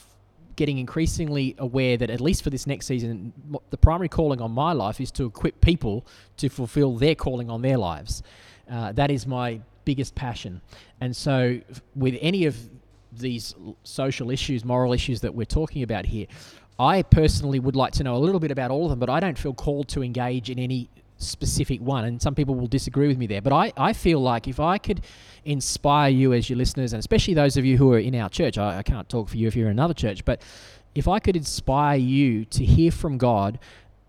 getting 0.56 0.78
increasingly 0.78 1.54
aware 1.58 1.96
that 1.96 2.10
at 2.10 2.20
least 2.20 2.42
for 2.42 2.50
this 2.50 2.66
next 2.66 2.86
season, 2.86 3.32
the 3.70 3.76
primary 3.76 4.08
calling 4.08 4.40
on 4.40 4.50
my 4.50 4.72
life 4.72 5.00
is 5.00 5.10
to 5.12 5.24
equip 5.24 5.60
people 5.60 6.06
to 6.36 6.48
fulfill 6.48 6.96
their 6.96 7.14
calling 7.14 7.50
on 7.50 7.62
their 7.62 7.78
lives. 7.78 8.22
Uh, 8.70 8.92
that 8.92 9.10
is 9.10 9.26
my 9.26 9.60
biggest 9.84 10.14
passion, 10.14 10.60
and 11.00 11.14
so 11.14 11.60
with 11.96 12.16
any 12.20 12.46
of 12.46 12.56
these 13.12 13.54
social 13.82 14.30
issues, 14.30 14.64
moral 14.64 14.92
issues 14.92 15.20
that 15.20 15.34
we're 15.34 15.44
talking 15.44 15.82
about 15.82 16.06
here, 16.06 16.26
I 16.78 17.02
personally 17.02 17.60
would 17.60 17.76
like 17.76 17.92
to 17.94 18.04
know 18.04 18.16
a 18.16 18.18
little 18.18 18.40
bit 18.40 18.50
about 18.50 18.70
all 18.70 18.84
of 18.84 18.90
them, 18.90 18.98
but 18.98 19.10
I 19.10 19.20
don't 19.20 19.38
feel 19.38 19.52
called 19.52 19.88
to 19.88 20.02
engage 20.02 20.48
in 20.50 20.58
any 20.58 20.88
specific 21.22 21.80
one. 21.80 22.04
And 22.04 22.20
some 22.20 22.34
people 22.34 22.54
will 22.54 22.66
disagree 22.66 23.08
with 23.08 23.18
me 23.18 23.26
there. 23.26 23.40
But 23.42 23.52
I, 23.52 23.72
I 23.76 23.92
feel 23.92 24.20
like 24.20 24.48
if 24.48 24.60
I 24.60 24.78
could 24.78 25.02
inspire 25.44 26.10
you 26.10 26.32
as 26.32 26.48
your 26.48 26.56
listeners, 26.56 26.92
and 26.92 27.00
especially 27.00 27.34
those 27.34 27.56
of 27.56 27.64
you 27.64 27.76
who 27.76 27.92
are 27.92 27.98
in 27.98 28.14
our 28.14 28.28
church, 28.28 28.58
I, 28.58 28.78
I 28.78 28.82
can't 28.82 29.08
talk 29.08 29.28
for 29.28 29.36
you 29.36 29.48
if 29.48 29.56
you're 29.56 29.66
in 29.66 29.72
another 29.72 29.94
church, 29.94 30.24
but 30.24 30.42
if 30.94 31.08
I 31.08 31.18
could 31.18 31.36
inspire 31.36 31.96
you 31.96 32.44
to 32.46 32.64
hear 32.64 32.90
from 32.90 33.18
God 33.18 33.58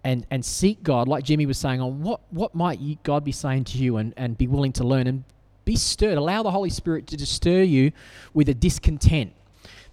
and, 0.03 0.25
and 0.29 0.43
seek 0.43 0.83
God, 0.83 1.07
like 1.07 1.23
Jimmy 1.23 1.45
was 1.45 1.57
saying, 1.57 1.79
on 1.79 2.01
what, 2.01 2.21
what 2.29 2.53
might 2.53 2.79
you, 2.79 2.97
God 3.03 3.23
be 3.23 3.31
saying 3.31 3.63
to 3.65 3.77
you 3.77 3.97
and, 3.97 4.13
and 4.17 4.37
be 4.37 4.47
willing 4.47 4.73
to 4.73 4.83
learn 4.83 5.07
and 5.07 5.23
be 5.65 5.75
stirred. 5.75 6.17
Allow 6.17 6.43
the 6.43 6.51
Holy 6.51 6.69
Spirit 6.69 7.07
to 7.07 7.25
stir 7.25 7.63
you 7.63 7.91
with 8.33 8.49
a 8.49 8.53
discontent 8.53 9.31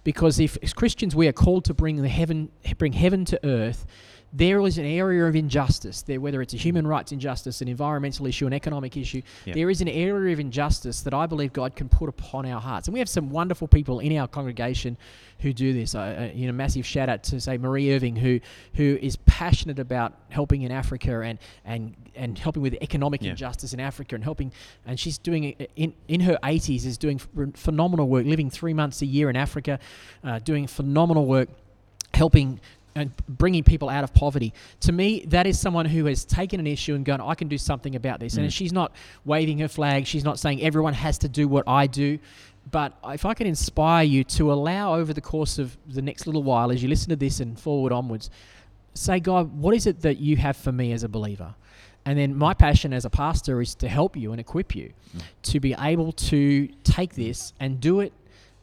because 0.03 0.39
if 0.39 0.57
as 0.61 0.73
Christians 0.73 1.15
we 1.15 1.27
are 1.27 1.33
called 1.33 1.65
to 1.65 1.73
bring 1.73 2.01
the 2.01 2.09
heaven 2.09 2.51
bring 2.77 2.93
heaven 2.93 3.25
to 3.25 3.39
earth 3.45 3.85
there 4.33 4.61
is 4.61 4.77
an 4.77 4.85
area 4.85 5.25
of 5.25 5.35
injustice 5.35 6.01
there 6.03 6.21
whether 6.21 6.41
it's 6.41 6.53
a 6.53 6.57
human 6.57 6.87
rights 6.87 7.11
injustice 7.11 7.61
an 7.61 7.67
environmental 7.67 8.25
issue 8.25 8.47
an 8.47 8.53
economic 8.53 8.95
issue 8.95 9.21
Yeah. 9.45 9.53
there 9.53 9.69
is 9.69 9.81
an 9.81 9.89
area 9.89 10.31
of 10.33 10.39
injustice 10.39 11.01
that 11.01 11.13
I 11.13 11.25
believe 11.25 11.51
God 11.51 11.75
can 11.75 11.89
put 11.89 12.07
upon 12.07 12.45
our 12.45 12.61
hearts 12.61 12.87
and 12.87 12.93
we 12.93 12.99
have 12.99 13.09
some 13.09 13.29
wonderful 13.29 13.67
people 13.67 13.99
in 13.99 14.15
our 14.17 14.27
congregation 14.29 14.95
who 15.39 15.51
do 15.51 15.73
this 15.73 15.95
uh, 15.95 15.99
uh, 15.99 16.29
you 16.33 16.47
know 16.47 16.53
massive 16.53 16.85
shout 16.85 17.09
out 17.09 17.23
to 17.23 17.41
say 17.41 17.57
Marie 17.57 17.93
Irving 17.93 18.15
who 18.15 18.39
who 18.75 18.97
is 19.01 19.17
passionate 19.25 19.79
about 19.79 20.13
helping 20.29 20.61
in 20.61 20.71
Africa 20.71 21.21
and 21.21 21.37
and 21.65 21.93
and 22.15 22.37
helping 22.39 22.61
with 22.61 22.75
economic 22.81 23.21
Yeah. 23.21 23.31
injustice 23.31 23.73
in 23.73 23.79
Africa 23.81 24.15
and 24.15 24.23
helping 24.23 24.53
and 24.85 24.97
she's 24.99 25.17
doing 25.17 25.43
in 25.75 25.93
in 26.07 26.21
her 26.21 26.37
80s 26.41 26.85
is 26.85 26.97
doing 26.97 27.19
phenomenal 27.55 28.07
work 28.07 28.25
living 28.25 28.49
3 28.49 28.73
months 28.73 29.01
a 29.01 29.05
year 29.05 29.29
in 29.29 29.35
Africa 29.35 29.77
uh, 30.23 30.39
doing 30.39 30.67
phenomenal 30.67 31.25
work 31.25 31.49
helping 32.13 32.59
and 32.95 33.11
bringing 33.27 33.63
people 33.63 33.89
out 33.89 34.03
of 34.03 34.13
poverty. 34.13 34.53
To 34.81 34.91
me, 34.91 35.23
that 35.27 35.47
is 35.47 35.59
someone 35.59 35.85
who 35.85 36.05
has 36.05 36.25
taken 36.25 36.59
an 36.59 36.67
issue 36.67 36.93
and 36.95 37.05
gone, 37.05 37.21
I 37.21 37.35
can 37.35 37.47
do 37.47 37.57
something 37.57 37.95
about 37.95 38.19
this. 38.19 38.35
And 38.37 38.47
Mm. 38.47 38.51
she's 38.51 38.73
not 38.73 38.91
waving 39.25 39.59
her 39.59 39.67
flag. 39.67 40.05
She's 40.05 40.23
not 40.23 40.39
saying 40.39 40.61
everyone 40.61 40.93
has 40.93 41.17
to 41.19 41.29
do 41.29 41.47
what 41.47 41.63
I 41.67 41.87
do. 41.87 42.19
But 42.69 42.93
if 43.05 43.25
I 43.25 43.33
can 43.33 43.47
inspire 43.47 44.03
you 44.03 44.23
to 44.25 44.51
allow 44.51 44.95
over 44.95 45.13
the 45.13 45.21
course 45.21 45.57
of 45.57 45.77
the 45.87 46.01
next 46.01 46.27
little 46.27 46.43
while, 46.43 46.71
as 46.71 46.83
you 46.83 46.89
listen 46.89 47.09
to 47.09 47.15
this 47.15 47.39
and 47.39 47.59
forward 47.59 47.91
onwards, 47.91 48.29
say, 48.93 49.19
God, 49.19 49.57
what 49.57 49.73
is 49.73 49.87
it 49.87 50.01
that 50.01 50.17
you 50.19 50.35
have 50.37 50.57
for 50.57 50.71
me 50.71 50.91
as 50.91 51.03
a 51.03 51.09
believer? 51.09 51.55
And 52.05 52.17
then 52.19 52.35
my 52.35 52.53
passion 52.53 52.93
as 52.93 53.05
a 53.05 53.09
pastor 53.09 53.61
is 53.61 53.73
to 53.75 53.87
help 53.87 54.17
you 54.17 54.31
and 54.31 54.39
equip 54.39 54.75
you 54.75 54.91
Mm. 55.15 55.21
to 55.43 55.59
be 55.59 55.75
able 55.79 56.11
to 56.13 56.67
take 56.83 57.15
this 57.15 57.53
and 57.59 57.79
do 57.79 57.99
it 57.99 58.11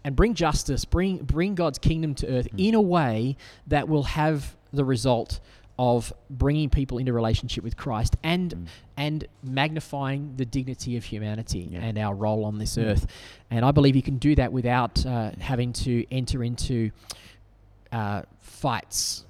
and 0.04 0.14
bring 0.16 0.34
justice, 0.34 0.84
bring 0.84 1.18
bring 1.18 1.54
God's 1.54 1.78
kingdom 1.78 2.14
to 2.16 2.26
earth 2.28 2.48
Mm. 2.52 2.68
in 2.68 2.74
a 2.74 2.80
way 2.80 3.37
that 3.66 3.88
will 3.88 4.04
have 4.04 4.56
the 4.72 4.84
result 4.84 5.40
of 5.80 6.12
bringing 6.28 6.68
people 6.68 6.98
into 6.98 7.12
relationship 7.12 7.62
with 7.62 7.76
Christ 7.76 8.16
and 8.22 8.52
Mm. 8.54 8.66
and 8.96 9.24
magnifying 9.44 10.34
the 10.37 10.44
dignity 10.44 10.96
of 10.96 11.04
humanity 11.04 11.68
Yeah. 11.70 11.80
and 11.80 11.96
our 11.98 12.14
role 12.14 12.44
on 12.44 12.58
this 12.58 12.76
Mm. 12.76 12.84
earth. 12.87 13.06
And 13.50 13.64
I 13.64 13.70
believe 13.70 13.94
you 13.94 14.02
can 14.02 14.18
do 14.18 14.34
that 14.34 14.52
without 14.52 15.04
uh, 15.06 15.30
having 15.38 15.72
to 15.74 16.04
enter 16.11 16.42
into 16.42 16.90
uh, 17.92 18.22
fights 18.40 19.24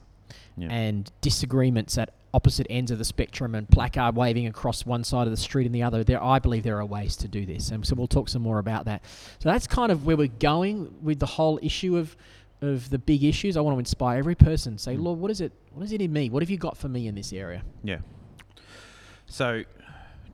Yeah. 0.57 0.69
and 0.71 1.11
disagreements 1.21 1.97
at 1.99 2.13
opposite 2.35 2.67
ends 2.69 2.91
of 2.91 2.99
the 2.99 3.05
spectrum 3.05 3.55
and 3.55 3.69
placard 3.69 4.15
waving 4.17 4.47
across 4.47 4.85
one 4.85 5.03
side 5.03 5.27
of 5.27 5.31
the 5.31 5.37
street 5.37 5.65
and 5.67 5.75
the 5.75 5.83
other. 5.83 6.05
There, 6.05 6.23
I 6.23 6.39
believe 6.39 6.63
there 6.63 6.79
are 6.79 6.85
ways 6.87 7.17
to 7.17 7.29
do 7.29 7.47
this, 7.47 7.71
and 7.71 7.87
so 7.87 7.95
we'll 7.95 8.07
talk 8.07 8.29
some 8.29 8.43
more 8.43 8.59
about 8.59 8.85
that. 8.85 9.03
So 9.39 9.49
that's 9.49 9.67
kind 9.67 9.91
of 9.91 10.05
where 10.07 10.17
we're 10.17 10.29
going 10.29 10.95
with 11.03 11.19
the 11.21 11.27
whole 11.27 11.59
issue 11.63 11.97
of 11.97 12.17
of 12.61 12.91
the 12.91 12.99
big 12.99 13.23
issues. 13.23 13.57
I 13.57 13.61
want 13.61 13.77
to 13.77 13.79
inspire 13.79 14.19
every 14.19 14.35
person. 14.35 14.79
Say, 14.79 14.97
Mm. 14.97 15.03
Lord, 15.05 15.21
what 15.21 15.31
is 15.31 15.41
it? 15.41 15.53
What 15.73 15.85
is 15.85 15.93
it 15.93 16.03
in 16.03 16.13
me? 16.13 16.29
What 16.29 16.43
have 16.43 16.51
you 16.51 16.57
got 16.57 16.77
for 16.77 16.89
me 16.89 17.07
in 17.07 17.15
this 17.15 17.33
area? 17.33 17.63
Yeah. 17.85 17.99
So, 19.27 19.63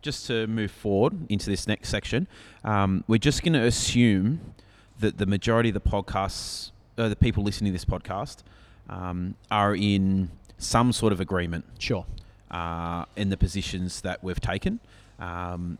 just 0.02 0.26
to 0.28 0.46
move 0.46 0.70
forward 0.70 1.14
into 1.28 1.50
this 1.50 1.66
next 1.66 1.88
section, 1.90 2.26
um, 2.64 3.04
we're 3.08 3.18
just 3.18 3.42
going 3.42 3.52
to 3.54 3.62
assume 3.64 4.54
that 5.00 5.18
the 5.18 5.26
majority 5.26 5.68
of 5.70 5.74
the 5.74 5.80
podcasts, 5.80 6.70
uh, 6.96 7.08
the 7.08 7.16
people 7.16 7.42
listening 7.42 7.72
to 7.72 7.74
this 7.74 7.84
podcast, 7.84 8.38
um, 8.88 9.34
are 9.50 9.74
in 9.74 10.30
some 10.64 10.92
sort 10.92 11.12
of 11.12 11.20
agreement 11.20 11.64
Sure. 11.78 12.06
uh, 12.50 13.04
in 13.16 13.28
the 13.30 13.36
positions 13.36 14.00
that 14.02 14.22
we've 14.24 14.40
taken. 14.40 14.80
Um, 15.18 15.78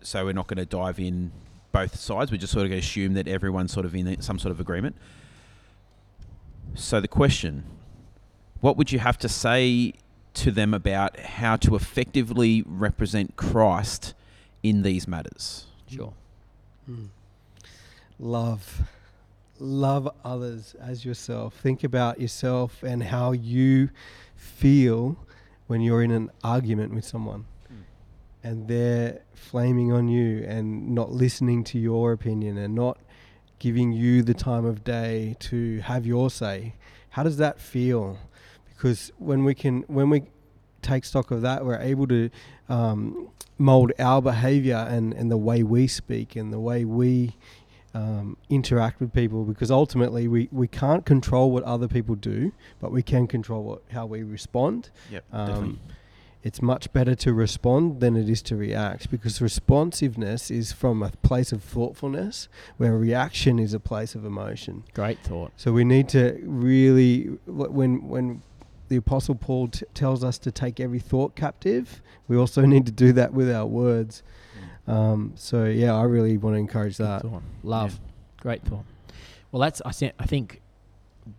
so 0.00 0.24
we're 0.24 0.32
not 0.32 0.46
going 0.46 0.58
to 0.58 0.66
dive 0.66 1.00
in 1.00 1.32
both 1.72 1.96
sides. 1.98 2.30
We're 2.30 2.36
just 2.38 2.52
sort 2.52 2.64
of 2.64 2.70
going 2.70 2.80
to 2.80 2.86
assume 2.86 3.14
that 3.14 3.26
everyone's 3.26 3.72
sort 3.72 3.84
of 3.86 3.94
in 3.94 4.20
some 4.22 4.38
sort 4.38 4.52
of 4.52 4.60
agreement. 4.60 4.96
So 6.74 7.00
the 7.00 7.08
question: 7.08 7.64
What 8.60 8.76
would 8.76 8.92
you 8.92 8.98
have 8.98 9.18
to 9.18 9.28
say 9.28 9.94
to 10.34 10.50
them 10.50 10.74
about 10.74 11.18
how 11.18 11.56
to 11.56 11.74
effectively 11.74 12.62
represent 12.66 13.36
Christ 13.36 14.14
in 14.62 14.82
these 14.82 15.08
matters? 15.08 15.66
Sure. 15.88 16.12
Mm. 16.88 17.08
Love. 18.18 18.82
Love 19.58 20.08
others 20.24 20.74
as 20.80 21.04
yourself. 21.04 21.54
Think 21.54 21.82
about 21.84 22.20
yourself 22.20 22.82
and 22.82 23.02
how 23.04 23.32
you 23.32 23.90
feel 24.34 25.16
when 25.66 25.80
you're 25.80 26.02
in 26.02 26.10
an 26.10 26.30
argument 26.44 26.94
with 26.94 27.04
someone 27.04 27.44
Mm. 27.72 27.82
and 28.44 28.68
they're 28.68 29.22
flaming 29.34 29.92
on 29.92 30.08
you 30.08 30.44
and 30.46 30.94
not 30.94 31.10
listening 31.10 31.64
to 31.64 31.78
your 31.78 32.12
opinion 32.12 32.56
and 32.58 32.74
not 32.74 32.98
giving 33.58 33.92
you 33.92 34.22
the 34.22 34.34
time 34.34 34.64
of 34.64 34.84
day 34.84 35.34
to 35.40 35.80
have 35.80 36.06
your 36.06 36.28
say. 36.30 36.74
How 37.10 37.22
does 37.22 37.38
that 37.38 37.58
feel? 37.60 38.18
Because 38.68 39.10
when 39.18 39.44
we 39.44 39.54
can, 39.54 39.82
when 39.88 40.10
we 40.10 40.24
take 40.82 41.04
stock 41.06 41.30
of 41.30 41.40
that, 41.42 41.64
we're 41.64 41.80
able 41.80 42.06
to 42.08 42.28
um, 42.68 43.28
mold 43.58 43.90
our 43.98 44.20
behavior 44.20 44.86
and, 44.88 45.14
and 45.14 45.30
the 45.30 45.38
way 45.38 45.62
we 45.62 45.86
speak 45.88 46.36
and 46.36 46.52
the 46.52 46.60
way 46.60 46.84
we 46.84 47.34
um, 47.96 48.36
interact 48.50 49.00
with 49.00 49.10
people 49.12 49.44
because 49.44 49.70
ultimately 49.70 50.28
we, 50.28 50.48
we 50.52 50.68
can't 50.68 51.04
control 51.06 51.50
what 51.50 51.62
other 51.64 51.88
people 51.88 52.14
do, 52.14 52.52
but 52.80 52.92
we 52.92 53.02
can 53.02 53.26
control 53.26 53.62
what, 53.68 53.82
how 53.92 54.04
we 54.06 54.22
respond. 54.22 54.90
Yep, 55.10 55.24
Um, 55.32 55.46
definitely. 55.48 55.78
it's 56.42 56.60
much 56.62 56.92
better 56.92 57.14
to 57.14 57.32
respond 57.32 58.00
than 58.00 58.16
it 58.16 58.28
is 58.28 58.42
to 58.42 58.54
react 58.56 59.10
because 59.10 59.40
responsiveness 59.40 60.50
is 60.50 60.72
from 60.72 61.02
a 61.02 61.10
place 61.22 61.52
of 61.52 61.62
thoughtfulness, 61.62 62.48
where 62.76 62.96
reaction 62.98 63.58
is 63.58 63.72
a 63.74 63.80
place 63.80 64.14
of 64.14 64.24
emotion. 64.24 64.84
Great 64.94 65.18
thought. 65.20 65.52
So 65.56 65.72
we 65.72 65.84
need 65.84 66.08
to 66.10 66.24
really, 66.44 67.14
when 67.46 68.06
when 68.08 68.42
the 68.88 68.96
Apostle 68.96 69.34
Paul 69.34 69.68
t- 69.68 69.84
tells 69.94 70.22
us 70.22 70.38
to 70.38 70.50
take 70.52 70.78
every 70.78 71.00
thought 71.00 71.34
captive, 71.34 72.00
we 72.28 72.36
also 72.36 72.62
need 72.66 72.84
to 72.86 72.92
do 72.92 73.12
that 73.14 73.32
with 73.32 73.50
our 73.50 73.66
words. 73.66 74.22
Um, 74.86 75.32
so 75.36 75.64
yeah, 75.64 75.94
I 75.94 76.02
really 76.02 76.36
want 76.38 76.54
to 76.54 76.58
encourage 76.58 76.96
that. 76.98 77.24
Love. 77.62 77.98
Great 78.40 78.62
thought. 78.62 78.84
Well, 79.52 79.60
that's 79.60 79.80
I, 79.84 79.90
thi- 79.92 80.12
I 80.18 80.26
think 80.26 80.60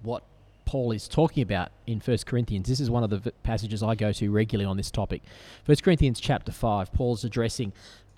what 0.02 0.24
Paul 0.66 0.92
is 0.92 1.08
talking 1.08 1.44
about 1.44 1.70
in 1.86 2.00
First 2.02 2.26
Corinthians. 2.26 2.68
This 2.68 2.80
is 2.80 2.90
one 2.90 3.04
of 3.04 3.10
the 3.10 3.20
v- 3.20 3.32
passages 3.44 3.82
I 3.82 3.96
go 3.96 4.12
to 4.14 4.32
regularly 4.32 4.66
on 4.70 4.76
this 4.76 4.92
topic. 4.92 5.22
First 5.64 5.82
Corinthians 5.84 6.20
chapter 6.20 6.52
5, 6.52 6.92
Paul's 6.92 7.24
addressing 7.24 7.72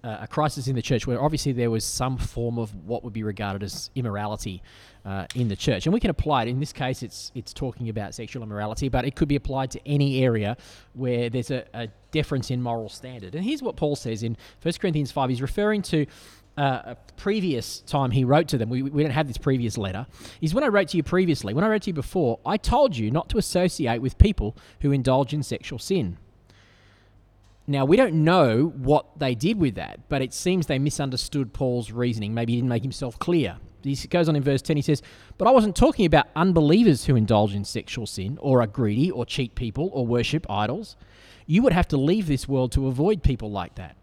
uh, 0.04 0.18
a 0.22 0.28
crisis 0.28 0.68
in 0.68 0.76
the 0.76 0.82
church 0.82 1.06
where 1.08 1.22
obviously 1.22 1.52
there 1.52 1.70
was 1.70 1.84
some 1.84 2.18
form 2.18 2.58
of 2.58 2.74
what 2.86 3.04
would 3.04 3.14
be 3.14 3.24
regarded 3.24 3.64
as 3.64 3.90
immorality 3.96 4.62
uh, 5.06 5.26
in 5.36 5.48
the 5.48 5.56
church. 5.56 5.86
And 5.86 5.94
we 5.94 6.00
can 6.00 6.10
apply 6.10 6.44
it. 6.44 6.50
In 6.50 6.60
this 6.60 6.74
case, 6.74 7.04
it's, 7.04 7.32
it's 7.36 7.54
talking 7.54 7.90
about 7.90 8.14
sexual 8.14 8.44
immorality, 8.44 8.90
but 8.90 9.06
it 9.06 9.16
could 9.16 9.28
be 9.28 9.36
applied 9.36 9.72
to 9.72 9.88
any 9.88 10.24
area 10.24 10.58
where 10.94 11.30
there's 11.30 11.52
a, 11.52 11.66
a 11.74 11.88
difference 12.12 12.52
in 12.52 12.62
moral 12.62 12.90
standard. 12.90 13.36
And 13.36 13.44
here's 13.44 13.62
what 13.62 13.76
Paul 13.76 13.96
says 13.96 14.24
in 14.24 14.38
1 14.62 14.74
Corinthians 14.80 15.12
5. 15.12 15.30
He's 15.30 15.42
referring 15.42 15.82
to 15.84 16.06
uh, 16.58 16.82
a 16.86 16.98
previous 17.16 17.80
time 17.82 18.12
he 18.12 18.26
wrote 18.26 18.50
to 18.50 18.58
them, 18.58 18.70
we, 18.70 18.82
we 18.82 19.02
don't 19.02 19.12
have 19.12 19.28
this 19.28 19.38
previous 19.38 19.78
letter, 19.78 20.06
is 20.42 20.54
when 20.54 20.64
I 20.64 20.68
wrote 20.68 20.90
to 20.90 20.98
you 20.98 21.04
previously, 21.04 21.54
when 21.54 21.64
I 21.64 21.70
wrote 21.70 21.84
to 21.84 21.90
you 21.92 21.94
before, 21.94 22.40
I 22.46 22.58
told 22.58 22.98
you 22.98 23.12
not 23.12 23.30
to 23.30 23.38
associate 23.38 24.02
with 24.02 24.18
people 24.18 24.58
who 24.82 24.92
indulge 24.92 25.34
in 25.34 25.42
sexual 25.42 25.80
sin. 25.80 26.18
Now, 27.70 27.86
we 27.86 27.98
don't 27.98 28.24
know 28.24 28.74
what 28.78 29.20
they 29.20 29.36
did 29.36 29.60
with 29.60 29.76
that, 29.76 30.10
but 30.10 30.24
it 30.24 30.34
seems 30.34 30.66
they 30.66 30.80
misunderstood 30.80 31.54
Paul's 31.54 31.92
reasoning. 31.92 32.34
Maybe 32.34 32.54
he 32.54 32.58
didn't 32.58 32.70
make 32.70 32.82
himself 32.82 33.20
clear. 33.20 33.58
He 33.84 33.96
goes 34.08 34.28
on 34.28 34.36
in 34.36 34.42
verse 34.42 34.64
10, 34.64 34.76
he 34.76 34.82
says, 34.82 35.04
But 35.38 35.48
I 35.48 35.52
wasn't 35.52 35.76
talking 35.76 36.08
about 36.08 36.30
unbelievers 36.36 37.06
who 37.06 37.16
indulge 37.16 37.54
in 37.54 37.64
sexual 37.64 38.08
sin, 38.08 38.40
or 38.42 38.64
are 38.64 38.68
greedy, 38.68 39.12
or 39.12 39.24
cheat 39.24 39.54
people, 39.54 39.92
or 39.94 40.08
worship 40.08 40.50
idols. 40.50 40.96
You 41.46 41.62
would 41.62 41.74
have 41.74 41.88
to 41.90 41.98
leave 41.98 42.26
this 42.26 42.48
world 42.48 42.72
to 42.72 42.88
avoid 42.88 43.22
people 43.22 43.52
like 43.52 43.76
that. 43.76 43.96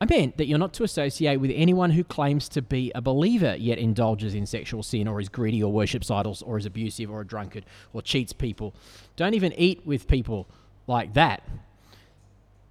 I 0.00 0.04
meant 0.04 0.36
that 0.36 0.46
you're 0.46 0.56
not 0.56 0.72
to 0.74 0.84
associate 0.84 1.38
with 1.38 1.50
anyone 1.52 1.90
who 1.90 2.04
claims 2.04 2.48
to 2.50 2.62
be 2.62 2.92
a 2.94 3.00
believer 3.00 3.56
yet 3.58 3.78
indulges 3.78 4.36
in 4.36 4.46
sexual 4.46 4.84
sin 4.84 5.08
or 5.08 5.20
is 5.20 5.28
greedy 5.28 5.60
or 5.60 5.72
worships 5.72 6.08
idols 6.08 6.40
or 6.40 6.56
is 6.56 6.66
abusive 6.66 7.10
or 7.10 7.22
a 7.22 7.26
drunkard 7.26 7.66
or 7.92 8.00
cheats 8.00 8.32
people. 8.32 8.76
Don't 9.16 9.34
even 9.34 9.52
eat 9.54 9.84
with 9.84 10.06
people 10.06 10.48
like 10.86 11.14
that. 11.14 11.42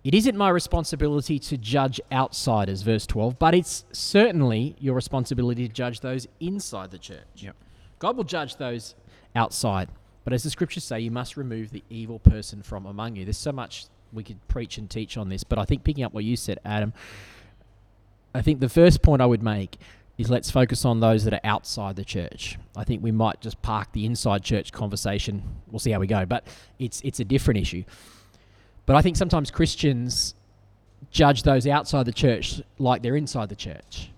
It 0.03 0.13
isn't 0.13 0.37
my 0.37 0.49
responsibility 0.49 1.37
to 1.39 1.57
judge 1.57 1.99
outsiders, 2.11 2.81
verse 2.81 3.05
12, 3.05 3.37
but 3.39 3.53
it's 3.53 3.85
certainly 3.91 4.75
your 4.79 4.95
responsibility 4.95 5.67
to 5.67 5.73
judge 5.73 5.99
those 5.99 6.27
inside 6.39 6.91
the 6.91 6.97
church. 6.97 7.25
Yep. 7.35 7.55
God 7.99 8.15
will 8.15 8.23
judge 8.23 8.55
those 8.55 8.95
outside. 9.35 9.89
But 10.23 10.33
as 10.33 10.43
the 10.43 10.49
scriptures 10.49 10.83
say, 10.83 10.99
you 10.99 11.11
must 11.11 11.37
remove 11.37 11.71
the 11.71 11.83
evil 11.89 12.19
person 12.19 12.61
from 12.61 12.85
among 12.85 13.15
you. 13.15 13.25
There's 13.25 13.37
so 13.37 13.51
much 13.51 13.85
we 14.13 14.23
could 14.23 14.45
preach 14.47 14.77
and 14.77 14.89
teach 14.89 15.17
on 15.17 15.29
this, 15.29 15.43
but 15.43 15.59
I 15.59 15.65
think 15.65 15.83
picking 15.83 16.03
up 16.03 16.13
what 16.13 16.23
you 16.23 16.35
said, 16.35 16.59
Adam, 16.63 16.93
I 18.33 18.41
think 18.41 18.59
the 18.59 18.69
first 18.69 19.01
point 19.01 19.21
I 19.21 19.25
would 19.25 19.43
make 19.43 19.77
is 20.17 20.29
let's 20.29 20.49
focus 20.49 20.83
on 20.85 20.99
those 20.99 21.23
that 21.25 21.33
are 21.33 21.41
outside 21.43 21.95
the 21.95 22.05
church. 22.05 22.57
I 22.75 22.83
think 22.83 23.03
we 23.03 23.11
might 23.11 23.39
just 23.41 23.61
park 23.61 23.91
the 23.93 24.05
inside 24.05 24.43
church 24.43 24.71
conversation. 24.71 25.43
We'll 25.67 25.79
see 25.79 25.91
how 25.91 25.99
we 25.99 26.07
go, 26.07 26.25
but 26.25 26.45
it's 26.79 27.01
it's 27.01 27.19
a 27.19 27.25
different 27.25 27.59
issue. 27.59 27.83
But 28.87 28.95
I 28.95 29.03
think 29.03 29.17
sometimes 29.17 29.51
Christians 29.51 30.33
judge 31.11 31.43
those 31.43 31.67
outside 31.67 32.07
the 32.07 32.13
church 32.13 32.61
like 32.79 33.03
they're 33.03 33.15
inside 33.15 33.49
the 33.49 33.55
church. 33.55 34.09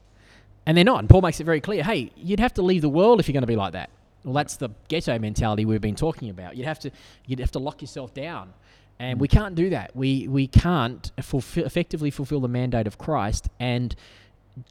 And 0.66 0.78
they're 0.78 0.86
not. 0.86 1.00
And 1.00 1.10
Paul 1.10 1.22
makes 1.22 1.40
it 1.42 1.44
very 1.44 1.60
clear 1.60 1.84
hey, 1.84 2.12
you'd 2.16 2.40
have 2.40 2.54
to 2.54 2.62
leave 2.62 2.82
the 2.82 2.90
world 2.90 3.20
if 3.20 3.28
you're 3.28 3.34
going 3.34 3.42
to 3.42 3.48
be 3.48 3.58
like 3.58 3.74
that. 3.74 3.90
Well, 4.24 4.34
that's 4.34 4.58
the 4.58 4.70
ghetto 4.88 5.18
mentality 5.18 5.66
we've 5.66 5.82
been 5.82 5.96
talking 5.96 6.30
about. 6.30 6.56
You'd 6.56 6.68
have 6.68 6.80
to, 6.80 6.92
you'd 7.26 7.40
have 7.40 7.52
to 7.52 7.60
lock 7.60 7.82
yourself 7.82 8.14
down. 8.14 8.54
And 9.00 9.20
we 9.20 9.28
mm. 9.28 9.32
can't 9.32 9.56
do 9.56 9.70
that. 9.72 9.96
We, 9.96 10.28
we 10.28 10.46
can't 10.48 11.12
fulfill, 11.22 11.66
effectively 11.66 12.12
fulfill 12.12 12.42
the 12.42 12.50
mandate 12.50 12.86
of 12.86 12.98
Christ 12.98 13.50
and 13.60 13.96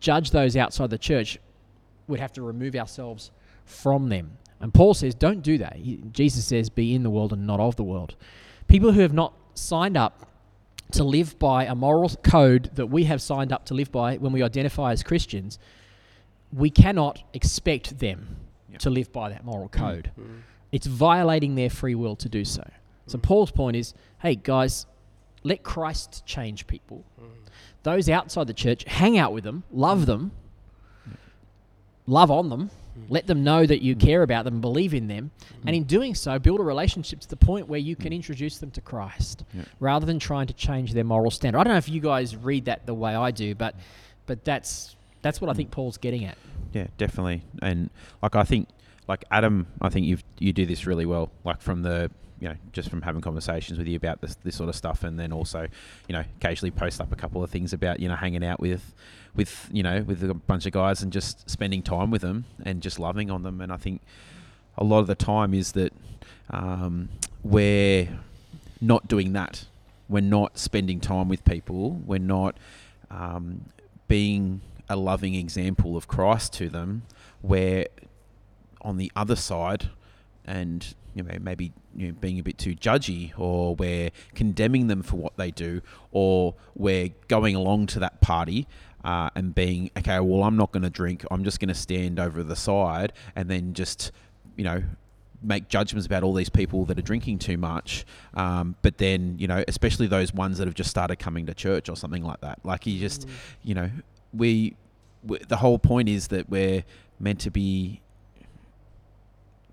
judge 0.00 0.30
those 0.30 0.56
outside 0.56 0.90
the 0.90 0.98
church. 0.98 1.38
We'd 2.06 2.20
have 2.20 2.32
to 2.34 2.42
remove 2.42 2.76
ourselves 2.76 3.30
from 3.64 4.10
them. 4.10 4.36
And 4.60 4.72
Paul 4.72 4.94
says, 4.94 5.14
don't 5.14 5.42
do 5.42 5.58
that. 5.58 5.76
He, 5.76 5.96
Jesus 6.12 6.44
says, 6.44 6.68
be 6.68 6.94
in 6.94 7.02
the 7.02 7.10
world 7.10 7.32
and 7.32 7.46
not 7.46 7.58
of 7.58 7.76
the 7.76 7.84
world. 7.84 8.16
People 8.66 8.92
who 8.92 9.00
have 9.00 9.14
not 9.14 9.32
signed 9.58 9.96
up 9.96 10.26
to 10.92 11.04
live 11.04 11.38
by 11.38 11.64
a 11.64 11.74
moral 11.74 12.08
code 12.22 12.70
that 12.74 12.86
we 12.86 13.04
have 13.04 13.20
signed 13.20 13.52
up 13.52 13.66
to 13.66 13.74
live 13.74 13.92
by 13.92 14.16
when 14.16 14.32
we 14.32 14.42
identify 14.42 14.92
as 14.92 15.02
Christians, 15.02 15.58
we 16.52 16.70
cannot 16.70 17.22
expect 17.34 17.98
them 17.98 18.36
Yep. 18.70 18.80
to 18.80 18.90
live 18.90 19.12
by 19.12 19.30
that 19.30 19.44
moral 19.44 19.68
mm. 19.68 19.72
code. 19.72 20.10
It's 20.72 20.86
violating 20.86 21.54
their 21.54 21.70
free 21.70 21.94
will 21.94 22.16
to 22.16 22.28
do 22.28 22.44
so. 22.44 22.68
So 23.06 23.18
mm. 23.18 23.22
Paul's 23.22 23.50
point 23.50 23.76
is, 23.76 23.94
hey 24.20 24.34
guys, 24.34 24.86
let 25.42 25.62
Christ 25.62 26.24
change 26.26 26.66
people. 26.66 27.04
Mm. 27.20 27.28
Those 27.82 28.08
outside 28.08 28.46
the 28.46 28.54
church, 28.54 28.84
hang 28.84 29.16
out 29.16 29.32
with 29.32 29.44
them, 29.44 29.64
love 29.72 30.06
them, 30.06 30.32
love 32.06 32.30
on 32.30 32.50
them, 32.50 32.70
Mm. 32.98 33.04
let 33.08 33.26
them 33.26 33.44
know 33.44 33.66
that 33.66 33.82
you 33.82 33.94
mm. 33.94 34.00
care 34.00 34.22
about 34.22 34.44
them, 34.44 34.60
believe 34.60 34.94
in 34.94 35.08
them, 35.08 35.30
and 35.66 35.74
in 35.74 35.84
mm. 35.84 35.88
doing 35.88 36.14
so, 36.14 36.38
build 36.38 36.60
a 36.60 36.62
relationship 36.62 37.20
to 37.20 37.28
the 37.28 37.36
point 37.36 37.68
where 37.68 37.80
you 37.80 37.96
can 37.96 38.12
introduce 38.12 38.58
them 38.58 38.70
to 38.72 38.80
Christ, 38.80 39.44
Yeah. 39.54 39.62
rather 39.80 40.06
than 40.06 40.18
trying 40.18 40.46
to 40.46 40.54
change 40.54 40.92
their 40.92 41.04
moral 41.04 41.30
standard. 41.30 41.58
I 41.58 41.64
don't 41.64 41.72
know 41.72 41.78
if 41.78 41.88
you 41.88 42.00
guys 42.00 42.36
read 42.36 42.66
that 42.66 42.86
the 42.86 42.94
way 42.94 43.14
I 43.14 43.30
do, 43.30 43.54
but 43.54 43.74
but 44.26 44.44
that's 44.44 44.96
that's 45.22 45.40
what 45.40 45.50
I 45.50 45.54
think 45.54 45.70
Paul's 45.70 45.98
getting 45.98 46.24
at. 46.24 46.38
Yeah, 46.72 46.86
definitely. 46.96 47.42
And 47.62 47.90
like 48.22 48.36
I 48.36 48.44
think, 48.44 48.68
like 49.08 49.24
Adam, 49.30 49.66
I 49.80 49.88
think 49.88 50.06
you 50.06 50.18
you 50.38 50.52
do 50.52 50.66
this 50.66 50.86
really 50.86 51.06
well. 51.06 51.30
Like 51.44 51.60
from 51.60 51.82
the 51.82 52.10
you 52.40 52.48
know 52.48 52.54
just 52.72 52.88
from 52.88 53.02
having 53.02 53.20
conversations 53.20 53.78
with 53.78 53.88
you 53.88 53.96
about 53.96 54.20
this 54.20 54.36
this 54.44 54.56
sort 54.56 54.68
of 54.68 54.76
stuff, 54.76 55.02
and 55.02 55.18
then 55.18 55.32
also 55.32 55.66
you 56.08 56.12
know 56.12 56.24
occasionally 56.40 56.70
post 56.70 57.00
up 57.00 57.12
a 57.12 57.16
couple 57.16 57.42
of 57.42 57.50
things 57.50 57.72
about 57.72 58.00
you 58.00 58.08
know 58.08 58.16
hanging 58.16 58.44
out 58.44 58.60
with 58.60 58.94
with 59.34 59.68
you 59.72 59.82
know 59.82 60.02
with 60.02 60.22
a 60.22 60.34
bunch 60.34 60.66
of 60.66 60.72
guys 60.72 61.02
and 61.02 61.12
just 61.12 61.48
spending 61.48 61.82
time 61.82 62.10
with 62.10 62.22
them 62.22 62.44
and 62.64 62.82
just 62.82 62.98
loving 62.98 63.30
on 63.30 63.42
them. 63.42 63.60
And 63.60 63.72
I 63.72 63.76
think 63.76 64.02
a 64.76 64.84
lot 64.84 65.00
of 65.00 65.06
the 65.06 65.14
time 65.14 65.54
is 65.54 65.72
that 65.72 65.92
um, 66.50 67.08
we're 67.42 68.08
not 68.80 69.08
doing 69.08 69.32
that. 69.32 69.66
We're 70.08 70.20
not 70.20 70.58
spending 70.58 71.00
time 71.00 71.28
with 71.28 71.44
people. 71.44 71.90
We're 72.06 72.18
not 72.18 72.56
um, 73.10 73.66
being 74.06 74.62
a 74.88 74.96
loving 74.96 75.34
example 75.34 75.96
of 75.96 76.08
Christ 76.08 76.52
to 76.54 76.68
them. 76.68 77.02
We're 77.42 77.86
on 78.80 78.96
the 78.96 79.12
other 79.14 79.36
side, 79.36 79.90
and 80.46 80.94
you 81.14 81.22
know 81.22 81.36
maybe 81.40 81.72
you 81.94 82.08
know, 82.08 82.12
being 82.20 82.38
a 82.38 82.42
bit 82.42 82.58
too 82.58 82.74
judgy, 82.74 83.32
or 83.38 83.74
we're 83.74 84.10
condemning 84.34 84.86
them 84.86 85.02
for 85.02 85.16
what 85.16 85.36
they 85.36 85.50
do, 85.50 85.82
or 86.10 86.54
we're 86.74 87.10
going 87.28 87.54
along 87.54 87.86
to 87.88 87.98
that 87.98 88.20
party. 88.20 88.66
Uh, 89.04 89.30
and 89.36 89.54
being 89.54 89.90
okay, 89.96 90.18
well, 90.18 90.42
I'm 90.42 90.56
not 90.56 90.72
going 90.72 90.82
to 90.82 90.90
drink. 90.90 91.24
I'm 91.30 91.44
just 91.44 91.60
going 91.60 91.68
to 91.68 91.74
stand 91.74 92.18
over 92.18 92.42
the 92.42 92.56
side 92.56 93.12
and 93.36 93.48
then 93.48 93.72
just, 93.72 94.10
you 94.56 94.64
know, 94.64 94.82
make 95.40 95.68
judgments 95.68 96.04
about 96.04 96.24
all 96.24 96.34
these 96.34 96.48
people 96.48 96.84
that 96.86 96.98
are 96.98 97.02
drinking 97.02 97.38
too 97.38 97.56
much. 97.56 98.04
Um, 98.34 98.74
but 98.82 98.98
then, 98.98 99.36
you 99.38 99.46
know, 99.46 99.62
especially 99.68 100.08
those 100.08 100.34
ones 100.34 100.58
that 100.58 100.66
have 100.66 100.74
just 100.74 100.90
started 100.90 101.20
coming 101.20 101.46
to 101.46 101.54
church 101.54 101.88
or 101.88 101.96
something 101.96 102.24
like 102.24 102.40
that. 102.40 102.58
Like 102.64 102.86
you 102.86 102.98
just, 102.98 103.28
you 103.62 103.74
know, 103.74 103.88
we, 104.32 104.74
we 105.22 105.38
the 105.46 105.56
whole 105.56 105.78
point 105.78 106.08
is 106.08 106.28
that 106.28 106.50
we're 106.50 106.84
meant 107.20 107.40
to 107.40 107.50
be. 107.50 108.00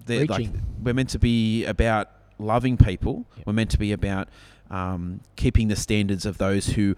Like, 0.07 0.49
we're 0.83 0.93
meant 0.93 1.09
to 1.09 1.19
be 1.19 1.65
about 1.65 2.11
loving 2.37 2.77
people. 2.77 3.25
Yep. 3.37 3.47
We're 3.47 3.53
meant 3.53 3.71
to 3.71 3.79
be 3.79 3.91
about 3.91 4.29
um, 4.69 5.21
keeping 5.35 5.67
the 5.67 5.75
standards 5.75 6.27
of 6.27 6.37
those 6.37 6.67
who 6.67 6.95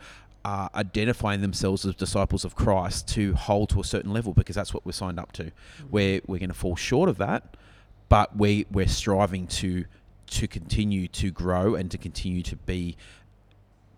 are 0.47 0.69
identifying 0.75 1.41
themselves 1.41 1.85
as 1.85 1.93
disciples 1.95 2.45
of 2.45 2.55
Christ 2.55 3.07
to 3.09 3.33
hold 3.33 3.69
to 3.71 3.81
a 3.81 3.83
certain 3.83 4.13
level 4.13 4.33
because 4.33 4.55
that's 4.55 4.73
what 4.73 4.85
we're 4.85 4.91
signed 4.93 5.19
up 5.19 5.31
to. 5.33 5.51
Where 5.89 6.21
we're 6.25 6.39
going 6.39 6.49
to 6.49 6.55
fall 6.55 6.75
short 6.77 7.09
of 7.09 7.17
that, 7.17 7.57
but 8.07 8.37
we 8.37 8.65
we're 8.71 8.87
striving 8.87 9.47
to 9.47 9.85
to 10.27 10.47
continue 10.47 11.07
to 11.07 11.31
grow 11.31 11.75
and 11.75 11.89
to 11.91 11.97
continue 11.97 12.43
to 12.43 12.55
be 12.55 12.95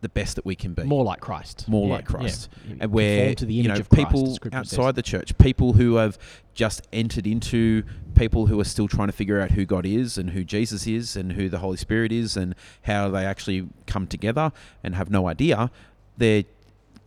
the 0.02 0.10
best 0.10 0.36
that 0.38 0.46
we 0.46 0.56
can 0.56 0.74
be. 0.74 0.84
More 0.84 1.04
like 1.04 1.20
Christ. 1.20 1.68
More 1.68 1.88
Yeah, 1.88 1.94
like 1.96 2.06
Christ. 2.06 2.50
yeah. 2.68 2.76
and 2.80 2.92
where 2.92 3.18
Conform 3.18 3.36
to 3.36 3.46
the 3.46 3.54
you 3.54 3.68
know 3.68 3.74
of 3.76 3.90
Christ, 3.90 4.08
people 4.10 4.28
says. 4.28 4.54
outside 4.54 4.96
the 4.96 5.02
church, 5.02 5.38
people 5.38 5.74
who 5.74 5.96
have 5.96 6.18
just 6.54 6.88
entered 6.94 7.28
into 7.28 7.84
people 8.16 8.48
who 8.48 8.60
are 8.60 8.66
still 8.66 8.88
trying 8.88 9.08
to 9.10 9.14
figure 9.14 9.40
out 9.40 9.52
who 9.52 9.66
God 9.66 9.86
is 9.86 10.18
and 10.18 10.32
who 10.32 10.44
Jesus 10.44 10.88
is 10.88 11.16
and 11.16 11.34
who 11.34 11.48
the 11.50 11.60
Holy 11.60 11.78
Spirit 11.78 12.12
is 12.12 12.36
and 12.38 12.56
how 12.84 13.10
they 13.10 13.26
actually 13.26 13.68
come 13.88 14.08
together 14.08 14.52
and 14.84 14.96
have 14.96 15.10
no 15.10 15.28
idea. 15.28 15.70
They're 16.20 16.44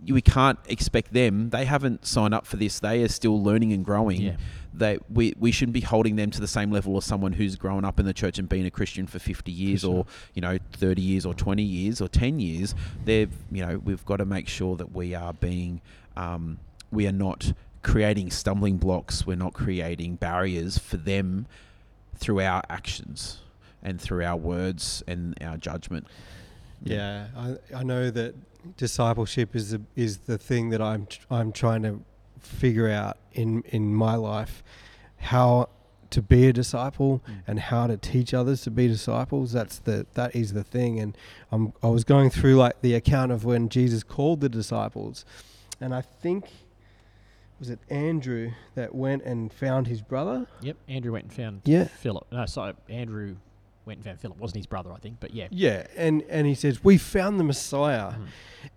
we 0.09 0.21
can't 0.21 0.59
expect 0.67 1.13
them. 1.13 1.51
They 1.51 1.65
haven't 1.65 2.07
signed 2.07 2.35
up 2.35 2.47
for 2.47 2.57
this. 2.57 2.81
They 2.81 3.03
are 3.03 3.09
still 3.09 3.41
learning 3.41 3.73
and 3.73 3.85
growing. 3.85 4.21
Yeah. 4.21 4.37
They 4.75 4.99
we, 5.09 5.35
we 5.39 5.53
shouldn't 5.53 5.75
be 5.75 5.83
holding 5.83 6.17
them 6.17 6.31
to 6.31 6.41
the 6.41 6.49
same 6.49 6.71
level 6.71 6.97
as 6.97 7.05
someone 7.05 7.33
who's 7.35 7.57
grown 7.57 7.85
up 7.85 8.01
in 8.01 8.07
the 8.07 8.15
church 8.15 8.39
and 8.39 8.49
been 8.49 8.67
a 8.67 8.71
Christian 8.71 9.07
for 9.07 9.19
fifty 9.19 9.53
years 9.53 9.85
or 9.85 10.07
you 10.35 10.43
know 10.43 10.59
thirty 10.73 11.03
years 11.03 11.27
or 11.27 11.35
twenty 11.35 11.63
years 11.63 12.01
or 12.01 12.09
ten 12.09 12.41
years. 12.41 12.75
They've 13.05 13.33
you 13.51 13.65
know 13.65 13.79
we've 13.79 14.05
got 14.05 14.17
to 14.17 14.25
make 14.25 14.49
sure 14.49 14.77
that 14.77 14.93
we 14.93 15.15
are 15.15 15.35
being 15.35 15.83
um, 16.17 16.59
we 16.91 17.07
are 17.07 17.13
not 17.13 17.53
creating 17.83 18.31
stumbling 18.31 18.79
blocks. 18.79 19.27
We're 19.27 19.37
not 19.37 19.53
creating 19.53 20.17
barriers 20.17 20.79
for 20.79 20.97
them 20.97 21.47
through 22.17 22.41
our 22.41 22.63
actions 22.71 23.41
and 23.83 24.01
through 24.01 24.25
our 24.25 24.37
words 24.37 25.03
and 25.07 25.37
our 25.43 25.57
judgment. 25.59 26.07
Yeah, 26.85 27.27
I, 27.37 27.57
I 27.77 27.83
know 27.83 28.11
that 28.11 28.35
discipleship 28.77 29.55
is 29.57 29.71
the, 29.71 29.83
is 29.97 30.19
the 30.19 30.39
thing 30.39 30.71
that 30.71 30.81
I'm 30.83 31.07
tr- 31.07 31.27
I'm 31.31 31.53
trying 31.53 31.83
to 31.83 32.03
figure 32.39 32.89
out 32.91 33.19
in 33.33 33.63
in 33.69 33.95
my 33.95 34.15
life 34.17 34.63
how 35.19 35.69
to 36.11 36.21
be 36.21 36.47
a 36.47 36.53
disciple 36.53 37.23
Mm. 37.27 37.43
and 37.47 37.61
how 37.61 37.87
to 37.87 37.97
teach 37.97 38.35
others 38.35 38.61
to 38.63 38.71
be 38.71 38.87
disciples. 38.89 39.53
That's 39.53 39.79
the 39.79 40.07
that 40.15 40.35
is 40.37 40.53
the 40.53 40.65
thing. 40.65 40.99
And 41.01 41.17
I'm 41.51 41.73
I 41.83 41.89
was 41.89 42.05
going 42.05 42.31
through 42.31 42.57
like 42.57 42.81
the 42.83 42.95
account 42.95 43.33
of 43.33 43.45
when 43.45 43.69
Jesus 43.69 44.03
called 44.03 44.41
the 44.41 44.49
disciples, 44.49 45.25
and 45.81 45.95
I 45.95 46.01
think 46.03 46.47
was 47.59 47.71
it 47.71 47.79
Andrew 47.89 48.51
that 48.75 48.93
went 48.95 49.23
and 49.23 49.53
found 49.53 49.87
his 49.87 50.03
brother. 50.03 50.47
Yep. 50.61 50.77
Andrew 50.89 51.13
went 51.13 51.25
and 51.27 51.33
found 51.33 51.61
Yeah. 51.65 51.85
Philip. 51.85 52.27
No, 52.33 52.45
sorry. 52.47 52.75
Andrew 52.89 53.37
went 53.87 53.99
and 53.99 54.05
found 54.05 54.21
Philip. 54.21 54.39
Wasn't 54.39 54.57
his 54.57 54.67
brother, 54.67 54.93
I 54.93 54.99
think. 54.99 55.19
But 55.21 55.35
yeah. 55.35 55.49
Yeah, 55.51 55.87
and 55.97 56.23
and 56.29 56.47
he 56.47 56.55
says 56.55 56.83
we 56.85 56.99
found 56.99 57.39
the 57.41 57.45
Messiah, 57.45 58.13
Mm. 58.13 58.27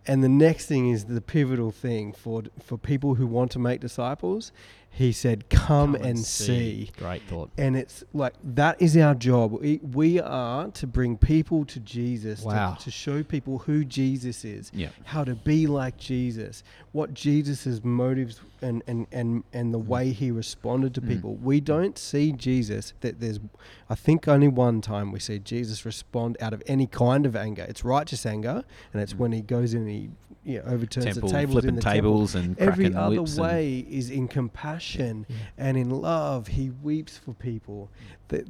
And 0.08 0.24
the 0.24 0.30
next 0.30 0.66
thing 0.68 0.90
is 0.90 1.06
the 1.06 1.22
pivotal 1.22 1.72
thing 1.72 2.14
for 2.14 2.44
for 2.64 2.78
people 2.78 3.16
who 3.16 3.28
want 3.28 3.52
to 3.52 3.60
make 3.60 3.80
disciples. 3.82 4.52
He 4.90 5.12
said, 5.12 5.50
"Come, 5.50 5.94
and, 5.94 6.18
see. 6.18 6.90
Great 6.98 7.24
thought. 7.24 7.50
And 7.58 7.76
it's 7.76 8.06
like 8.14 8.34
that 8.42 8.82
is 8.82 8.96
our 8.96 9.14
job. 9.14 9.52
We, 9.52 9.82
we 9.84 10.22
are 10.22 10.70
to 10.70 10.88
bring 10.88 11.18
people 11.18 11.66
to 11.66 11.82
Jesus, 11.82 12.40
to- 12.44 12.48
Wow. 12.48 12.76
to, 12.80 12.90
show 12.90 13.22
people 13.22 13.58
who 13.58 13.84
Jesus 13.84 14.46
is, 14.46 14.72
Yeah. 14.74 14.92
how 15.04 15.26
to 15.26 15.36
be 15.36 15.68
like 15.68 15.98
Jesus, 15.98 16.64
what 16.94 17.14
Jesus' 17.14 17.84
motives 17.84 18.40
and, 18.62 18.84
and, 18.88 19.06
and, 19.12 19.44
and 19.52 19.74
the 19.74 19.78
way 19.80 20.12
he 20.12 20.32
responded 20.32 20.94
to 20.94 21.02
Mm. 21.02 21.10
people. 21.10 21.36
We 21.44 21.60
don't 21.60 21.98
see 21.98 22.32
Jesus 22.32 22.94
that 23.02 23.20
there's 23.20 23.42
I 23.90 23.96
think 23.96 24.30
only 24.30 24.48
one 24.48 24.80
time 24.80 25.12
we 25.12 25.20
see 25.20 25.40
Jesus 25.40 25.86
respond 25.86 26.38
out 26.40 26.54
of 26.54 26.64
any 26.68 26.88
kind 26.88 27.26
of 27.26 27.36
anger. 27.36 27.66
It's 27.68 27.84
righteous 27.84 28.26
anger, 28.26 28.64
and 28.94 29.02
it's 29.02 29.14
Mm. 29.14 29.18
when 29.20 29.32
he 29.34 29.42
goes 29.42 29.74
in 29.74 29.82
and 29.82 29.90
he 29.96 30.10
you 30.44 30.60
know, 30.60 30.66
overturns 30.74 31.06
Temple, 31.06 31.30
the 31.30 31.34
tables 31.34 31.54
flipping 31.54 31.70
in 31.70 31.76
the 31.76 31.82
temple. 31.82 32.02
tables 32.02 32.36
and 32.36 32.60
every 32.60 32.90
the 32.90 33.00
other 33.00 33.24
way 33.42 33.86
is 33.90 34.10
in 34.12 34.28
compassion 34.28 35.26
Yeah. 35.28 35.36
and 35.58 35.78
in 35.78 35.90
love. 35.90 36.48
He 36.48 36.70
weeps 36.70 37.18
for 37.18 37.34
people. 37.34 37.90
That 38.28 38.48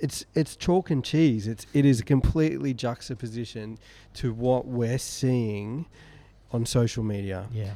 it's 0.00 0.24
it's 0.34 0.56
chalk 0.56 0.90
and 0.90 1.02
cheese. 1.04 1.46
It's 1.46 1.66
it 1.72 1.84
is 1.84 2.00
a 2.00 2.04
completely 2.04 2.74
juxtaposition 2.74 3.78
to 4.14 4.32
what 4.32 4.66
we're 4.66 4.98
seeing 4.98 5.86
on 6.52 6.66
social 6.66 7.02
media. 7.04 7.48
Yeah. 7.52 7.72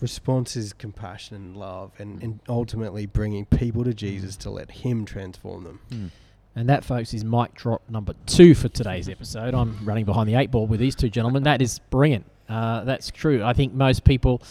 response 0.00 0.54
is 0.56 0.72
compassion 0.72 1.36
and 1.36 1.56
love 1.56 1.92
and, 1.98 2.22
and 2.22 2.40
ultimately 2.48 3.04
bringing 3.06 3.44
people 3.46 3.82
to 3.84 3.92
jesus 3.92 4.36
to 4.36 4.48
let 4.50 4.70
him 4.70 5.04
transform 5.04 5.64
them. 5.64 5.80
Mm. 5.90 6.10
And 6.56 6.68
that, 6.70 6.84
folks, 6.84 7.14
is 7.14 7.24
mic 7.24 7.54
drop 7.54 7.82
number 7.88 8.14
two 8.26 8.54
for 8.54 8.68
today's 8.68 9.08
episode. 9.08 9.54
I'm 9.54 9.78
running 9.84 10.04
behind 10.04 10.28
the 10.28 10.34
eight 10.34 10.50
ball 10.50 10.66
with 10.66 10.80
these 10.80 10.96
two 10.96 11.08
gentlemen. 11.08 11.44
That 11.44 11.62
is 11.62 11.78
brilliant. 11.90 12.26
Uh, 12.48 12.82
that's 12.84 13.10
true. 13.10 13.44
I 13.44 13.52
think 13.52 13.74
most 13.74 14.02
people 14.04 14.42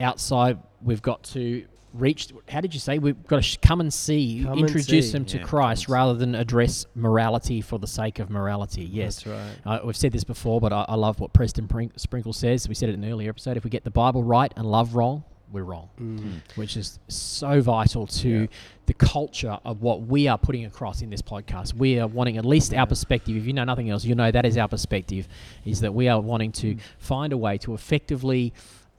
outside, 0.00 0.58
we've 0.82 1.02
got 1.02 1.22
to 1.24 1.66
reach. 1.92 2.28
How 2.48 2.60
did 2.62 2.72
you 2.72 2.80
say? 2.80 2.98
We've 2.98 3.26
got 3.26 3.36
to 3.36 3.42
sh- 3.42 3.58
come 3.60 3.80
and 3.80 3.92
see, 3.92 4.42
Come 4.44 4.52
and 4.58 4.60
introduce 4.62 5.06
see. 5.06 5.12
them 5.12 5.24
to 5.26 5.38
Yeah, 5.38 5.44
Christ 5.44 5.88
rather 5.88 6.14
than 6.14 6.34
address 6.34 6.86
morality 6.94 7.60
for 7.60 7.78
the 7.78 7.86
sake 7.86 8.20
of 8.20 8.30
morality. 8.30 8.84
Yes. 8.84 9.22
that's 9.22 9.26
right 9.26 9.56
Uh, 9.66 9.80
we've 9.84 9.96
said 9.96 10.12
this 10.12 10.24
before, 10.24 10.60
but 10.60 10.72
I, 10.72 10.86
I 10.88 10.94
love 10.94 11.20
what 11.20 11.32
Preston 11.34 11.66
Pring- 11.68 11.92
Sprinkle 11.96 12.32
says. 12.32 12.66
We 12.68 12.74
said 12.74 12.88
it 12.88 12.94
in 12.94 13.04
an 13.04 13.10
earlier 13.10 13.30
episode. 13.30 13.56
If 13.56 13.64
we 13.64 13.70
get 13.70 13.84
the 13.84 13.90
Bible 13.90 14.22
right 14.22 14.52
and 14.56 14.64
love 14.66 14.94
wrong, 14.94 15.24
we're 15.52 15.62
wrong 15.62 15.88
Mm. 16.00 16.40
which 16.56 16.76
is 16.76 16.98
so 17.08 17.60
vital 17.60 18.06
to 18.06 18.28
Yeah. 18.42 18.46
the 18.86 18.94
culture 18.94 19.58
of 19.64 19.80
what 19.82 20.02
we 20.02 20.28
are 20.28 20.38
putting 20.38 20.64
across 20.64 21.00
in 21.02 21.10
this 21.10 21.22
podcast. 21.22 21.74
We 21.74 21.98
are 21.98 22.06
wanting 22.06 22.36
at 22.36 22.44
least 22.44 22.72
Yeah. 22.72 22.80
our 22.80 22.86
perspective. 22.86 23.36
If 23.36 23.46
you 23.46 23.52
know 23.52 23.64
nothing 23.64 23.88
else, 23.90 24.04
you 24.04 24.14
know 24.14 24.30
that 24.30 24.44
is 24.46 24.56
our 24.56 24.68
perspective. 24.68 25.26
Is 25.64 25.80
that 25.80 25.94
we 25.94 26.08
are 26.08 26.20
wanting 26.20 26.52
to 26.52 26.74
Mm. 26.74 26.80
find 26.98 27.32
a 27.32 27.36
way 27.38 27.58
to 27.58 27.74
effectively 27.74 28.52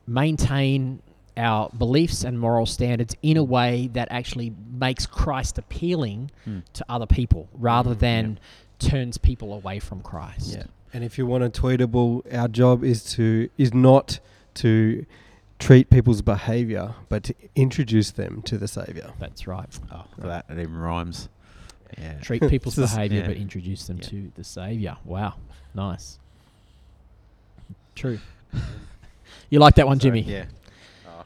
maintain 0.08 1.02
our 1.38 1.70
beliefs 1.70 2.24
and 2.24 2.38
moral 2.40 2.66
standards 2.66 3.16
in 3.22 3.38
a 3.38 3.44
way 3.44 3.88
that 3.94 4.08
actually 4.12 4.52
makes 4.72 5.06
Christ 5.06 5.58
appealing 5.58 6.32
Mm. 6.48 6.64
to 6.74 6.86
other 6.90 7.06
people 7.06 7.48
rather 7.54 7.96
Mm, 7.96 8.00
than 8.00 8.40
turns 8.80 9.18
people 9.18 9.54
away 9.54 9.80
from 9.80 10.02
Christ. 10.02 10.56
Yeah. 10.56 10.64
And 10.94 11.04
if 11.04 11.18
you 11.18 11.26
want 11.26 11.44
a 11.44 11.50
tweetable, 11.50 12.24
our 12.34 12.48
job 12.48 12.84
is 12.84 13.04
to 13.14 13.50
is 13.58 13.74
not 13.74 14.20
to 14.56 15.06
treat 15.60 15.90
people's 15.90 16.22
behavior, 16.22 16.96
but 17.10 17.24
to 17.26 17.36
introduce 17.56 18.12
them 18.12 18.42
to 18.44 18.58
the 18.58 18.68
Savior. 18.68 19.12
That's 19.20 19.46
right. 19.46 19.68
Oh, 19.92 20.06
for 20.20 20.28
that, 20.28 20.46
it 20.50 20.54
even 20.58 20.76
rhymes. 20.78 21.30
Yeah. 21.98 22.20
Treat 22.22 22.48
people's 22.48 22.76
This 22.78 22.94
behavior, 22.94 23.22
yeah. 23.22 23.28
but 23.28 23.38
introduce 23.38 23.88
them 23.88 23.98
Yeah. 23.98 24.10
to 24.10 24.32
the 24.36 24.44
Savior. 24.44 24.98
Wow, 25.06 25.36
nice. 25.74 26.20
True. 27.96 28.20
You 29.52 29.58
like 29.58 29.76
that 29.76 29.88
one, 29.88 29.98
Jimmy? 29.98 30.22
Yeah. 30.22 30.46
Oh, 31.08 31.24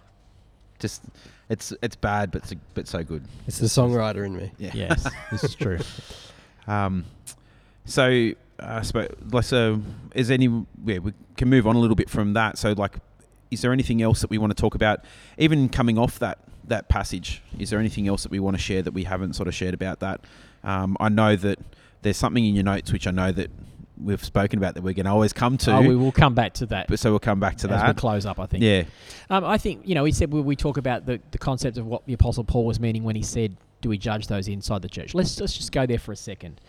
just 0.79 1.01
it's 1.49 1.73
it's 1.81 1.95
bad, 1.97 2.31
but 2.31 2.45
so, 2.45 2.55
but 2.73 2.87
so 2.87 3.03
good. 3.03 3.23
It's 3.47 3.59
the 3.59 3.65
songwriter 3.65 4.25
in 4.25 4.33
me. 4.35 4.51
Yeah. 4.57 4.71
Yes, 4.73 5.05
this 5.29 5.43
is 5.43 5.55
true. 5.55 5.79
Um, 6.65 7.03
so 7.83 8.31
I 8.59 8.81
suppose, 8.81 9.09
let's, 9.29 9.51
uh, 9.51 9.77
is 10.15 10.31
any, 10.31 10.45
yeah, 10.85 10.99
we 10.99 11.11
can 11.35 11.49
move 11.49 11.67
on 11.67 11.75
a 11.75 11.79
little 11.79 11.97
bit 11.97 12.09
from 12.09 12.31
that. 12.33 12.57
So, 12.57 12.71
like, 12.73 12.97
is 13.53 13.61
there 13.61 13.71
anything 13.71 14.01
else 14.01 14.21
that 14.21 14.29
we 14.29 14.37
want 14.37 14.55
to 14.55 14.59
talk 14.59 14.75
about, 14.75 15.03
even 15.37 15.69
coming 15.69 15.97
off 15.97 16.19
that 16.19 16.39
that 16.65 16.89
passage? 16.89 17.41
Is 17.59 17.69
there 17.69 17.79
anything 17.79 18.07
else 18.07 18.23
that 18.23 18.31
we 18.31 18.39
want 18.39 18.55
to 18.55 18.61
share 18.61 18.81
that 18.81 18.93
we 18.93 19.03
haven't 19.03 19.33
sort 19.33 19.47
of 19.47 19.53
shared 19.53 19.73
about 19.73 19.99
that? 19.99 20.21
Um, 20.63 20.95
I 20.99 21.09
know 21.09 21.35
that 21.35 21.59
there's 22.01 22.17
something 22.17 22.45
in 22.45 22.55
your 22.55 22.63
notes 22.63 22.91
which 22.91 23.07
I 23.07 23.11
know 23.11 23.31
that 23.31 23.49
we've 24.01 24.23
spoken 24.23 24.59
about 24.59 24.73
that 24.75 24.81
we're 24.81 24.93
going 24.93 25.05
to 25.05 25.11
always 25.11 25.33
come 25.33 25.57
to. 25.57 25.75
Oh, 25.75 25.81
we 25.81 25.95
will 25.95 26.11
come 26.11 26.33
back 26.33 26.53
to 26.55 26.65
that 26.67 26.87
but 26.87 26.99
so 26.99 27.11
we'll 27.11 27.19
come 27.19 27.39
back 27.39 27.57
to 27.57 27.67
that 27.67 27.83
as 27.83 27.95
we 27.95 27.99
close 27.99 28.25
up. 28.25 28.39
I 28.39 28.45
think. 28.45 28.63
Yeah. 28.63 28.83
Um, 29.29 29.43
I 29.43 29.57
think 29.57 29.87
you 29.87 29.95
know. 29.95 30.03
We 30.03 30.11
said 30.11 30.31
we, 30.31 30.41
we 30.41 30.55
talk 30.55 30.77
about 30.77 31.05
the, 31.05 31.19
the 31.31 31.37
concept 31.37 31.77
of 31.77 31.85
what 31.85 32.05
the 32.05 32.13
Apostle 32.13 32.43
Paul 32.43 32.65
was 32.65 32.79
meaning 32.79 33.03
when 33.03 33.15
he 33.15 33.23
said, 33.23 33.55
"Do 33.81 33.89
we 33.89 33.97
judge 33.97 34.27
those 34.27 34.47
inside 34.47 34.81
the 34.81 34.89
church?" 34.89 35.13
Let's 35.13 35.39
let's 35.39 35.55
just 35.55 35.71
go 35.71 35.85
there 35.85 35.99
for 35.99 36.11
a 36.11 36.17
second. 36.17 36.59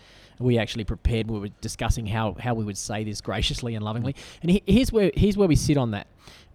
We 0.40 0.58
actually 0.58 0.84
prepared. 0.84 1.30
We 1.30 1.38
were 1.38 1.48
discussing 1.60 2.06
how, 2.06 2.34
how 2.40 2.54
we 2.54 2.64
would 2.64 2.76
say 2.76 3.04
this 3.04 3.20
graciously 3.20 3.76
and 3.76 3.84
lovingly. 3.84 4.16
And 4.42 4.50
he, 4.50 4.62
here's 4.66 4.90
where 4.90 5.12
here's 5.14 5.36
where 5.36 5.46
we 5.46 5.54
sit 5.54 5.76
on 5.76 5.92
that. 5.92 6.08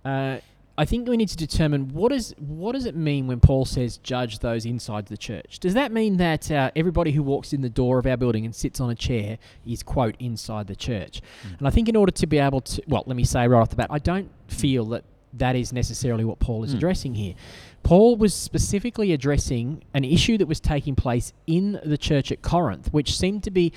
Uh, 0.05 0.37
I 0.77 0.85
think 0.85 1.09
we 1.09 1.17
need 1.17 1.27
to 1.27 1.35
determine 1.35 1.89
what 1.89 2.13
is 2.13 2.33
what 2.39 2.71
does 2.71 2.85
it 2.85 2.95
mean 2.95 3.27
when 3.27 3.41
Paul 3.41 3.65
says 3.65 3.97
judge 3.97 4.39
those 4.39 4.65
inside 4.65 5.07
the 5.07 5.17
church. 5.17 5.59
Does 5.59 5.73
that 5.73 5.91
mean 5.91 6.15
that 6.17 6.49
uh, 6.49 6.71
everybody 6.73 7.11
who 7.11 7.21
walks 7.21 7.51
in 7.51 7.59
the 7.59 7.69
door 7.69 7.99
of 7.99 8.05
our 8.05 8.15
building 8.15 8.45
and 8.45 8.55
sits 8.55 8.79
on 8.79 8.89
a 8.89 8.95
chair 8.95 9.39
is 9.67 9.83
quote 9.83 10.15
inside 10.19 10.67
the 10.67 10.77
church? 10.77 11.21
And 11.57 11.67
I 11.67 11.69
think 11.71 11.89
in 11.89 11.97
order 11.97 12.13
to 12.13 12.27
be 12.27 12.37
able 12.37 12.61
to, 12.61 12.81
well, 12.87 13.03
let 13.07 13.17
me 13.17 13.25
say 13.25 13.45
right 13.45 13.59
off 13.59 13.69
the 13.71 13.75
bat, 13.75 13.87
I 13.89 13.99
don't 13.99 14.31
feel 14.47 14.85
that 14.85 15.03
that 15.33 15.57
is 15.57 15.73
necessarily 15.73 16.23
what 16.23 16.39
Paul 16.39 16.63
is 16.63 16.71
Mm. 16.73 16.77
addressing 16.77 17.15
here. 17.15 17.33
Paul 17.83 18.15
was 18.15 18.33
specifically 18.33 19.11
addressing 19.11 19.83
an 19.93 20.05
issue 20.05 20.37
that 20.37 20.47
was 20.47 20.61
taking 20.61 20.95
place 20.95 21.33
in 21.45 21.79
the 21.83 21.97
church 21.97 22.31
at 22.31 22.41
Corinth, 22.41 22.93
which 22.93 23.17
seemed 23.17 23.43
to 23.43 23.51
be 23.51 23.73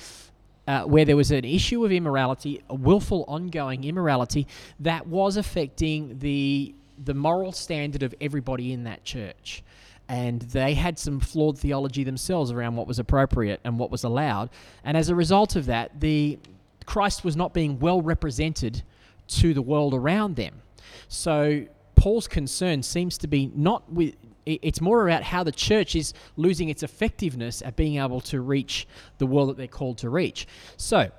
uh, 0.67 0.83
where 0.83 1.05
there 1.05 1.15
was 1.15 1.31
an 1.31 1.45
issue 1.45 1.83
of 1.85 1.91
immorality, 1.91 2.61
a 2.69 2.75
willful, 2.75 3.25
ongoing 3.27 3.83
immorality 3.83 4.47
that 4.79 5.07
was 5.07 5.37
affecting 5.37 6.19
the 6.19 6.73
the 7.03 7.13
moral 7.13 7.51
standard 7.51 8.03
of 8.03 8.13
everybody 8.21 8.71
in 8.71 8.83
that 8.83 9.03
church. 9.03 9.63
And 10.07 10.41
they 10.41 10.73
had 10.75 10.99
some 10.99 11.19
flawed 11.19 11.57
theology 11.57 12.03
themselves 12.03 12.51
around 12.51 12.75
what 12.75 12.87
was 12.87 12.99
appropriate 12.99 13.59
and 13.63 13.79
what 13.79 13.89
was 13.89 14.03
allowed. 14.03 14.49
And 14.83 14.95
as 14.95 15.09
a 15.09 15.15
result 15.15 15.55
of 15.55 15.65
that, 15.65 15.99
the 15.99 16.37
Christ 16.85 17.23
was 17.23 17.35
not 17.35 17.53
being 17.53 17.79
well 17.79 18.01
represented 18.01 18.83
to 19.27 19.53
the 19.53 19.61
world 19.61 19.93
around 19.93 20.35
them. 20.35 20.61
So 21.07 21.65
Paul's 21.95 22.27
concern 22.27 22.83
seems 22.83 23.17
to 23.19 23.27
be 23.27 23.51
not 23.55 23.91
with 23.91 24.15
it's 24.45 24.81
more 24.81 25.07
about 25.07 25.23
how 25.23 25.43
the 25.43 25.51
church 25.51 25.95
is 25.95 26.13
losing 26.37 26.69
its 26.69 26.83
effectiveness 26.83 27.61
at 27.61 27.75
being 27.75 27.97
able 27.97 28.21
to 28.21 28.41
reach 28.41 28.87
the 29.17 29.25
world 29.25 29.49
that 29.49 29.57
they're 29.57 29.67
called 29.67 29.97
to 29.99 30.09
reach. 30.09 30.47
So, 30.77 31.11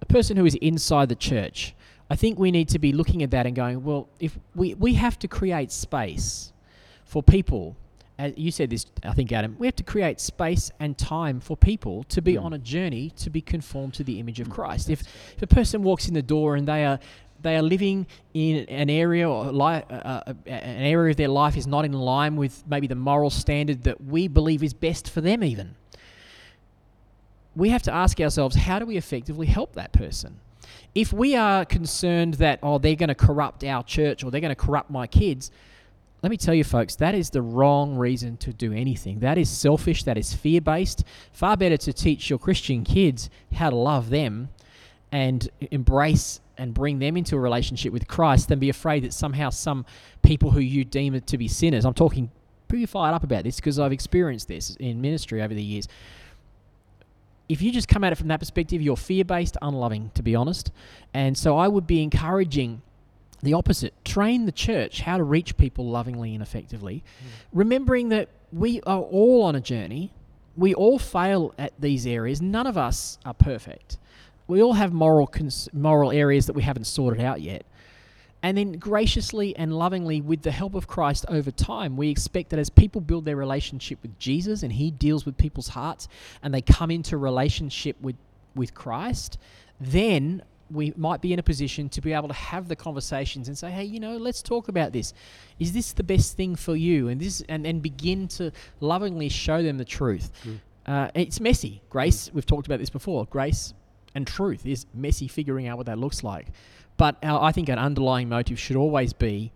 a 0.00 0.06
person 0.06 0.36
who 0.36 0.44
is 0.44 0.54
inside 0.56 1.08
the 1.08 1.14
church, 1.14 1.74
I 2.10 2.16
think 2.16 2.38
we 2.38 2.50
need 2.50 2.68
to 2.70 2.78
be 2.78 2.92
looking 2.92 3.22
at 3.22 3.30
that 3.30 3.46
and 3.46 3.54
going, 3.54 3.84
well, 3.84 4.08
if 4.20 4.38
we, 4.54 4.74
we 4.74 4.94
have 4.94 5.18
to 5.20 5.28
create 5.28 5.70
space 5.70 6.52
for 7.04 7.22
people, 7.22 7.76
as 8.18 8.34
you 8.36 8.50
said 8.50 8.70
this, 8.70 8.86
I 9.04 9.14
think, 9.14 9.32
Adam, 9.32 9.56
we 9.58 9.66
have 9.66 9.76
to 9.76 9.82
create 9.82 10.20
space 10.20 10.70
and 10.78 10.98
time 10.98 11.40
for 11.40 11.56
people 11.56 12.04
to 12.04 12.20
be 12.20 12.34
Mm. 12.34 12.44
on 12.44 12.52
a 12.52 12.58
journey 12.58 13.10
to 13.16 13.30
be 13.30 13.40
conformed 13.40 13.94
to 13.94 14.04
the 14.04 14.18
image 14.18 14.40
of 14.40 14.50
Christ. 14.50 14.90
If, 14.90 15.02
if 15.36 15.42
a 15.42 15.46
person 15.46 15.82
walks 15.82 16.08
in 16.08 16.14
the 16.14 16.22
door 16.22 16.56
and 16.56 16.66
they 16.68 16.84
are 16.84 16.98
they 17.42 17.56
are 17.56 17.62
living 17.62 18.06
in 18.34 18.64
an 18.68 18.88
area 18.88 19.28
or 19.28 19.46
li- 19.52 19.82
uh, 19.90 19.94
uh, 19.94 20.34
an 20.46 20.84
area 20.84 21.10
of 21.10 21.16
their 21.16 21.28
life 21.28 21.56
is 21.56 21.66
not 21.66 21.84
in 21.84 21.92
line 21.92 22.36
with 22.36 22.62
maybe 22.66 22.86
the 22.86 22.94
moral 22.94 23.30
standard 23.30 23.82
that 23.84 24.02
we 24.02 24.28
believe 24.28 24.62
is 24.62 24.72
best 24.72 25.10
for 25.10 25.20
them 25.20 25.42
even. 25.44 25.74
We 27.54 27.68
have 27.68 27.82
to 27.82 27.92
ask 27.92 28.20
ourselves 28.20 28.56
how 28.56 28.78
do 28.78 28.86
we 28.86 28.96
effectively 28.96 29.46
help 29.46 29.74
that 29.74 29.92
person? 29.92 30.40
If 30.94 31.12
we 31.12 31.34
are 31.36 31.64
concerned 31.64 32.34
that 32.34 32.60
oh 32.62 32.78
they're 32.78 32.96
going 32.96 33.08
to 33.08 33.14
corrupt 33.14 33.64
our 33.64 33.82
church 33.82 34.24
or 34.24 34.30
they're 34.30 34.40
going 34.40 34.54
to 34.54 34.56
corrupt 34.56 34.90
my 34.90 35.06
kids 35.06 35.50
let 36.22 36.30
me 36.30 36.36
tell 36.36 36.54
you 36.54 36.62
folks 36.62 36.94
that 36.96 37.14
is 37.14 37.30
the 37.30 37.42
wrong 37.42 37.96
reason 37.96 38.36
to 38.38 38.52
do 38.52 38.72
anything. 38.72 39.18
That 39.18 39.38
is 39.38 39.50
selfish 39.50 40.04
that 40.04 40.16
is 40.16 40.32
fear 40.32 40.60
based 40.60 41.04
far 41.32 41.56
better 41.56 41.76
to 41.78 41.92
teach 41.92 42.30
your 42.30 42.38
christian 42.38 42.84
kids 42.84 43.28
how 43.52 43.70
to 43.70 43.76
love 43.76 44.10
them 44.10 44.48
and 45.10 45.48
embrace 45.70 46.40
and 46.58 46.74
bring 46.74 46.98
them 46.98 47.16
into 47.16 47.36
a 47.36 47.40
relationship 47.40 47.92
with 47.92 48.06
Christ 48.06 48.48
than 48.48 48.58
be 48.58 48.68
afraid 48.68 49.04
that 49.04 49.12
somehow 49.12 49.50
some 49.50 49.84
people 50.22 50.50
who 50.50 50.60
you 50.60 50.84
deem 50.84 51.20
to 51.20 51.38
be 51.38 51.48
sinners. 51.48 51.84
I'm 51.84 51.94
talking 51.94 52.30
pretty 52.68 52.86
fired 52.86 53.14
up 53.14 53.24
about 53.24 53.44
this 53.44 53.56
because 53.56 53.78
I've 53.78 53.92
experienced 53.92 54.48
this 54.48 54.76
in 54.76 55.00
ministry 55.00 55.42
over 55.42 55.54
the 55.54 55.62
years. 55.62 55.88
If 57.48 57.60
you 57.60 57.72
just 57.72 57.88
come 57.88 58.02
at 58.04 58.12
it 58.12 58.16
from 58.16 58.28
that 58.28 58.40
perspective, 58.40 58.80
you're 58.80 58.96
fear 58.96 59.24
based, 59.24 59.56
unloving, 59.60 60.10
to 60.14 60.22
be 60.22 60.34
honest. 60.34 60.72
And 61.12 61.36
so 61.36 61.56
I 61.58 61.68
would 61.68 61.86
be 61.86 62.02
encouraging 62.02 62.82
the 63.42 63.54
opposite 63.54 63.92
train 64.04 64.46
the 64.46 64.52
church 64.52 65.00
how 65.00 65.16
to 65.16 65.24
reach 65.24 65.56
people 65.56 65.86
lovingly 65.86 66.32
and 66.32 66.42
effectively, 66.42 67.02
hmm. 67.20 67.58
remembering 67.58 68.08
that 68.10 68.28
we 68.52 68.80
are 68.82 69.00
all 69.00 69.42
on 69.42 69.56
a 69.56 69.60
journey. 69.60 70.12
We 70.56 70.74
all 70.74 70.98
fail 70.98 71.54
at 71.58 71.72
these 71.80 72.06
areas. 72.06 72.40
None 72.40 72.66
of 72.66 72.78
us 72.78 73.18
are 73.24 73.34
perfect 73.34 73.98
we 74.52 74.62
all 74.62 74.74
have 74.74 74.92
moral 74.92 75.26
cons- 75.26 75.68
moral 75.72 76.12
areas 76.12 76.46
that 76.46 76.52
we 76.52 76.62
haven't 76.62 76.84
sorted 76.84 77.20
out 77.24 77.40
yet. 77.40 77.64
And 78.44 78.58
then 78.58 78.72
graciously 78.72 79.56
and 79.56 79.72
lovingly, 79.72 80.20
with 80.20 80.42
the 80.42 80.50
help 80.50 80.74
of 80.74 80.88
Christ 80.88 81.24
over 81.28 81.52
time, 81.52 81.96
we 81.96 82.10
expect 82.10 82.50
that 82.50 82.58
as 82.58 82.70
people 82.70 83.00
build 83.00 83.24
their 83.24 83.36
relationship 83.36 84.00
with 84.02 84.18
Jesus 84.18 84.64
and 84.64 84.72
He 84.72 84.90
deals 84.90 85.24
with 85.24 85.36
people's 85.36 85.68
hearts 85.68 86.08
and 86.42 86.52
they 86.52 86.60
come 86.60 86.90
into 86.90 87.16
relationship 87.16 87.96
with, 88.00 88.16
with 88.56 88.74
Christ, 88.74 89.38
then 89.80 90.42
we 90.70 90.92
might 90.96 91.20
be 91.20 91.32
in 91.32 91.38
a 91.38 91.42
position 91.42 91.88
to 91.90 92.00
be 92.00 92.12
able 92.12 92.28
to 92.28 92.34
have 92.34 92.66
the 92.66 92.74
conversations 92.74 93.46
and 93.46 93.56
say, 93.56 93.70
hey, 93.70 93.84
you 93.84 94.00
know, 94.00 94.16
let's 94.16 94.42
talk 94.42 94.68
about 94.68 94.92
this. 94.92 95.14
Is 95.60 95.72
this 95.72 95.92
the 95.92 96.02
best 96.02 96.36
thing 96.36 96.56
for 96.56 96.74
you? 96.74 97.08
And 97.08 97.20
this 97.20 97.42
and, 97.48 97.64
and 97.64 97.80
begin 97.80 98.26
to 98.28 98.50
lovingly 98.80 99.28
show 99.28 99.62
them 99.62 99.78
the 99.78 99.84
truth. 99.84 100.32
Uh, 100.84 101.08
it's 101.14 101.38
messy. 101.38 101.80
Grace, 101.90 102.30
we've 102.32 102.46
talked 102.46 102.66
about 102.66 102.80
this 102.80 102.90
before. 102.90 103.26
Grace 103.26 103.74
and 104.14 104.26
truth 104.26 104.66
is 104.66 104.86
messy 104.94 105.28
figuring 105.28 105.66
out 105.66 105.76
what 105.76 105.86
that 105.86 105.98
looks 105.98 106.22
like. 106.24 106.48
But 106.96 107.16
our, 107.22 107.42
I 107.42 107.52
think 107.52 107.68
an 107.68 107.78
underlying 107.78 108.28
motive 108.28 108.58
should 108.58 108.76
always 108.76 109.12
be 109.12 109.52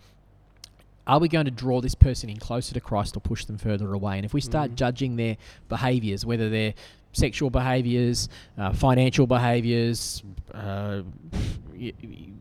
are 1.07 1.21
we 1.21 1.29
going 1.29 1.45
to 1.45 1.53
draw 1.53 1.81
this 1.81 1.95
person 1.95 2.29
in 2.29 2.37
closer 2.37 2.75
to 2.75 2.81
Christ 2.81 3.17
or 3.17 3.21
push 3.21 3.45
them 3.45 3.59
further 3.59 3.93
away? 3.95 4.17
And 4.17 4.25
if 4.25 4.35
we 4.35 4.41
start 4.41 4.73
Mhm. 4.73 4.75
judging 4.75 5.15
their 5.17 5.37
behaviors, 5.69 6.27
whether 6.27 6.51
they're 6.51 6.75
sexual 7.13 7.49
behaviors, 7.49 8.29
uh, 8.59 8.73
financial 8.73 9.25
behaviors, 9.29 10.25
uh, 10.53 11.03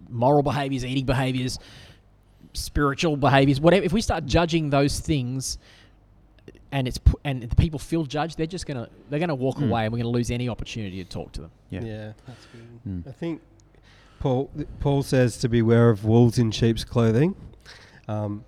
moral 0.09 0.41
behaviors, 0.41 0.84
eating 0.84 1.05
behaviors, 1.05 1.59
spiritual 2.53 3.18
behaviors, 3.18 3.59
whatever, 3.59 3.86
if 3.86 3.93
we 3.93 4.01
start 4.01 4.26
judging 4.26 4.70
those 4.72 4.99
things, 4.99 5.57
and 6.76 6.88
it's 6.89 6.97
pu- 6.97 7.19
and 7.23 7.41
the 7.41 7.55
people 7.55 7.80
feel 7.80 8.03
judged, 8.05 8.38
they're 8.38 8.45
just 8.57 8.65
gonna 8.67 8.89
they're 9.09 9.19
gonna 9.26 9.34
walk 9.47 9.57
Mm. 9.57 9.69
away, 9.69 9.86
and 9.86 9.93
we're 9.93 9.99
gonna 10.03 10.09
lose 10.19 10.30
any 10.30 10.47
opportunity 10.49 11.01
to 11.03 11.09
talk 11.09 11.32
to 11.32 11.41
them. 11.41 11.51
Yeah. 11.69 12.13
that's 12.28 12.45
good. 12.53 12.67
Mm. 13.05 13.07
I 13.07 13.11
think 13.13 13.41
Paul 14.19 14.49
Paul 14.82 15.01
says 15.01 15.38
to 15.38 15.47
beware 15.49 15.89
of 15.89 16.03
wolves 16.03 16.38
in 16.38 16.51
sheep's 16.51 16.84
clothing. 16.84 17.36
Um, 18.09 18.43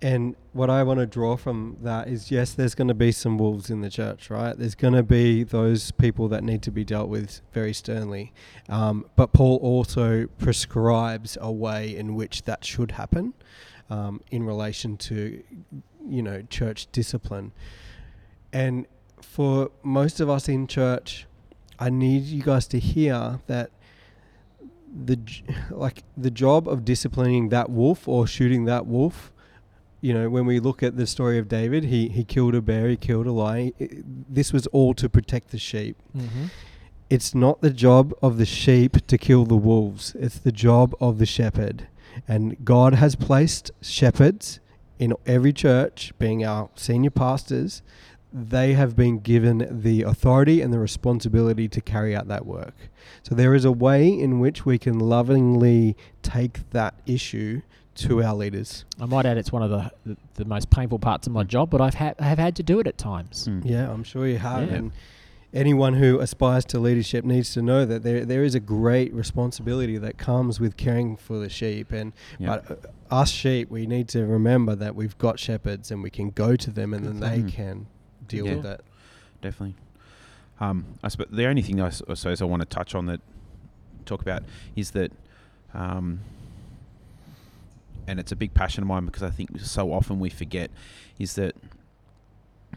and 0.00 0.36
what 0.52 0.70
I 0.70 0.84
want 0.84 1.00
to 1.00 1.06
draw 1.06 1.36
from 1.36 1.76
that 1.82 2.06
is 2.08 2.30
yes, 2.30 2.54
there's 2.54 2.74
going 2.76 2.86
to 2.88 2.94
be 2.94 3.10
some 3.10 3.36
wolves 3.36 3.68
in 3.68 3.80
the 3.80 3.90
church, 3.90 4.30
right? 4.30 4.56
There's 4.56 4.76
going 4.76 4.94
to 4.94 5.02
be 5.02 5.42
those 5.42 5.90
people 5.90 6.28
that 6.28 6.44
need 6.44 6.62
to 6.62 6.70
be 6.70 6.84
dealt 6.84 7.08
with 7.08 7.40
very 7.52 7.72
sternly. 7.74 8.32
Um, 8.68 9.06
but 9.16 9.32
Paul 9.32 9.56
also 9.60 10.28
prescribes 10.38 11.36
a 11.40 11.50
way 11.50 11.96
in 11.96 12.14
which 12.14 12.42
that 12.44 12.64
should 12.64 12.92
happen 12.92 13.34
um, 13.90 14.20
in 14.30 14.44
relation 14.44 14.96
to, 14.98 15.42
you 16.08 16.22
know, 16.22 16.42
church 16.42 16.86
discipline. 16.92 17.52
And 18.52 18.86
for 19.20 19.70
most 19.82 20.20
of 20.20 20.28
us 20.30 20.48
in 20.48 20.66
church, 20.66 21.26
I 21.78 21.90
need 21.90 22.24
you 22.24 22.42
guys 22.42 22.66
to 22.68 22.78
hear 22.78 23.40
that 23.46 23.70
the 25.04 25.18
like 25.70 26.02
the 26.16 26.30
job 26.30 26.68
of 26.68 26.84
disciplining 26.84 27.50
that 27.50 27.70
wolf 27.70 28.08
or 28.08 28.26
shooting 28.26 28.64
that 28.64 28.86
wolf 28.86 29.30
you 30.00 30.14
know 30.14 30.30
when 30.30 30.46
we 30.46 30.60
look 30.60 30.82
at 30.82 30.96
the 30.96 31.06
story 31.06 31.38
of 31.38 31.46
David 31.48 31.84
he 31.84 32.08
he 32.08 32.24
killed 32.24 32.54
a 32.54 32.62
bear 32.62 32.88
he 32.88 32.96
killed 32.96 33.26
a 33.26 33.32
lion 33.32 33.72
i- 33.80 33.88
this 34.28 34.52
was 34.52 34.66
all 34.68 34.94
to 34.94 35.08
protect 35.08 35.50
the 35.50 35.58
sheep 35.58 35.96
Mm-hmm. 36.16 36.44
it's 37.10 37.34
not 37.34 37.60
the 37.60 37.70
job 37.70 38.14
of 38.22 38.38
the 38.38 38.46
sheep 38.46 39.06
to 39.06 39.18
kill 39.18 39.44
the 39.44 39.56
wolves 39.56 40.16
it's 40.18 40.38
the 40.38 40.52
job 40.52 40.94
of 41.00 41.18
the 41.18 41.26
shepherd 41.26 41.86
and 42.26 42.56
God 42.64 42.94
has 42.94 43.14
placed 43.14 43.70
shepherds 43.82 44.58
in 44.98 45.14
every 45.26 45.52
church 45.52 46.12
being 46.18 46.44
our 46.44 46.70
senior 46.74 47.10
pastors 47.10 47.82
they 48.30 48.74
have 48.74 48.94
been 48.94 49.18
given 49.18 49.66
the 49.70 50.02
authority 50.02 50.60
and 50.60 50.70
the 50.72 50.78
responsibility 50.78 51.66
to 51.66 51.80
carry 51.80 52.14
out 52.14 52.28
that 52.28 52.44
work 52.44 52.74
so 53.22 53.34
there 53.34 53.54
is 53.54 53.64
a 53.64 53.72
way 53.72 54.08
in 54.08 54.38
which 54.38 54.66
we 54.66 54.78
can 54.78 54.98
lovingly 54.98 55.96
take 56.22 56.68
that 56.70 56.94
issue 57.06 57.62
to 57.94 58.22
our 58.22 58.34
leaders 58.34 58.84
I 59.00 59.06
might 59.06 59.26
add 59.26 59.38
it's 59.38 59.50
one 59.50 59.62
of 59.62 59.70
the, 59.70 59.90
the, 60.04 60.16
the 60.34 60.44
most 60.44 60.70
painful 60.70 60.98
parts 60.98 61.26
of 61.26 61.32
my 61.32 61.42
job, 61.42 61.70
but 61.70 61.80
I've 61.80 61.94
had 61.94 62.14
I 62.20 62.24
have 62.24 62.38
had 62.38 62.54
to 62.56 62.62
do 62.62 62.78
it 62.78 62.86
at 62.86 62.96
times. 62.96 63.48
Mm. 63.48 63.62
Yeah, 63.64 63.90
I'm 63.90 64.04
sure 64.04 64.26
you 64.28 64.38
have. 64.38 64.68
Yeah. 64.68 64.76
And 64.76 64.92
anyone 65.54 65.94
who 65.94 66.18
aspires 66.20 66.64
to 66.66 66.78
leadership 66.78 67.24
needs 67.24 67.52
to 67.54 67.62
know 67.62 67.84
that 67.86 68.02
there 68.02 68.24
there 68.24 68.44
is 68.44 68.54
a 68.54 68.60
great 68.60 69.12
responsibility 69.14 69.96
that 69.98 70.18
comes 70.18 70.60
with 70.60 70.76
caring 70.76 71.16
for 71.16 71.38
the 71.38 71.48
sheep. 71.48 71.90
And 71.92 72.12
Yeah. 72.38 72.60
but 72.66 72.70
uh, 73.10 73.14
us 73.14 73.30
sheep, 73.30 73.70
we 73.70 73.86
need 73.86 74.08
to 74.08 74.26
remember 74.26 74.74
that 74.76 74.94
we've 74.94 75.16
got 75.18 75.38
shepherds 75.38 75.90
and 75.90 76.02
we 76.02 76.10
can 76.10 76.30
go 76.30 76.54
to 76.56 76.70
them 76.70 76.92
and 76.92 77.04
then 77.06 77.20
they 77.20 77.40
Mm. 77.42 77.52
can 77.52 77.86
deal 78.26 78.46
Yeah. 78.46 78.54
with 78.56 78.66
it. 78.66 78.80
definitely. 79.40 79.76
Um, 80.60 80.84
I 81.04 81.08
suppose 81.08 81.28
the 81.30 81.46
only 81.46 81.62
thing 81.62 81.80
I 81.80 81.90
suppose 81.90 82.42
I 82.42 82.44
want 82.44 82.60
to 82.62 82.66
touch 82.66 82.94
on 82.94 83.06
that 83.06 83.20
talk 84.04 84.20
about 84.20 84.42
is 84.74 84.90
that, 84.90 85.12
um, 85.72 86.18
and 88.06 88.18
it's 88.18 88.32
a 88.32 88.36
big 88.36 88.52
passion 88.54 88.82
of 88.82 88.88
mine 88.88 89.04
because 89.06 89.22
I 89.22 89.30
think 89.30 89.60
so 89.60 89.92
often 89.92 90.18
we 90.20 90.28
forget 90.30 90.70
is 91.18 91.34
that. 91.34 91.54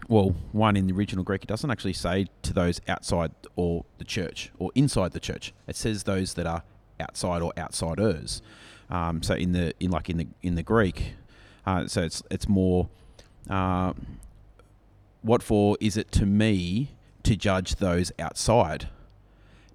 Well, 0.07 0.35
one 0.51 0.75
in 0.75 0.87
the 0.87 0.93
original 0.93 1.23
Greek, 1.23 1.43
it 1.43 1.47
doesn't 1.47 1.69
actually 1.69 1.93
say 1.93 2.27
to 2.43 2.53
those 2.53 2.81
outside 2.87 3.31
or 3.55 3.85
the 3.97 4.03
church 4.05 4.51
or 4.59 4.71
inside 4.75 5.11
the 5.13 5.19
church. 5.19 5.53
It 5.67 5.75
says 5.75 6.03
those 6.03 6.33
that 6.35 6.45
are 6.47 6.63
outside 6.99 7.41
or 7.41 7.53
outsiders. 7.57 8.41
Um, 8.89 9.23
so 9.23 9.33
in 9.35 9.53
the 9.53 9.73
in 9.79 9.91
like 9.91 10.09
in 10.09 10.17
the 10.17 10.27
in 10.41 10.55
the 10.55 10.63
Greek, 10.63 11.13
uh, 11.65 11.87
so 11.87 12.01
it's 12.01 12.21
it's 12.29 12.47
more. 12.49 12.89
Uh, 13.49 13.93
what 15.21 15.43
for 15.43 15.77
is 15.79 15.97
it 15.97 16.11
to 16.13 16.25
me 16.25 16.91
to 17.23 17.35
judge 17.35 17.75
those 17.75 18.11
outside? 18.19 18.89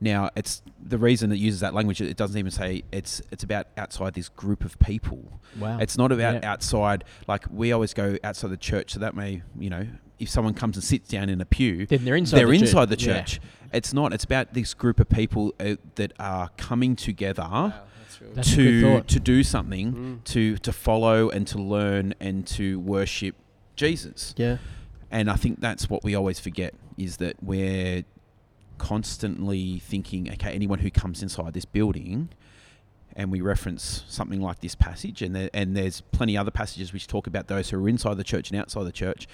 Now, 0.00 0.28
it's 0.36 0.60
the 0.82 0.98
reason 0.98 1.32
it 1.32 1.36
uses 1.36 1.60
that 1.60 1.72
language. 1.72 2.00
It 2.02 2.16
doesn't 2.18 2.36
even 2.38 2.50
say 2.50 2.82
it's 2.92 3.22
it's 3.30 3.42
about 3.44 3.68
outside 3.78 4.12
this 4.14 4.28
group 4.28 4.64
of 4.64 4.78
people. 4.78 5.40
Wow. 5.58 5.78
It's 5.78 5.96
not 5.96 6.12
about 6.12 6.42
Yeah. 6.42 6.50
outside. 6.52 7.04
Like 7.26 7.46
we 7.50 7.72
always 7.72 7.94
go 7.94 8.18
outside 8.22 8.50
the 8.50 8.56
church, 8.58 8.92
so 8.92 9.00
that 9.00 9.14
may 9.14 9.42
you 9.58 9.70
know 9.70 9.86
if 10.18 10.28
someone 10.30 10.54
comes 10.54 10.76
and 10.76 10.84
sits 10.84 11.08
down 11.08 11.28
in 11.28 11.40
a 11.40 11.44
pew, 11.44 11.86
then 11.86 12.04
they're 12.04 12.16
inside. 12.16 12.38
they're 12.38 12.46
the 12.46 12.52
church. 12.58 12.62
inside 12.62 12.88
the 12.90 12.96
Yeah. 12.98 13.18
church. 13.22 13.40
It's 13.72 13.92
not. 13.92 14.12
It's 14.12 14.24
about 14.24 14.54
this 14.54 14.74
group 14.74 15.00
of 15.00 15.08
people 15.08 15.54
uh, 15.60 15.76
that 15.96 16.12
are 16.18 16.48
coming 16.56 16.96
together 16.96 17.74
That's 18.34 18.52
a 18.52 18.56
good 18.56 19.08
to 19.08 19.14
to 19.14 19.20
do 19.20 19.42
something, 19.42 19.92
Mm. 19.92 20.24
to 20.24 20.56
to 20.58 20.72
follow 20.72 21.28
and 21.28 21.46
to 21.48 21.58
learn 21.58 22.14
and 22.20 22.46
to 22.48 22.80
worship 22.80 23.34
Jesus. 23.76 24.34
Yeah. 24.38 24.56
And 25.10 25.30
I 25.30 25.36
think 25.36 25.60
that's 25.60 25.88
what 25.90 26.02
we 26.02 26.14
always 26.14 26.40
forget 26.40 26.74
is 26.96 27.18
that 27.18 27.36
we're 27.42 28.04
constantly 28.78 29.78
thinking, 29.78 30.30
okay, 30.32 30.52
anyone 30.52 30.78
who 30.80 30.90
comes 30.90 31.22
inside 31.22 31.54
this 31.54 31.64
building, 31.64 32.28
and 33.16 33.32
we 33.32 33.40
reference 33.40 34.04
something 34.08 34.40
like 34.40 34.60
this 34.60 34.74
passage, 34.74 35.22
and 35.22 35.34
there, 35.34 35.50
and 35.54 35.76
there's 35.76 36.02
plenty 36.12 36.36
other 36.36 36.50
passages 36.50 36.92
which 36.92 37.06
talk 37.06 37.26
about 37.26 37.48
those 37.48 37.70
who 37.70 37.82
are 37.82 37.88
inside 37.88 38.16
the 38.18 38.24
church 38.24 38.50
and 38.50 38.60
outside 38.60 38.84
the 38.84 38.92
church. 38.92 39.26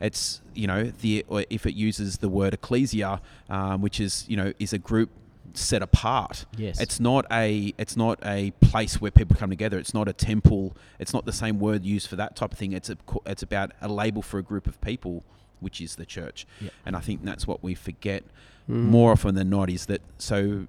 It's 0.00 0.40
you 0.54 0.66
know 0.66 0.84
the 0.84 1.24
or 1.28 1.44
if 1.50 1.66
it 1.66 1.74
uses 1.74 2.18
the 2.18 2.28
word 2.28 2.54
ecclesia, 2.54 3.20
um, 3.50 3.80
which 3.82 4.00
is 4.00 4.24
you 4.28 4.36
know 4.36 4.52
is 4.58 4.72
a 4.72 4.78
group 4.78 5.10
set 5.52 5.82
apart. 5.82 6.46
Yes. 6.56 6.80
It's 6.80 6.98
not 6.98 7.26
a 7.30 7.72
it's 7.78 7.96
not 7.96 8.18
a 8.24 8.50
place 8.60 9.00
where 9.00 9.10
people 9.10 9.36
come 9.36 9.50
together. 9.50 9.78
It's 9.78 9.94
not 9.94 10.08
a 10.08 10.12
temple. 10.12 10.76
It's 10.98 11.12
not 11.12 11.26
the 11.26 11.32
same 11.32 11.60
word 11.60 11.84
used 11.84 12.08
for 12.08 12.16
that 12.16 12.34
type 12.34 12.52
of 12.52 12.58
thing. 12.58 12.72
It's 12.72 12.90
a 12.90 12.96
it's 13.26 13.42
about 13.42 13.70
a 13.80 13.88
label 13.88 14.20
for 14.22 14.38
a 14.38 14.42
group 14.42 14.66
of 14.66 14.80
people, 14.80 15.22
which 15.60 15.80
is 15.80 15.94
the 15.94 16.06
church. 16.06 16.44
Yeah. 16.60 16.70
And 16.84 16.96
I 16.96 17.00
think 17.00 17.24
that's 17.24 17.46
what 17.46 17.62
we 17.62 17.74
forget 17.74 18.24
Mm. 18.66 18.84
more 18.86 19.12
often 19.12 19.34
than 19.34 19.50
not 19.50 19.68
is 19.68 19.84
that 19.86 20.00
so 20.16 20.66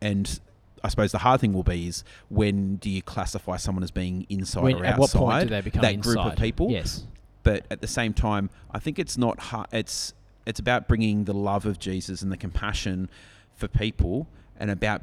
and 0.00 0.38
I 0.84 0.88
suppose 0.88 1.12
the 1.12 1.18
hard 1.18 1.40
thing 1.40 1.52
will 1.52 1.62
be 1.62 1.86
is 1.86 2.02
when 2.28 2.76
do 2.76 2.90
you 2.90 3.02
classify 3.02 3.56
someone 3.56 3.84
as 3.84 3.90
being 3.90 4.26
inside 4.28 4.64
When, 4.64 4.76
or 4.76 4.84
at 4.84 4.98
outside 4.98 5.20
what 5.20 5.28
point 5.30 5.42
do 5.44 5.48
they 5.50 5.60
become 5.60 5.82
that 5.82 5.94
inside? 5.94 6.12
group 6.14 6.26
of 6.26 6.36
people? 6.36 6.70
Yes. 6.70 7.06
But 7.44 7.66
at 7.70 7.80
the 7.80 7.86
same 7.86 8.12
time, 8.14 8.50
I 8.70 8.78
think 8.78 8.98
it's 8.98 9.16
not 9.18 9.38
hard. 9.38 9.68
It's 9.72 10.14
it's 10.46 10.58
about 10.60 10.88
bringing 10.88 11.24
the 11.24 11.32
love 11.34 11.66
of 11.66 11.78
Jesus 11.78 12.20
and 12.22 12.32
the 12.32 12.36
compassion 12.36 13.08
for 13.54 13.68
people, 13.68 14.26
and 14.58 14.70
about 14.70 15.02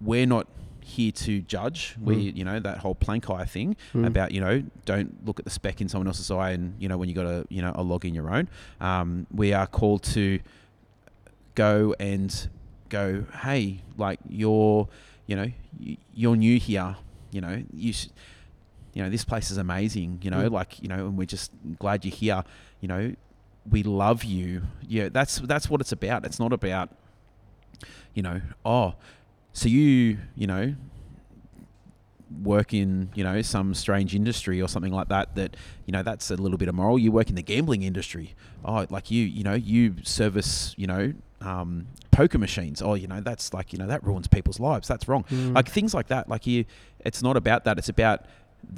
we're 0.00 0.26
not 0.26 0.46
here 0.82 1.12
to 1.12 1.40
judge. 1.42 1.94
We, 2.02 2.32
Mm. 2.32 2.36
you 2.36 2.44
know, 2.44 2.58
that 2.58 2.78
whole 2.78 2.94
plank 2.96 3.30
eye 3.30 3.44
thing 3.44 3.76
Mm. 3.94 4.06
about 4.06 4.32
you 4.32 4.40
know, 4.40 4.62
don't 4.86 5.24
look 5.26 5.38
at 5.38 5.44
the 5.44 5.50
speck 5.50 5.80
in 5.80 5.88
someone 5.88 6.06
else's 6.08 6.30
eye, 6.32 6.50
and 6.50 6.74
you 6.80 6.88
know, 6.88 6.98
when 6.98 7.08
you 7.08 7.14
got 7.14 7.26
a 7.26 7.44
you 7.48 7.62
know 7.62 7.72
a 7.76 7.82
log 7.82 8.04
in 8.04 8.14
your 8.14 8.28
own. 8.32 8.48
Um, 8.80 9.26
we 9.32 9.52
are 9.52 9.66
called 9.68 10.02
to 10.14 10.40
go 11.54 11.94
and 12.00 12.48
go. 12.90 13.24
Hey, 13.42 13.80
like 13.96 14.20
you're, 14.28 14.86
you 15.26 15.36
know, 15.36 15.50
you're 16.14 16.36
new 16.36 16.58
here. 16.58 16.96
You 17.30 17.40
know, 17.40 17.62
you. 17.72 17.92
Sh- 17.94 18.08
you 18.92 19.04
know, 19.04 19.08
this 19.08 19.24
place 19.24 19.52
is 19.52 19.56
amazing, 19.56 20.18
you 20.20 20.32
know, 20.32 20.48
Mm. 20.48 20.50
like, 20.50 20.82
you 20.82 20.88
know, 20.88 21.06
and 21.06 21.16
we're 21.16 21.24
just 21.24 21.52
glad 21.78 22.04
you're 22.04 22.12
here, 22.12 22.42
you 22.80 22.88
know, 22.88 23.14
we 23.70 23.84
love 23.84 24.24
you. 24.24 24.62
Yeah, 24.88 25.10
that's 25.10 25.38
that's 25.38 25.70
what 25.70 25.80
it's 25.80 25.92
about. 25.92 26.26
It's 26.26 26.40
not 26.40 26.52
about, 26.52 26.90
you 28.14 28.22
know, 28.24 28.40
oh, 28.64 28.94
so 29.52 29.68
you, 29.68 30.18
you 30.34 30.48
know, 30.48 30.74
work 32.42 32.72
in, 32.74 33.10
you 33.14 33.22
know, 33.22 33.42
some 33.42 33.74
strange 33.74 34.14
industry 34.14 34.60
or 34.60 34.68
something 34.68 34.92
like 34.92 35.08
that 35.08 35.36
that, 35.36 35.56
you 35.86 35.92
know, 35.92 36.02
that's 36.02 36.30
a 36.32 36.36
little 36.36 36.58
bit 36.58 36.68
immoral. 36.68 36.98
You 36.98 37.12
work 37.12 37.28
in 37.28 37.36
the 37.36 37.42
gambling 37.42 37.82
industry. 37.84 38.34
Oh, 38.64 38.86
like 38.90 39.10
you, 39.10 39.24
you 39.24 39.44
know, 39.44 39.54
you 39.54 39.94
service, 40.02 40.74
you 40.76 40.88
know, 40.88 41.12
um, 41.40 41.86
poker 42.20 42.38
machines. 42.38 42.82
Oh, 42.82 42.94
you 42.94 43.06
know, 43.06 43.20
that's 43.20 43.54
like, 43.54 43.72
you 43.72 43.78
know, 43.78 43.86
that 43.86 44.04
ruins 44.04 44.28
people's 44.28 44.60
lives. 44.60 44.86
That's 44.88 45.08
wrong. 45.08 45.24
Mm. 45.30 45.54
Like 45.54 45.68
things 45.70 45.94
like 45.94 46.08
that. 46.08 46.28
Like 46.28 46.46
you, 46.46 46.64
it's 47.08 47.22
not 47.22 47.36
about 47.36 47.64
that. 47.64 47.78
It's 47.78 47.88
about 47.88 48.18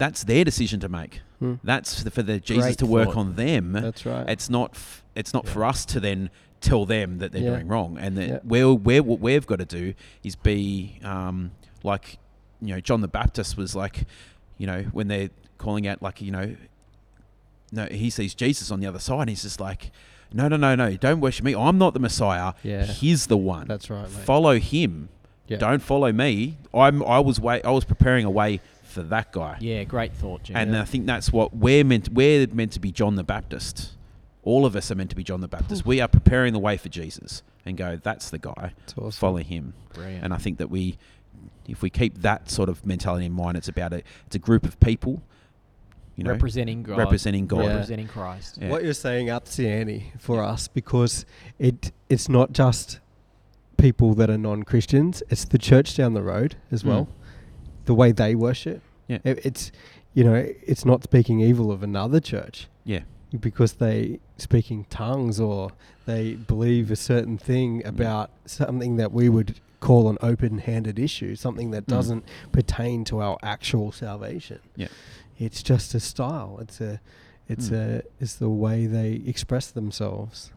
that's 0.02 0.22
their 0.24 0.44
decision 0.44 0.78
to 0.80 0.88
make. 0.88 1.20
Mm. 1.42 1.58
That's 1.64 1.98
for 1.98 2.04
the, 2.04 2.10
for 2.12 2.22
the 2.22 2.38
Jesus 2.38 2.64
Great 2.64 2.78
to 2.78 2.86
work 2.86 3.08
thought. 3.08 3.16
on 3.16 3.34
them. 3.34 3.72
That's 3.72 4.06
right. 4.06 4.28
It's 4.28 4.48
not. 4.48 4.70
F- 4.74 5.02
it's 5.16 5.34
not 5.34 5.44
Yeah. 5.46 5.52
for 5.54 5.64
us 5.64 5.84
to 5.86 5.98
then 5.98 6.30
tell 6.60 6.86
them 6.86 7.18
that 7.18 7.32
they're 7.32 7.42
Yeah. 7.42 7.50
doing 7.56 7.66
wrong. 7.68 7.98
And 7.98 8.16
that 8.16 8.28
Yeah. 8.28 8.38
we're, 8.44 8.72
we're, 8.72 9.02
what 9.02 9.18
we've 9.18 9.46
got 9.46 9.58
to 9.58 9.64
do 9.64 9.94
is 10.22 10.36
be 10.36 11.00
um, 11.02 11.50
like, 11.82 12.18
you 12.60 12.68
know, 12.74 12.80
John 12.80 13.00
the 13.00 13.08
Baptist 13.08 13.56
was 13.56 13.74
like, 13.74 14.04
you 14.56 14.66
know, 14.68 14.82
when 14.92 15.08
they're 15.08 15.30
calling 15.58 15.88
out, 15.88 16.00
like, 16.00 16.20
you 16.22 16.30
know, 16.30 16.54
no, 17.72 17.86
he 17.86 18.08
sees 18.08 18.34
Jesus 18.34 18.70
on 18.70 18.78
the 18.80 18.86
other 18.86 19.00
side. 19.00 19.22
And 19.22 19.30
he's 19.30 19.42
just 19.42 19.58
like, 19.60 19.90
no, 20.34 20.48
no, 20.48 20.56
no, 20.56 20.74
no, 20.74 20.96
don't 20.96 21.20
worship 21.20 21.44
me. 21.44 21.54
I'm 21.54 21.78
not 21.78 21.94
the 21.94 22.00
Messiah. 22.00 22.54
Yeah. 22.62 22.84
He's 22.84 23.26
the 23.26 23.36
one. 23.36 23.66
That's 23.66 23.90
right, 23.90 24.02
mate. 24.02 24.24
Follow 24.24 24.58
him. 24.58 25.08
Yeah. 25.46 25.58
Don't 25.58 25.80
follow 25.82 26.12
me. 26.12 26.56
I'm. 26.72 27.02
I 27.02 27.18
was 27.18 27.38
way. 27.40 27.62
I 27.62 27.70
was 27.70 27.84
preparing 27.84 28.24
a 28.24 28.30
way 28.30 28.60
for 28.82 29.02
that 29.02 29.32
guy. 29.32 29.56
Yeah, 29.60 29.84
great 29.84 30.12
thought, 30.12 30.44
Jim. 30.44 30.56
And 30.56 30.76
I 30.76 30.84
think 30.84 31.06
that's 31.06 31.32
what 31.32 31.54
we're 31.54 31.84
meant. 31.84 32.10
We're 32.10 32.46
meant 32.46 32.72
to 32.72 32.80
be 32.80 32.92
John 32.92 33.16
the 33.16 33.24
Baptist. 33.24 33.92
All 34.44 34.66
of 34.66 34.74
us 34.74 34.90
are 34.90 34.94
meant 34.94 35.10
to 35.10 35.16
be 35.16 35.22
John 35.24 35.40
the 35.40 35.48
Baptist. 35.48 35.86
we 35.86 36.00
are 36.00 36.08
preparing 36.08 36.52
the 36.52 36.58
way 36.58 36.76
for 36.76 36.88
Jesus 36.88 37.42
and 37.64 37.76
go. 37.76 37.98
That's 38.02 38.30
the 38.30 38.38
guy. 38.38 38.72
It's 38.84 38.94
awesome. 38.96 39.12
Follow 39.12 39.38
him. 39.38 39.74
Brilliant. 39.94 40.24
And 40.24 40.34
I 40.34 40.36
think 40.36 40.58
that 40.58 40.68
we, 40.68 40.98
if 41.68 41.80
we 41.80 41.90
keep 41.90 42.22
that 42.22 42.50
sort 42.50 42.68
of 42.68 42.84
mentality 42.84 43.26
in 43.26 43.32
mind, 43.32 43.56
it's 43.56 43.68
about 43.68 43.92
a. 43.92 44.02
It's 44.26 44.36
a 44.36 44.40
group 44.40 44.64
of 44.64 44.78
people. 44.80 45.22
You 46.16 46.24
know, 46.24 46.30
representing 46.32 46.82
God. 46.82 46.98
representing 46.98 47.46
God. 47.46 47.62
Yeah. 47.64 47.68
Representing 47.74 48.08
Christ. 48.08 48.58
Yeah. 48.60 48.68
What 48.70 48.84
you're 48.84 48.92
saying 48.94 49.30
ups 49.30 49.56
the 49.56 49.68
ante 49.68 50.12
for 50.18 50.42
us 50.42 50.68
because 50.68 51.24
it 51.58 51.90
it's 52.08 52.28
not 52.28 52.52
just 52.52 53.00
people 53.78 54.14
that 54.14 54.28
are 54.30 54.38
non-Christians; 54.38 55.22
it's 55.30 55.44
the 55.44 55.58
church 55.58 55.96
down 55.96 56.12
the 56.14 56.22
road 56.22 56.56
as 56.70 56.82
Mm. 56.82 56.86
well. 56.88 57.08
The 57.86 57.94
way 57.94 58.12
they 58.12 58.34
worship, 58.34 58.82
Yeah. 59.08 59.18
It- 59.24 59.44
it's 59.44 59.72
you 60.14 60.22
know 60.24 60.34
it's 60.66 60.84
not 60.84 61.02
speaking 61.02 61.40
evil 61.40 61.72
of 61.72 61.82
another 61.82 62.20
church 62.20 62.68
Yeah. 62.84 63.00
because 63.40 63.74
they 63.74 64.20
speak 64.36 64.70
in 64.70 64.84
tongues 64.90 65.40
or 65.40 65.70
they 66.04 66.34
believe 66.34 66.90
a 66.90 66.96
certain 66.96 67.38
thing 67.38 67.84
about 67.86 68.30
something 68.44 68.96
that 68.96 69.12
we 69.12 69.28
would 69.30 69.60
call 69.80 70.08
an 70.08 70.16
open-handed 70.22 70.96
issue, 70.98 71.34
something 71.34 71.70
that 71.72 71.86
Mm. 71.86 71.94
doesn't 71.96 72.24
pertain 72.52 73.02
to 73.04 73.20
our 73.20 73.36
actual 73.42 73.90
salvation. 73.90 74.60
Yeah. 74.76 74.88
It's 75.38 75.62
just 75.62 75.94
a 75.94 76.00
style. 76.00 76.58
It's 76.60 76.80
a 76.80 77.00
it's 77.48 77.70
Mm. 77.70 77.76
a 77.76 78.02
it's 78.20 78.36
the 78.36 78.48
way 78.48 78.86
they 78.86 79.12
express 79.26 79.70
themselves. 79.70 80.52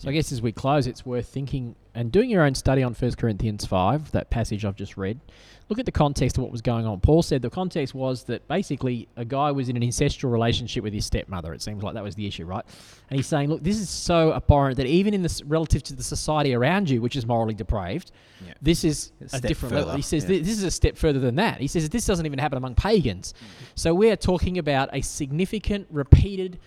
So 0.00 0.08
I 0.08 0.12
guess 0.14 0.32
as 0.32 0.40
we 0.40 0.50
close, 0.50 0.86
it's 0.86 1.04
worth 1.04 1.28
thinking 1.28 1.76
and 1.94 2.10
doing 2.10 2.30
your 2.30 2.42
own 2.42 2.54
study 2.54 2.82
on 2.82 2.94
1 2.94 3.12
Corinthians 3.16 3.66
5, 3.66 4.12
that 4.12 4.30
passage 4.30 4.64
I've 4.64 4.74
just 4.74 4.96
read. 4.96 5.20
Look 5.68 5.78
at 5.78 5.84
the 5.84 5.92
context 5.92 6.38
of 6.38 6.42
what 6.42 6.50
was 6.50 6.62
going 6.62 6.86
on. 6.86 7.00
Paul 7.00 7.22
said 7.22 7.42
the 7.42 7.50
context 7.50 7.94
was 7.94 8.24
that 8.24 8.48
basically 8.48 9.08
a 9.16 9.26
guy 9.26 9.50
was 9.50 9.68
in 9.68 9.76
an 9.76 9.82
incestual 9.82 10.32
relationship 10.32 10.82
with 10.82 10.94
his 10.94 11.04
stepmother. 11.04 11.52
It 11.52 11.60
seems 11.60 11.82
like 11.82 11.92
that 11.94 12.02
was 12.02 12.14
the 12.14 12.26
issue, 12.26 12.46
right? 12.46 12.64
And 13.10 13.18
he's 13.18 13.26
saying, 13.26 13.50
look, 13.50 13.62
this 13.62 13.78
is 13.78 13.90
so 13.90 14.32
abhorrent 14.32 14.78
that 14.78 14.86
even 14.86 15.12
in 15.12 15.20
this 15.20 15.42
relative 15.42 15.82
to 15.84 15.94
the 15.94 16.02
society 16.02 16.54
around 16.54 16.88
you, 16.88 17.02
which 17.02 17.14
is 17.14 17.26
morally 17.26 17.54
depraved, 17.54 18.10
Yeah. 18.44 18.54
this 18.62 18.84
is 18.84 19.12
A 19.20 19.36
a, 19.36 19.40
different 19.40 19.74
level. 19.74 19.94
He 19.96 20.02
says 20.02 20.24
yeah. 20.24 20.38
This 20.38 20.56
is 20.56 20.64
a 20.64 20.70
step 20.70 20.96
further 20.96 21.20
than 21.20 21.34
that. 21.36 21.60
He 21.60 21.66
says 21.68 21.90
this 21.90 22.06
doesn't 22.06 22.24
even 22.24 22.38
happen 22.38 22.56
among 22.56 22.74
pagans. 22.74 23.34
Mm. 23.34 23.66
So 23.74 23.94
we 23.94 24.10
are 24.10 24.16
talking 24.16 24.56
about 24.56 24.88
a 24.94 25.02
significant, 25.02 25.88
repeated, 25.90 26.58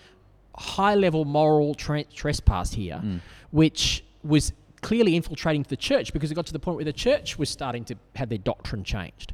high 0.58 0.94
level 0.94 1.24
moral 1.24 1.74
trespass 1.74 2.72
here, 2.72 3.00
Mm. 3.02 3.20
which 3.50 4.04
was 4.22 4.52
clearly 4.82 5.16
infiltrating 5.16 5.64
the 5.68 5.76
church 5.76 6.12
because 6.12 6.30
it 6.30 6.34
got 6.34 6.46
to 6.46 6.52
the 6.52 6.58
point 6.58 6.76
where 6.76 6.84
the 6.84 6.92
church 6.92 7.38
was 7.38 7.48
starting 7.48 7.84
to 7.86 7.94
have 8.16 8.28
their 8.28 8.38
doctrine 8.38 8.84
changed. 8.84 9.32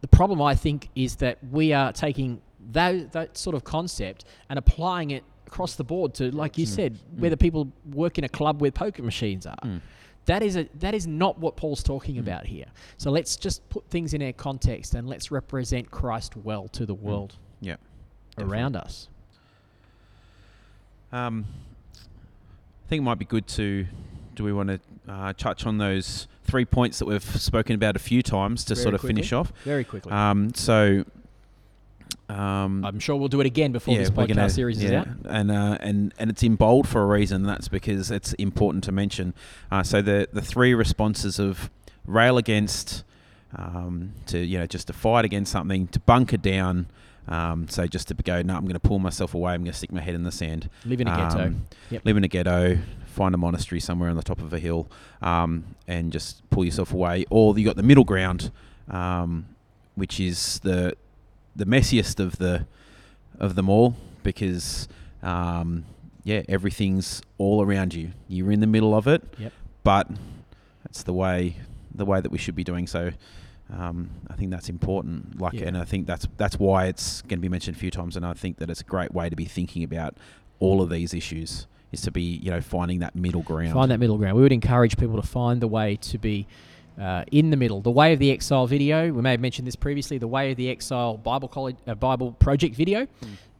The 0.00 0.08
problem, 0.08 0.40
I 0.40 0.54
think, 0.54 0.88
is 0.94 1.16
that 1.16 1.38
we 1.50 1.72
are 1.72 1.92
taking 1.92 2.40
that, 2.72 3.12
that 3.12 3.36
sort 3.36 3.56
of 3.56 3.64
concept 3.64 4.24
and 4.48 4.58
applying 4.58 5.10
it 5.10 5.24
across 5.46 5.74
the 5.76 5.84
board 5.84 6.14
to, 6.14 6.30
like 6.30 6.56
you 6.58 6.66
said, 6.66 6.98
whether 7.16 7.34
people 7.36 7.72
work 7.92 8.18
in 8.18 8.24
a 8.24 8.28
club 8.28 8.60
where 8.60 8.70
poker 8.70 9.02
machines 9.02 9.46
are. 9.46 9.56
Mm. 9.64 9.80
That 10.26 10.42
is 10.42 10.56
a 10.56 10.68
that 10.80 10.94
is 10.94 11.06
not 11.06 11.38
what 11.38 11.56
Paul's 11.56 11.82
talking 11.82 12.18
about 12.18 12.44
here. 12.46 12.66
So 12.98 13.10
let's 13.10 13.34
just 13.36 13.66
put 13.70 13.88
things 13.88 14.12
in 14.12 14.22
our 14.22 14.32
context 14.34 14.94
and 14.94 15.08
let's 15.08 15.30
represent 15.30 15.90
Christ 15.90 16.36
well 16.36 16.68
to 16.68 16.84
the 16.84 16.94
world 16.94 17.36
Yeah. 17.62 17.76
around 18.36 18.76
us. 18.76 19.08
Um, 21.12 21.46
I 21.94 22.88
think 22.88 23.00
it 23.00 23.04
might 23.04 23.18
be 23.18 23.24
good 23.24 23.46
to. 23.48 23.86
Do 24.34 24.44
we 24.44 24.52
want 24.52 24.68
to 24.68 24.80
uh, 25.08 25.32
touch 25.36 25.66
on 25.66 25.78
those 25.78 26.28
three 26.44 26.64
points 26.64 26.98
that 27.00 27.06
we've 27.06 27.22
spoken 27.24 27.74
about 27.74 27.96
a 27.96 27.98
few 27.98 28.22
times 28.22 28.64
to 28.66 28.74
Very 28.74 28.82
sort 28.82 28.94
of 28.94 29.00
quickly. 29.00 29.14
finish 29.16 29.32
off? 29.32 29.52
Very 29.64 29.84
quickly. 29.84 30.12
Um, 30.12 30.52
so. 30.54 31.04
Um, 32.30 32.84
I'm 32.84 32.98
sure 33.00 33.16
we'll 33.16 33.28
do 33.28 33.40
it 33.40 33.46
again 33.46 33.72
before 33.72 33.96
this 33.96 34.10
podcast 34.10 34.28
gonna- 34.36 34.50
series 34.50 34.82
is 34.82 34.90
yeah, 34.90 35.00
out. 35.00 35.08
and 35.30 35.50
uh, 35.50 35.78
and 35.80 36.12
and 36.18 36.28
it's 36.30 36.42
in 36.42 36.56
bold 36.56 36.86
for 36.86 37.02
a 37.02 37.06
reason. 37.06 37.42
That's 37.44 37.68
because 37.68 38.10
it's 38.10 38.34
important 38.34 38.84
to 38.84 38.92
mention. 38.92 39.32
Uh, 39.70 39.82
so 39.82 40.02
the 40.02 40.28
the 40.32 40.42
three 40.42 40.74
responses 40.74 41.38
of 41.38 41.70
rail 42.06 42.36
against, 42.36 43.02
um, 43.56 44.12
to 44.26 44.38
you 44.38 44.58
know 44.58 44.66
just 44.66 44.88
to 44.88 44.92
fight 44.92 45.24
against 45.24 45.50
something, 45.52 45.86
to 45.88 46.00
bunker 46.00 46.36
down. 46.36 46.86
Um, 47.28 47.68
so 47.68 47.86
just 47.86 48.08
to 48.08 48.14
go, 48.14 48.40
no, 48.42 48.54
I'm 48.56 48.62
going 48.62 48.72
to 48.74 48.80
pull 48.80 48.98
myself 48.98 49.34
away. 49.34 49.52
I'm 49.52 49.62
going 49.62 49.72
to 49.72 49.76
stick 49.78 49.92
my 49.92 50.00
head 50.00 50.14
in 50.14 50.24
the 50.24 50.32
sand. 50.32 50.70
Live 50.86 51.00
in 51.00 51.08
a 51.08 51.16
ghetto. 51.16 51.44
Um, 51.46 51.66
Yep. 51.90 52.04
Live 52.04 52.16
in 52.16 52.24
a 52.24 52.28
ghetto. 52.28 52.78
Find 53.06 53.34
a 53.34 53.38
monastery 53.38 53.80
somewhere 53.80 54.08
on 54.10 54.16
the 54.16 54.22
top 54.22 54.40
of 54.40 54.52
a 54.52 54.58
hill, 54.58 54.88
um, 55.22 55.64
and 55.86 56.12
just 56.12 56.48
pull 56.50 56.64
yourself 56.64 56.92
away. 56.92 57.24
Or 57.30 57.58
you 57.58 57.64
got 57.64 57.76
the 57.76 57.82
middle 57.82 58.04
ground, 58.04 58.50
um, 58.88 59.46
which 59.94 60.20
is 60.20 60.60
the 60.60 60.94
the 61.56 61.64
messiest 61.66 62.20
of 62.20 62.38
the 62.38 62.66
of 63.40 63.56
them 63.56 63.68
all 63.68 63.96
because 64.22 64.86
um, 65.22 65.84
yeah, 66.22 66.42
everything's 66.48 67.20
all 67.38 67.60
around 67.62 67.92
you. 67.94 68.12
You're 68.28 68.52
in 68.52 68.60
the 68.60 68.66
middle 68.68 68.94
of 68.94 69.08
it, 69.08 69.22
Yep. 69.38 69.52
but 69.82 70.08
that's 70.84 71.02
the 71.02 71.12
way 71.12 71.56
the 71.94 72.04
way 72.04 72.20
that 72.20 72.30
we 72.30 72.38
should 72.38 72.54
be 72.54 72.62
doing. 72.64 72.86
So 72.86 73.10
um, 73.76 74.10
I 74.28 74.34
think 74.34 74.50
that's 74.50 74.68
important. 74.68 75.40
Like, 75.40 75.54
Yeah. 75.54 75.66
and 75.68 75.76
I 75.76 75.84
think 75.84 76.06
that's 76.06 76.26
that's 76.36 76.58
why 76.58 76.86
it's 76.86 77.22
going 77.22 77.38
to 77.38 77.42
be 77.42 77.48
mentioned 77.48 77.76
a 77.76 77.80
few 77.80 77.90
times. 77.90 78.16
And 78.16 78.24
I 78.24 78.32
think 78.34 78.58
that 78.58 78.70
it's 78.70 78.80
a 78.80 78.84
great 78.84 79.12
way 79.12 79.28
to 79.28 79.36
be 79.36 79.44
thinking 79.44 79.82
about 79.82 80.16
all 80.58 80.80
of 80.82 80.90
these 80.90 81.14
issues 81.14 81.66
is 81.92 82.00
to 82.02 82.10
be 82.10 82.22
you 82.22 82.50
know 82.50 82.60
finding 82.60 83.00
that 83.00 83.14
middle 83.14 83.42
ground. 83.42 83.72
Find 83.72 83.90
that 83.90 83.98
middle 84.00 84.18
ground. 84.18 84.36
We 84.36 84.42
would 84.42 84.52
encourage 84.52 84.96
people 84.96 85.16
to 85.20 85.26
find 85.26 85.60
the 85.60 85.68
way 85.68 85.96
to 85.96 86.18
be 86.18 86.46
uh, 87.00 87.24
in 87.30 87.50
the 87.50 87.56
middle. 87.56 87.80
The 87.80 87.90
Way 87.90 88.12
of 88.12 88.18
the 88.18 88.30
Exile 88.32 88.66
video, 88.66 89.12
we 89.12 89.22
may 89.22 89.30
have 89.32 89.40
mentioned 89.40 89.66
this 89.68 89.76
previously, 89.76 90.18
the 90.18 90.26
Way 90.28 90.50
of 90.50 90.56
the 90.56 90.68
Exile 90.68 91.16
Bible 91.16 91.48
college, 91.48 91.76
uh, 91.86 91.94
Bible 91.94 92.32
project 92.32 92.74
video 92.74 93.06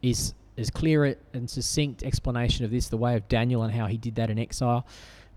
is 0.01 0.33
as 0.57 0.69
clear 0.69 1.15
and 1.33 1.49
succinct 1.49 2.03
explanation 2.03 2.65
of 2.65 2.71
this, 2.71 2.89
the 2.89 2.97
way 2.97 3.15
of 3.15 3.27
Daniel 3.29 3.63
and 3.63 3.73
how 3.73 3.85
he 3.87 3.95
did 3.97 4.15
that 4.15 4.29
in 4.29 4.37
exile. 4.37 4.85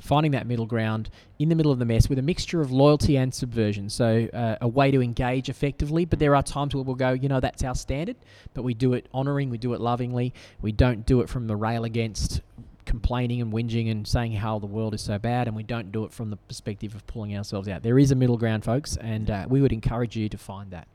Finding 0.03 0.33
that 0.33 0.47
middle 0.49 0.67
ground 0.67 1.09
in 1.39 1.49
the 1.49 1.55
middle 1.55 1.71
of 1.71 1.79
the 1.79 1.85
mess 1.85 2.09
with 2.09 2.19
a 2.19 2.23
mixture 2.23 2.61
of 2.61 2.73
loyalty 2.73 3.17
and 3.17 3.33
subversion. 3.33 3.89
So, 3.89 4.29
uh, 4.35 4.57
a 4.61 4.67
way 4.67 4.91
to 4.91 5.01
engage 5.01 5.49
effectively. 5.49 6.05
But 6.05 6.19
there 6.19 6.35
are 6.35 6.43
times 6.43 6.75
where 6.75 6.83
we'll 6.83 6.97
go, 6.97 7.13
you 7.13 7.29
know, 7.29 7.39
that's 7.39 7.63
our 7.63 7.77
standard, 7.77 8.17
but 8.53 8.63
we 8.63 8.75
do 8.75 8.95
it 8.95 9.07
honouring, 9.15 9.49
we 9.49 9.59
do 9.59 9.75
it 9.75 9.81
lovingly. 9.81 10.35
We 10.61 10.73
don't 10.73 11.07
do 11.07 11.21
it 11.21 11.29
from 11.29 11.47
the 11.47 11.55
rail 11.55 11.85
against 11.85 12.41
complaining 12.85 13.41
and 13.41 13.53
whinging 13.53 13.91
and 13.91 14.07
saying 14.07 14.33
how 14.33 14.59
the 14.59 14.67
world 14.67 14.93
is 14.93 15.03
so 15.03 15.19
bad, 15.19 15.47
and 15.47 15.57
we 15.57 15.63
don't 15.63 15.93
do 15.93 16.05
it 16.05 16.13
from 16.13 16.31
the 16.31 16.37
perspective 16.37 16.97
of 16.97 17.07
pulling 17.07 17.37
ourselves 17.37 17.69
out. 17.69 17.85
There 17.85 17.99
is 17.99 18.11
a 18.11 18.17
middle 18.17 18.37
ground, 18.37 18.65
folks, 18.65 18.97
and 18.97 19.31
uh, 19.31 19.47
we 19.49 19.61
would 19.61 19.73
encourage 19.73 20.17
you 20.17 20.29
to 20.29 20.37
find 20.37 20.73
that. 20.73 20.89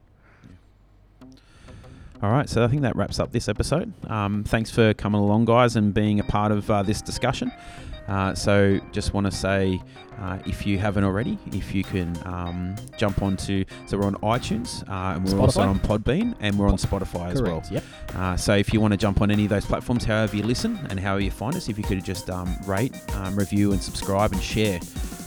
All 2.21 2.31
right, 2.31 2.49
so 2.49 2.63
I 2.63 2.67
think 2.67 2.81
that 2.81 2.95
wraps 2.95 3.19
up 3.19 3.31
this 3.31 3.47
episode. 3.47 3.93
Um, 4.09 4.43
thanks 4.43 4.69
for 4.69 4.93
coming 4.95 5.21
along, 5.21 5.45
guys, 5.45 5.77
and 5.77 5.93
being 5.93 6.19
a 6.19 6.23
part 6.23 6.51
of 6.51 6.69
uh, 6.69 6.83
this 6.83 7.01
discussion. 7.01 7.53
Uh, 8.07 8.33
so, 8.33 8.79
just 8.91 9.13
want 9.13 9.25
to 9.25 9.31
say, 9.31 9.81
uh, 10.19 10.39
if 10.45 10.65
you 10.65 10.77
haven't 10.77 11.03
already, 11.03 11.37
if 11.47 11.75
you 11.75 11.83
can 11.83 12.17
um, 12.25 12.75
jump 12.97 13.21
onto, 13.21 13.63
so 13.85 13.97
we're 13.97 14.05
on 14.05 14.15
iTunes, 14.15 14.87
uh, 14.89 15.15
and 15.15 15.23
we're 15.23 15.31
Spotify? 15.33 15.41
also 15.41 15.61
on 15.61 15.79
Podbean, 15.79 16.35
and 16.39 16.57
we're 16.57 16.69
on 16.69 16.77
Spotify 16.77 17.31
as 17.31 17.41
well. 17.41 17.63
Yep. 17.69 17.83
Uh, 18.15 18.35
so 18.37 18.55
if 18.55 18.73
you 18.73 18.81
want 18.81 18.93
to 18.93 18.97
jump 18.97 19.21
on 19.21 19.29
any 19.29 19.43
of 19.43 19.49
those 19.49 19.65
platforms, 19.65 20.05
however 20.05 20.35
you 20.35 20.43
listen 20.43 20.79
and 20.89 20.99
however 20.99 21.21
you 21.21 21.31
find 21.31 21.55
us, 21.55 21.69
if 21.69 21.77
you 21.77 21.83
could 21.83 22.03
just 22.03 22.29
um, 22.29 22.55
rate, 22.65 22.95
um, 23.15 23.35
review, 23.35 23.71
and 23.73 23.81
subscribe 23.81 24.31
and 24.31 24.41
share. 24.41 24.79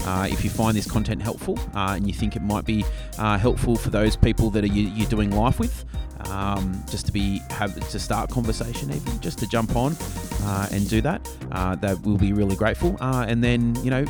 Uh, 0.07 0.27
if 0.31 0.43
you 0.43 0.49
find 0.49 0.75
this 0.75 0.91
content 0.91 1.21
helpful 1.21 1.59
uh, 1.75 1.93
and 1.95 2.07
you 2.07 2.15
think 2.15 2.35
it 2.35 2.41
might 2.41 2.65
be 2.65 2.83
uh, 3.19 3.37
helpful 3.37 3.77
for 3.77 3.91
those 3.91 4.17
people 4.17 4.49
that 4.49 4.65
are 4.65 4.69
you, 4.69 4.89
you're 4.89 5.09
doing 5.11 5.31
life 5.31 5.59
with, 5.59 5.85
um, 6.27 6.83
just 6.91 7.07
to 7.07 7.13
be 7.13 7.41
have 7.51 7.75
to 7.91 7.99
start 7.99 8.31
conversation, 8.31 8.93
even 8.93 9.21
just 9.21 9.39
to 9.39 9.47
jump 9.47 9.77
on 9.77 9.97
uh, 10.43 10.69
and 10.73 10.89
do 10.89 11.01
that, 11.01 11.29
uh, 11.53 11.77
that 11.77 12.01
will 12.03 12.19
be 12.19 12.33
really 12.33 12.57
grateful. 12.57 12.97
Uh, 13.01 13.25
and 13.29 13.43
then 13.43 13.75
you 13.85 13.91
know 13.91 14.05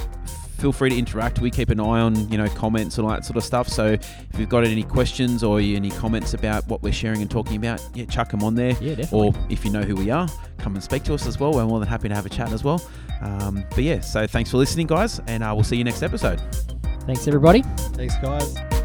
feel 0.61 0.73
free 0.73 0.91
to 0.91 0.99
interact. 0.99 1.41
We 1.41 1.51
keep 1.51 1.71
an 1.71 1.81
eye 1.81 2.01
on 2.01 2.31
you 2.31 2.39
know 2.39 2.49
comments 2.51 2.99
and 2.99 3.07
all 3.07 3.13
that 3.13 3.25
sort 3.25 3.37
of 3.37 3.45
stuff. 3.45 3.69
So 3.69 3.87
if 3.87 4.39
you've 4.39 4.49
got 4.49 4.65
any 4.65 4.83
questions 4.83 5.43
or 5.43 5.59
any 5.59 5.91
comments 5.91 6.35
about 6.35 6.67
what 6.69 6.83
we're 6.83 6.93
sharing 6.93 7.23
and 7.23 7.31
talking 7.31 7.57
about, 7.57 7.83
yeah, 7.95 8.05
chuck 8.05 8.31
them 8.31 8.43
on 8.43 8.55
there. 8.55 8.73
Yeah, 8.81 8.95
definitely. 8.95 9.29
Or 9.29 9.35
if 9.49 9.65
you 9.65 9.71
know 9.71 9.83
who 9.83 9.97
we 9.97 10.11
are, 10.11 10.29
come 10.59 10.75
and 10.75 10.85
speak 10.85 11.03
to 11.05 11.15
us 11.15 11.27
as 11.27 11.41
well. 11.41 11.53
We're 11.53 11.65
more 11.65 11.81
than 11.81 11.89
happy 11.89 12.09
to 12.09 12.15
have 12.15 12.27
a 12.27 12.31
chat 12.31 12.53
as 12.53 12.63
well. 12.63 12.83
Um, 13.23 13.65
but 13.71 13.85
yeah, 13.85 14.01
so 14.01 14.27
thanks 14.27 14.51
for 14.51 14.57
listening, 14.57 14.87
guys, 14.87 15.21
and 15.27 15.43
uh, 15.43 15.53
we'll 15.55 15.65
see 15.65 15.77
you 15.77 15.85
next 15.85 16.03
episode. 16.03 16.41
Thanks, 17.07 17.27
everybody. 17.27 17.63
Thanks, 17.95 18.17
guys. 18.19 18.80